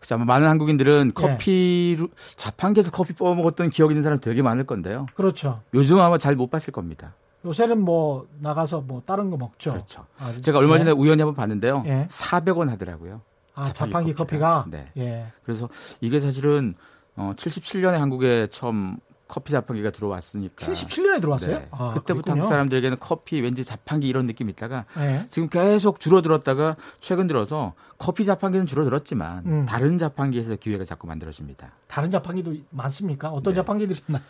그렇죠. 0.00 0.14
아마 0.14 0.24
많은 0.24 0.48
한국인들은 0.48 1.08
예. 1.08 1.12
커피로 1.12 2.08
자판기에서 2.36 2.90
커피 2.90 3.12
뽑아 3.12 3.34
먹었던 3.34 3.70
기억 3.70 3.90
있는 3.90 4.02
사람 4.02 4.18
되게 4.18 4.42
많을 4.42 4.64
건데요. 4.64 5.06
그렇죠. 5.14 5.62
요즘 5.74 6.00
아마 6.00 6.18
잘 6.18 6.34
못 6.34 6.50
봤을 6.50 6.72
겁니다. 6.72 7.14
요새는 7.44 7.80
뭐 7.82 8.26
나가서 8.38 8.80
뭐 8.82 9.02
다른 9.04 9.30
거 9.30 9.36
먹죠. 9.36 9.72
그렇죠. 9.72 10.06
아, 10.18 10.32
제가 10.40 10.58
얼마 10.58 10.78
전에 10.78 10.90
예. 10.90 10.94
우연히 10.94 11.22
한번 11.22 11.34
봤는데요. 11.34 11.84
예. 11.86 12.06
400원 12.10 12.68
하더라고요. 12.68 13.20
아, 13.54 13.72
자판기 13.72 14.14
커피가. 14.14 14.66
네. 14.68 14.90
예. 14.96 15.26
그래서 15.44 15.68
이게 16.00 16.18
사실은 16.20 16.74
어 17.16 17.32
77년에 17.36 17.92
한국에 17.98 18.46
처음 18.50 18.96
커피 19.30 19.52
자판기가 19.52 19.90
들어왔으니까 19.90 20.66
77년에 20.66 21.20
들어왔어요? 21.20 21.58
네. 21.60 21.68
아, 21.70 21.94
그때부터 21.94 22.12
그랬군요. 22.12 22.32
한국 22.32 22.48
사람들에게는 22.48 22.96
커피 22.98 23.40
왠지 23.40 23.64
자판기 23.64 24.08
이런 24.08 24.26
느낌이 24.26 24.50
있다가 24.52 24.86
예. 24.98 25.24
지금 25.28 25.48
계속 25.48 26.00
줄어들었다가 26.00 26.76
최근 26.98 27.28
들어서 27.28 27.74
커피 27.96 28.24
자판기는 28.24 28.66
줄어들었지만 28.66 29.46
음. 29.46 29.66
다른 29.66 29.98
자판기에서 29.98 30.56
기회가 30.56 30.84
자꾸 30.84 31.06
만들어집니다. 31.06 31.70
다른 31.86 32.10
자판기도 32.10 32.54
많습니까? 32.70 33.30
어떤 33.30 33.54
네. 33.54 33.58
자판기들이 33.60 34.00
있나요? 34.08 34.22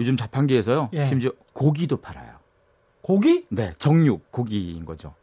요즘 0.00 0.16
자판기에서요. 0.16 0.90
예. 0.94 1.04
심지어 1.04 1.30
고기도 1.52 1.96
팔아요. 1.98 2.32
고기? 3.00 3.46
네, 3.50 3.72
정육 3.78 4.30
고기인 4.32 4.84
거죠. 4.84 5.14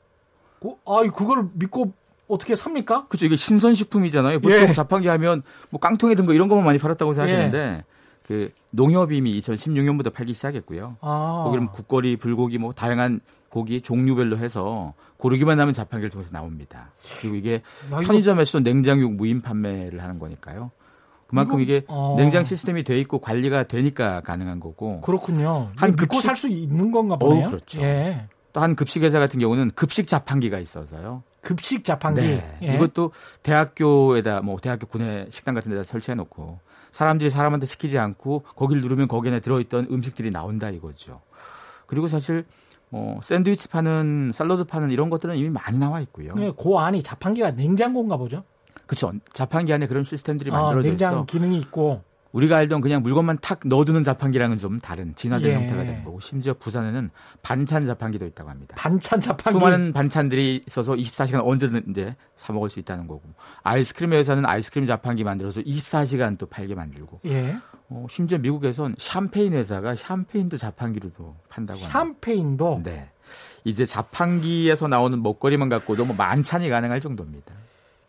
고, 0.59 0.79
아, 0.85 1.01
그걸 1.11 1.49
믿고 1.53 1.93
어떻게 2.27 2.55
삽니까? 2.55 3.07
그렇죠. 3.07 3.25
이게 3.25 3.35
신선식품이잖아요. 3.35 4.39
보통 4.39 4.57
예. 4.69 4.73
자판기 4.73 5.07
하면 5.09 5.43
뭐 5.69 5.79
깡통에 5.79 6.15
든 6.15 6.25
거 6.25 6.33
이런 6.33 6.47
것만 6.47 6.65
많이 6.65 6.79
팔았다고 6.79 7.13
생각했는데 7.13 7.83
그 8.27 8.51
농협임이 8.71 9.39
2016년부터 9.41 10.11
팔기 10.13 10.33
시작했고요. 10.33 10.97
아. 11.01 11.43
거기는 11.45 11.67
국거리, 11.67 12.15
불고기 12.17 12.57
뭐 12.57 12.73
다양한 12.73 13.19
고기 13.49 13.81
종류별로 13.81 14.37
해서 14.37 14.93
고르기만 15.17 15.59
하면 15.59 15.73
자판기를 15.73 16.09
통해서 16.09 16.31
나옵니다. 16.31 16.89
그리고 17.21 17.35
이게 17.35 17.53
야, 17.55 17.59
이거- 17.87 17.99
편의점에서도 18.01 18.63
냉장육 18.63 19.13
무인 19.13 19.41
판매를 19.41 20.01
하는 20.03 20.19
거니까요. 20.19 20.71
그만큼 21.27 21.59
이거- 21.61 21.73
이게 21.73 21.85
어. 21.87 22.15
냉장 22.17 22.43
시스템이 22.43 22.83
돼 22.83 22.99
있고 22.99 23.19
관리가 23.19 23.63
되니까 23.63 24.21
가능한 24.21 24.59
거고 24.59 25.01
그렇군요. 25.01 25.69
한한 25.75 25.91
믿고 25.91 26.07
급식- 26.07 26.21
살수 26.27 26.47
있는 26.49 26.91
건가 26.91 27.15
보네요. 27.17 27.45
어우, 27.45 27.49
그렇죠. 27.51 27.81
예. 27.81 28.27
또한 28.53 28.75
급식 28.75 29.03
회사 29.03 29.19
같은 29.19 29.39
경우는 29.39 29.71
급식 29.75 30.07
자판기가 30.07 30.59
있어서요. 30.59 31.23
급식 31.41 31.83
자판기. 31.85 32.21
네. 32.21 32.57
예. 32.63 32.75
이것도 32.75 33.11
대학교에다 33.43 34.41
뭐 34.41 34.57
대학교 34.59 34.85
구내 34.87 35.27
식당 35.29 35.55
같은 35.55 35.71
데다 35.71 35.83
설치해 35.83 36.15
놓고 36.15 36.59
사람들이 36.95 37.29
사람한테 37.29 37.65
시키지 37.65 37.97
않고 37.97 38.43
거기를 38.55 38.81
누르면 38.81 39.09
거기 39.09 39.27
안에 39.27 39.41
들어있던 39.41 39.87
음식들이 39.91 40.31
나온다 40.31 40.69
이거죠. 40.69 41.19
그리고 41.87 42.07
사실 42.07 42.45
뭐 42.87 43.19
샌드위치 43.21 43.67
파는 43.67 44.31
샐러드 44.33 44.63
파는 44.63 44.91
이런 44.91 45.09
것들은 45.09 45.35
이미 45.35 45.49
많이 45.49 45.77
나와 45.77 45.99
있고요. 45.99 46.33
네, 46.35 46.53
그 46.57 46.77
안이 46.77 47.03
자판기가 47.03 47.51
냉장고인가 47.51 48.15
보죠. 48.15 48.45
그렇죠. 48.85 49.11
자판기 49.33 49.73
안에 49.73 49.87
그런 49.87 50.05
시스템들이 50.05 50.51
아, 50.51 50.53
만들어져 50.61 50.87
냉장 50.87 51.13
있어. 51.13 51.25
기능이 51.25 51.59
있고. 51.59 52.01
우리가 52.35 52.57
알던 52.57 52.81
그냥 52.81 53.01
물건만 53.01 53.37
탁 53.41 53.61
넣어두는 53.63 54.03
자판기랑은 54.03 54.59
좀 54.59 54.79
다른 54.79 55.15
진화된 55.15 55.49
예. 55.49 55.55
형태가 55.55 55.85
되는 55.85 56.03
거고 56.03 56.19
심지어 56.19 56.53
부산에는 56.53 57.09
반찬 57.41 57.85
자판기도 57.85 58.25
있다고 58.25 58.49
합니다. 58.49 58.75
반찬 58.77 59.21
자판기. 59.21 59.57
수많은 59.57 59.93
반찬들이 59.93 60.61
있어서 60.67 60.93
24시간 60.95 61.47
언제든 61.47 61.85
이제 61.89 62.13
사 62.35 62.51
먹을 62.51 62.69
수 62.69 62.79
있다는 62.79 63.07
거고 63.07 63.23
아이스크림 63.63 64.11
회사는 64.11 64.45
아이스크림 64.45 64.85
자판기 64.85 65.23
만들어서 65.23 65.61
24시간 65.61 66.37
또 66.37 66.45
팔게 66.45 66.75
만들고 66.75 67.19
예. 67.25 67.55
어, 67.87 68.05
심지어 68.09 68.37
미국에선 68.37 68.95
샴페인 68.97 69.53
회사가 69.53 69.95
샴페인도 69.95 70.57
자판기로도 70.57 71.37
판다고 71.49 71.79
합니다. 71.79 71.99
샴페인도 71.99 72.81
네. 72.83 73.09
이제 73.63 73.85
자판기에서 73.85 74.89
나오는 74.89 75.23
먹거리만 75.23 75.69
갖고도 75.69 76.03
뭐 76.03 76.15
만찬이 76.17 76.67
가능할 76.67 76.99
정도입니다. 76.99 77.53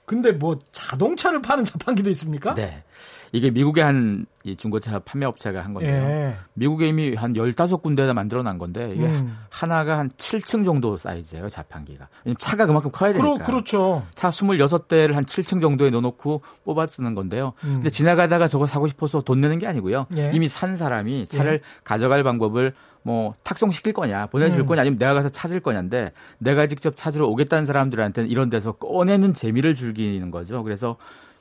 근데 0.07 0.32
뭐 0.32 0.59
자동차를 0.72 1.42
파는 1.42 1.64
자판기도 1.64 2.09
있습니까? 2.11 2.54
네. 2.54 2.84
이게 3.32 3.50
미국의 3.50 3.82
한이 3.82 4.57
중고차 4.57 5.00
판매 5.00 5.26
업체가 5.26 5.61
한 5.61 5.74
건데요. 5.74 5.92
예. 5.92 6.36
미국에 6.54 6.88
이미 6.88 7.14
한 7.14 7.32
15군데나 7.32 8.14
만들어 8.14 8.42
난 8.44 8.57
건데 8.57 8.92
이게 8.94 9.04
음. 9.04 9.36
하나가 9.50 9.98
한 9.98 10.11
7층 10.11 10.64
정도 10.64 10.96
사이즈예요, 10.96 11.48
자판기가. 11.48 12.09
차가 12.38 12.66
그만큼 12.66 12.90
커야 12.92 13.12
되니까. 13.12 13.34
그러, 13.34 13.44
그렇죠. 13.44 14.07
차 14.14 14.30
26대를 14.30 15.14
한 15.14 15.24
7층 15.24 15.61
정도에 15.61 15.90
넣어 15.90 16.00
놓고 16.00 16.42
뽑아 16.64 16.86
쓰는 16.86 17.16
건데요. 17.16 17.52
음. 17.64 17.74
근데 17.74 17.90
지나가다가 17.90 18.46
저거 18.46 18.66
사고 18.66 18.86
싶어서 18.86 19.22
돈 19.22 19.40
내는 19.40 19.59
게 19.59 19.66
아니고요. 19.66 20.07
예. 20.16 20.30
이미 20.32 20.48
산 20.48 20.76
사람이 20.76 21.26
차를 21.26 21.61
가져갈 21.82 22.22
방법을 22.22 22.74
뭐 23.07 23.36
탁송시킬 23.44 23.92
거냐, 23.92 24.26
보내줄 24.26 24.62
음. 24.62 24.66
거냐, 24.66 24.80
아니면 24.80 24.98
내가 24.98 25.14
가서 25.14 25.28
찾을 25.28 25.61
거냐인데 25.61 26.11
내가 26.38 26.66
직접 26.66 26.96
찾으러 26.96 27.28
오겠다는 27.28 27.64
사람들한테는 27.64 28.28
이런 28.28 28.50
데서 28.50 28.72
꺼내는 28.72 29.32
재미를 29.32 29.76
즐기는 29.76 30.28
거죠. 30.32 30.64
그래서 30.64 30.96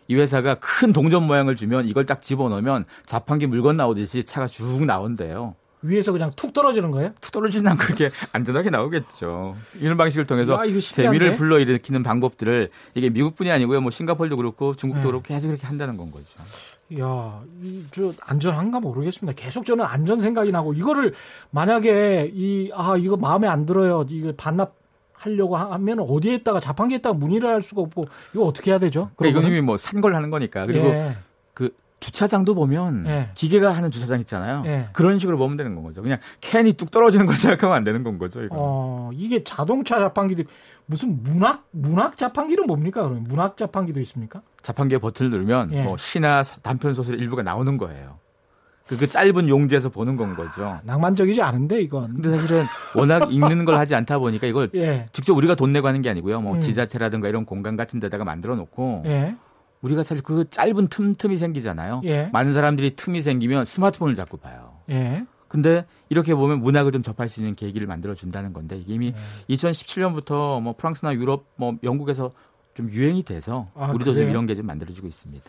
이 0.08 0.14
회사가 0.14 0.60
큰 0.60 0.94
동전 0.94 1.24
모양을 1.24 1.56
주면 1.56 1.88
이걸 1.88 2.06
딱 2.06 2.22
집어넣으면 2.22 2.86
자판기 3.08 3.48
물건 3.48 3.78
나오듯이 3.78 4.24
차가 4.24 4.46
쭉 4.46 4.86
나온대요. 4.86 5.56
위에서 5.82 6.12
그냥 6.12 6.32
툭 6.36 6.54
떨어지는 6.54 6.92
거예요? 6.92 7.14
툭 7.20 7.32
떨어지진 7.32 7.68
않고 7.68 7.84
이렇게 7.86 8.12
안전하게 8.32 8.70
나오겠죠. 8.70 9.56
이런 9.80 9.98
방식을 9.98 10.28
통해서 10.28 10.64
신기한데? 10.64 10.80
재미를 10.92 11.36
불러일으키는 11.36 12.04
방법들을 12.04 12.70
이게 12.94 13.10
미국뿐이 13.10 13.50
아니고요. 13.50 13.82
뭐 13.82 13.90
싱가폴도 13.90 14.38
그렇고 14.38 14.76
중국도 14.76 15.02
네. 15.02 15.08
그렇고 15.08 15.24
계속 15.24 15.50
이렇게 15.50 15.66
한다는 15.66 15.98
건 15.98 16.12
거죠. 16.12 16.38
야, 17.00 17.42
이, 17.64 17.84
저, 17.92 18.12
안전한가 18.22 18.80
모르겠습니다. 18.80 19.34
계속 19.42 19.66
저는 19.66 19.84
안전 19.86 20.20
생각이 20.20 20.52
나고, 20.52 20.74
이거를 20.74 21.14
만약에 21.50 22.32
이, 22.34 22.72
아, 22.76 22.96
이거 22.98 23.18
마음에 23.18 23.48
안 23.48 23.66
들어요. 23.66 24.06
이거 24.10 24.34
반납 24.38 24.76
하려고 25.14 25.58
하면 25.58 26.00
어디에다가 26.00 26.60
자판기에다가 26.60 27.16
문의를 27.18 27.50
할 27.50 27.62
수가 27.64 27.82
없고, 27.82 28.04
이거 28.34 28.46
어떻게 28.46 28.70
해야 28.70 28.80
되죠? 28.80 29.10
그러니까 29.16 29.42
이미 29.42 29.62
뭐산 29.62 30.02
걸 30.02 30.14
하는 30.14 30.30
거니까. 30.30 30.68
그리고 30.68 30.88
예. 30.88 31.18
그 31.56 31.76
주차장도 32.00 32.54
보면 32.54 33.06
예. 33.08 33.30
기계가 33.34 33.72
하는 33.72 33.90
주차장 33.90 34.20
있잖아요. 34.20 34.62
예. 34.68 34.90
그런 34.94 35.18
식으로 35.18 35.40
보면 35.40 35.58
되는 35.58 35.74
건 35.74 35.84
거죠. 35.84 36.04
그냥 36.04 36.20
캔이 36.42 36.74
뚝 36.74 36.92
떨어지는 36.92 37.26
걸 37.26 37.34
생각하면 37.38 37.76
안 37.76 37.84
되는 37.84 38.04
건 38.04 38.20
거죠. 38.20 38.44
이거. 38.44 38.56
어, 38.60 39.10
이게 39.14 39.44
자동차 39.44 40.00
자판기도, 40.00 40.44
무슨 40.88 41.24
문학, 41.24 41.68
문학 41.72 42.18
자판기는 42.18 42.66
뭡니까? 42.66 43.04
그러면 43.04 43.24
문학 43.24 43.58
자판기도 43.58 44.00
있습니까? 44.02 44.42
자판기에 44.62 45.00
버튼을 45.00 45.32
누르면 45.32 45.72
예. 45.74 45.84
뭐 45.84 45.98
시나 45.98 46.44
단편 46.44 46.94
소설 46.94 47.20
일부가 47.20 47.44
나오는 47.44 47.78
거예요. 47.78 48.20
그, 48.88 48.98
그 48.98 49.08
짧은 49.08 49.50
용지에서 49.50 49.90
보는 49.90 50.16
건 50.16 50.36
거죠. 50.36 50.80
낭만적이지 50.84 51.42
않은데, 51.42 51.82
이건. 51.82 52.14
근데 52.14 52.30
사실은 52.30 52.66
워낙 52.96 53.32
읽는 53.32 53.66
걸 53.66 53.76
하지 53.78 53.96
않다 53.96 54.20
보니까 54.20 54.46
이걸 54.46 54.70
예. 54.76 55.08
직접 55.12 55.36
우리가 55.36 55.56
돈 55.56 55.72
내고 55.72 55.88
하는 55.88 56.04
게 56.04 56.10
아니고요. 56.10 56.40
뭐 56.42 56.56
음. 56.56 56.62
지자체라든가 56.62 57.28
이런 57.28 57.46
공간 57.46 57.76
같은 57.76 58.00
데다가 58.00 58.24
만들어 58.24 58.56
놓고 58.56 59.04
예. 59.08 59.36
우리가 59.82 60.04
사실 60.04 60.24
그 60.24 60.50
짧은 60.50 60.88
틈 60.88 61.16
틈이 61.16 61.38
생기잖아요. 61.38 62.02
예. 62.06 62.30
많은 62.32 62.54
사람들이 62.54 62.96
틈이 62.96 63.24
생기면 63.24 63.66
스마트폰을 63.66 64.14
자꾸 64.14 64.38
봐요. 64.38 64.74
예. 65.46 65.48
근데 65.48 65.86
이렇게 66.10 66.34
보면 66.36 66.62
문학을 66.62 66.92
좀 66.92 67.02
접할 67.04 67.30
수 67.30 67.40
있는 67.40 67.56
계기를 67.56 67.88
만들어 67.88 68.14
준다는 68.16 68.52
건데 68.54 68.84
이미 68.88 69.12
네. 69.12 69.56
2017년부터 69.56 70.62
뭐 70.62 70.74
프랑스나 70.78 71.14
유럽 71.16 71.46
뭐 71.56 71.76
영국에서 71.84 72.32
좀 72.74 72.90
유행이 72.90 73.24
돼서 73.24 73.68
아, 73.76 73.88
우리도 73.90 74.00
그래요? 74.12 74.14
지금 74.16 74.30
이런 74.30 74.46
게 74.46 74.56
좀 74.56 74.66
만들어지고 74.66 75.08
있습니다. 75.08 75.46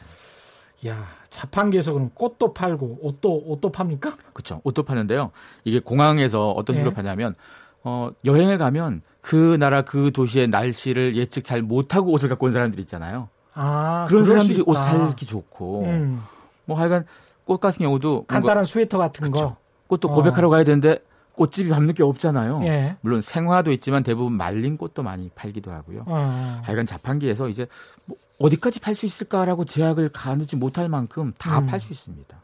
야, 0.87 1.07
자판기에서 1.31 1.93
그럼 1.95 2.11
꽃도 2.13 2.53
팔고, 2.53 2.99
옷도, 3.01 3.43
옷도 3.47 3.73
팝니까? 3.73 4.15
그렇죠. 4.35 4.61
옷도 4.63 4.83
파는데요. 4.83 5.31
이게 5.65 5.81
공항에서 5.81 6.51
어떤 6.51 6.77
식으로 6.77 6.91
예. 6.91 6.95
파냐면 6.95 7.35
어 7.83 8.11
여행을 8.25 8.59
가면 8.59 9.01
그 9.23 9.57
나라 9.59 9.83
그 9.83 10.13
도시의 10.13 10.49
날씨를 10.49 11.17
예측 11.17 11.45
잘 11.45 11.63
못하고 11.63 12.13
옷을 12.13 12.29
갖고 12.29 12.47
온 12.47 12.53
사람들 12.53 12.79
있잖아요. 12.81 13.29
아, 13.55 14.05
그런 14.09 14.25
사람들이 14.25 14.63
옷. 14.67 14.75
살기 14.75 15.25
좋고 15.25 15.85
음, 15.85 16.23
뭐 16.67 16.79
하여간 16.79 17.07
꽃 17.45 17.59
같은 17.59 17.79
경우도 17.79 18.27
간단한 18.27 18.67
스웨터 18.67 18.99
같은 18.99 19.31
거. 19.31 19.57
꽃도 19.89 20.09
어. 20.09 20.13
고백하러 20.13 20.49
가야 20.49 20.65
되는데 20.65 20.99
꽃집이 21.33 21.69
밤늦게 21.71 22.03
없잖아요. 22.03 22.63
예. 22.65 22.97
물론 23.03 23.21
생화도 23.21 23.71
있지만 23.73 24.03
대부분 24.03 24.33
말린 24.33 24.77
꽃도 24.79 25.03
많이 25.03 25.29
팔기도 25.35 25.71
하고요. 25.71 26.05
어. 26.07 26.61
하여간 26.63 26.87
자판기에서 26.87 27.49
이제 27.49 27.67
뭐 28.07 28.17
어디까지 28.39 28.81
팔 28.81 28.95
수 28.95 29.07
있을까라고 29.07 29.65
제약을 29.65 30.09
가누지 30.11 30.57
못할 30.57 30.89
만큼 30.89 31.33
다 31.39 31.59
음. 31.59 31.67
팔수 31.67 31.93
있습니다. 31.93 32.37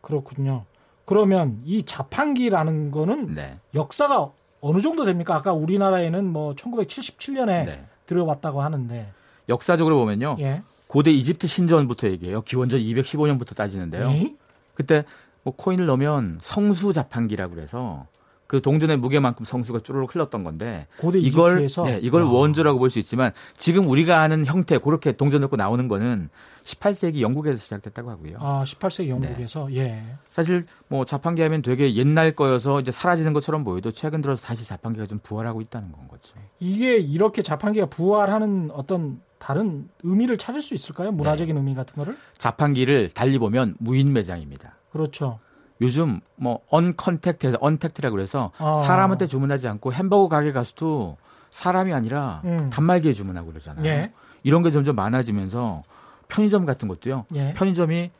그렇군요. 0.00 0.64
그러면 1.04 1.58
이 1.64 1.82
자판기라는 1.82 2.90
거는 2.90 3.34
네. 3.34 3.58
역사가 3.74 4.30
어느 4.60 4.80
정도 4.80 5.04
됩니까? 5.04 5.34
아까 5.34 5.52
우리나라에는 5.52 6.24
뭐 6.24 6.54
1977년에 6.54 7.64
네. 7.64 7.84
들어왔다고 8.06 8.62
하는데. 8.62 9.12
역사적으로 9.48 9.96
보면요. 9.96 10.36
예. 10.40 10.62
고대 10.86 11.10
이집트 11.10 11.46
신전부터 11.46 12.08
얘기해요. 12.08 12.42
기원전 12.42 12.80
215년부터 12.80 13.54
따지는데요. 13.54 14.10
예? 14.10 14.34
그때 14.74 15.04
뭐 15.42 15.54
코인을 15.56 15.86
넣으면 15.86 16.38
성수 16.40 16.92
자판기라고 16.92 17.54
그래서 17.54 18.06
그 18.46 18.62
동전의 18.62 18.96
무게만큼 18.96 19.44
성수가 19.44 19.80
쭈르륵 19.80 20.14
흘렀던 20.14 20.42
건데 20.42 20.86
이걸 21.16 21.50
이집트에서 21.60 21.82
네, 21.82 21.98
이걸 22.00 22.22
야. 22.22 22.26
원조라고 22.26 22.78
볼 22.78 22.88
수 22.88 22.98
있지만 22.98 23.30
지금 23.58 23.86
우리가 23.86 24.22
아는 24.22 24.46
형태 24.46 24.78
그렇게 24.78 25.12
동전 25.12 25.42
넣고 25.42 25.56
나오는 25.56 25.86
거는 25.86 26.30
18세기 26.64 27.20
영국에서 27.20 27.58
시작됐다고 27.58 28.10
하고요. 28.10 28.36
아, 28.40 28.64
18세기 28.66 29.08
영국에서 29.08 29.70
예. 29.74 30.02
사실 30.30 30.64
뭐 30.88 31.04
자판기 31.04 31.42
하면 31.42 31.60
되게 31.60 31.94
옛날 31.94 32.32
거여서 32.34 32.80
이제 32.80 32.90
사라지는 32.90 33.34
것처럼 33.34 33.64
보여도 33.64 33.90
최근 33.90 34.22
들어서 34.22 34.46
다시 34.46 34.64
자판기가 34.64 35.04
좀 35.04 35.18
부활하고 35.22 35.60
있다는 35.60 35.92
건 35.92 36.08
거죠. 36.08 36.32
이게 36.58 36.96
이렇게 36.96 37.42
자판기가 37.42 37.84
부활하는 37.86 38.70
어떤 38.72 39.20
다른 39.38 39.90
의미를 40.02 40.38
찾을 40.38 40.62
수 40.62 40.74
있을까요? 40.74 41.12
문화적인 41.12 41.54
네. 41.54 41.60
의미 41.60 41.74
같은 41.74 41.96
거를? 41.96 42.16
자판기를 42.38 43.10
달리 43.10 43.38
보면 43.38 43.76
무인 43.78 44.14
매장입니다. 44.14 44.77
그렇죠. 44.90 45.38
요즘 45.80 46.20
뭐 46.36 46.60
언컨택트에서 46.68 47.58
언택트라고 47.60 48.14
그래서 48.16 48.50
아. 48.58 48.76
사람한테 48.76 49.26
주문하지 49.26 49.68
않고 49.68 49.92
햄버거 49.92 50.28
가게 50.28 50.52
가서도 50.52 51.16
사람이 51.50 51.92
아니라 51.92 52.42
음. 52.44 52.70
단말기에 52.70 53.12
주문하고 53.12 53.50
그러잖아요. 53.50 53.86
예. 53.86 54.12
이런 54.42 54.62
게 54.62 54.70
점점 54.70 54.96
많아지면서 54.96 55.82
편의점 56.28 56.66
같은 56.66 56.88
것도요. 56.88 57.26
예. 57.34 57.54
편의점이 57.54 58.10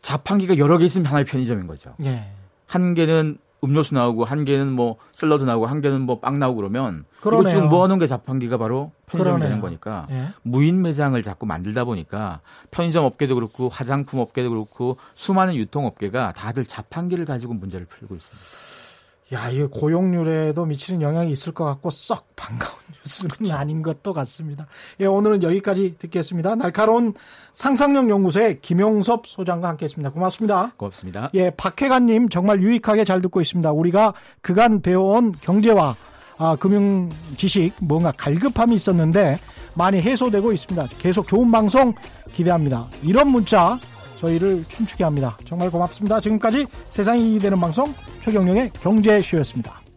자판기가 0.00 0.58
여러 0.58 0.78
개 0.78 0.84
있으면 0.84 1.06
하나의 1.06 1.24
편의점인 1.24 1.66
거죠. 1.66 1.94
예. 2.04 2.30
한 2.66 2.94
개는 2.94 3.38
음료수 3.64 3.94
나오고 3.94 4.24
한 4.24 4.44
개는 4.44 4.72
뭐 4.72 4.96
샐러드 5.12 5.44
나오고 5.44 5.66
한 5.66 5.80
개는 5.80 6.02
뭐 6.02 6.20
빵 6.20 6.38
나오고 6.38 6.56
그러면 6.56 7.04
그러네요. 7.20 7.40
이거 7.40 7.48
지금 7.48 7.68
모아놓은 7.68 7.98
게 7.98 8.06
자판기가 8.06 8.56
바로 8.58 8.92
편의점이 9.06 9.24
그러네요. 9.24 9.48
되는 9.48 9.60
거니까 9.60 10.06
예. 10.10 10.28
무인 10.42 10.82
매장을 10.82 11.20
자꾸 11.22 11.46
만들다 11.46 11.84
보니까 11.84 12.40
편의점 12.70 13.04
업계도 13.04 13.34
그렇고 13.34 13.68
화장품 13.68 14.20
업계도 14.20 14.50
그렇고 14.50 14.96
수많은 15.14 15.54
유통 15.56 15.86
업계가 15.86 16.32
다들 16.34 16.66
자판기를 16.66 17.24
가지고 17.24 17.54
문제를 17.54 17.86
풀고 17.86 18.14
있습니다. 18.14 18.87
야, 19.34 19.50
이 19.50 19.62
고용률에도 19.64 20.64
미치는 20.64 21.02
영향이 21.02 21.30
있을 21.32 21.52
것 21.52 21.64
같고 21.64 21.90
썩 21.90 22.34
반가운 22.34 22.72
뉴스는 23.04 23.30
그렇죠. 23.30 23.54
아닌 23.54 23.82
것도 23.82 24.14
같습니다. 24.14 24.66
예, 25.00 25.06
오늘은 25.06 25.42
여기까지 25.42 25.96
듣겠습니다. 25.98 26.54
날카로운 26.54 27.12
상상력 27.52 28.08
연구소의 28.08 28.60
김용섭 28.62 29.26
소장과 29.26 29.68
함께했습니다. 29.68 30.10
고맙습니다. 30.10 30.72
고맙습니다. 30.76 31.30
예, 31.34 31.50
박혜관님 31.50 32.30
정말 32.30 32.62
유익하게 32.62 33.04
잘 33.04 33.20
듣고 33.20 33.40
있습니다. 33.42 33.70
우리가 33.72 34.14
그간 34.40 34.80
배워온 34.80 35.32
경제와 35.32 35.94
아, 36.38 36.56
금융 36.56 37.10
지식 37.36 37.74
뭔가 37.82 38.12
갈급함이 38.12 38.74
있었는데 38.74 39.38
많이 39.74 40.00
해소되고 40.00 40.52
있습니다. 40.52 40.88
계속 40.96 41.26
좋은 41.26 41.50
방송 41.50 41.92
기대합니다. 42.32 42.86
이런 43.02 43.28
문자 43.28 43.78
저희를 44.18 44.64
춤추게 44.68 45.04
합니다. 45.04 45.36
정말 45.44 45.70
고맙습니다. 45.70 46.20
지금까지 46.20 46.66
세상이 46.90 47.24
이익이 47.24 47.38
되는 47.38 47.58
방송 47.60 47.94
최경령의 48.20 48.70
경제쇼였습니다. 48.74 49.87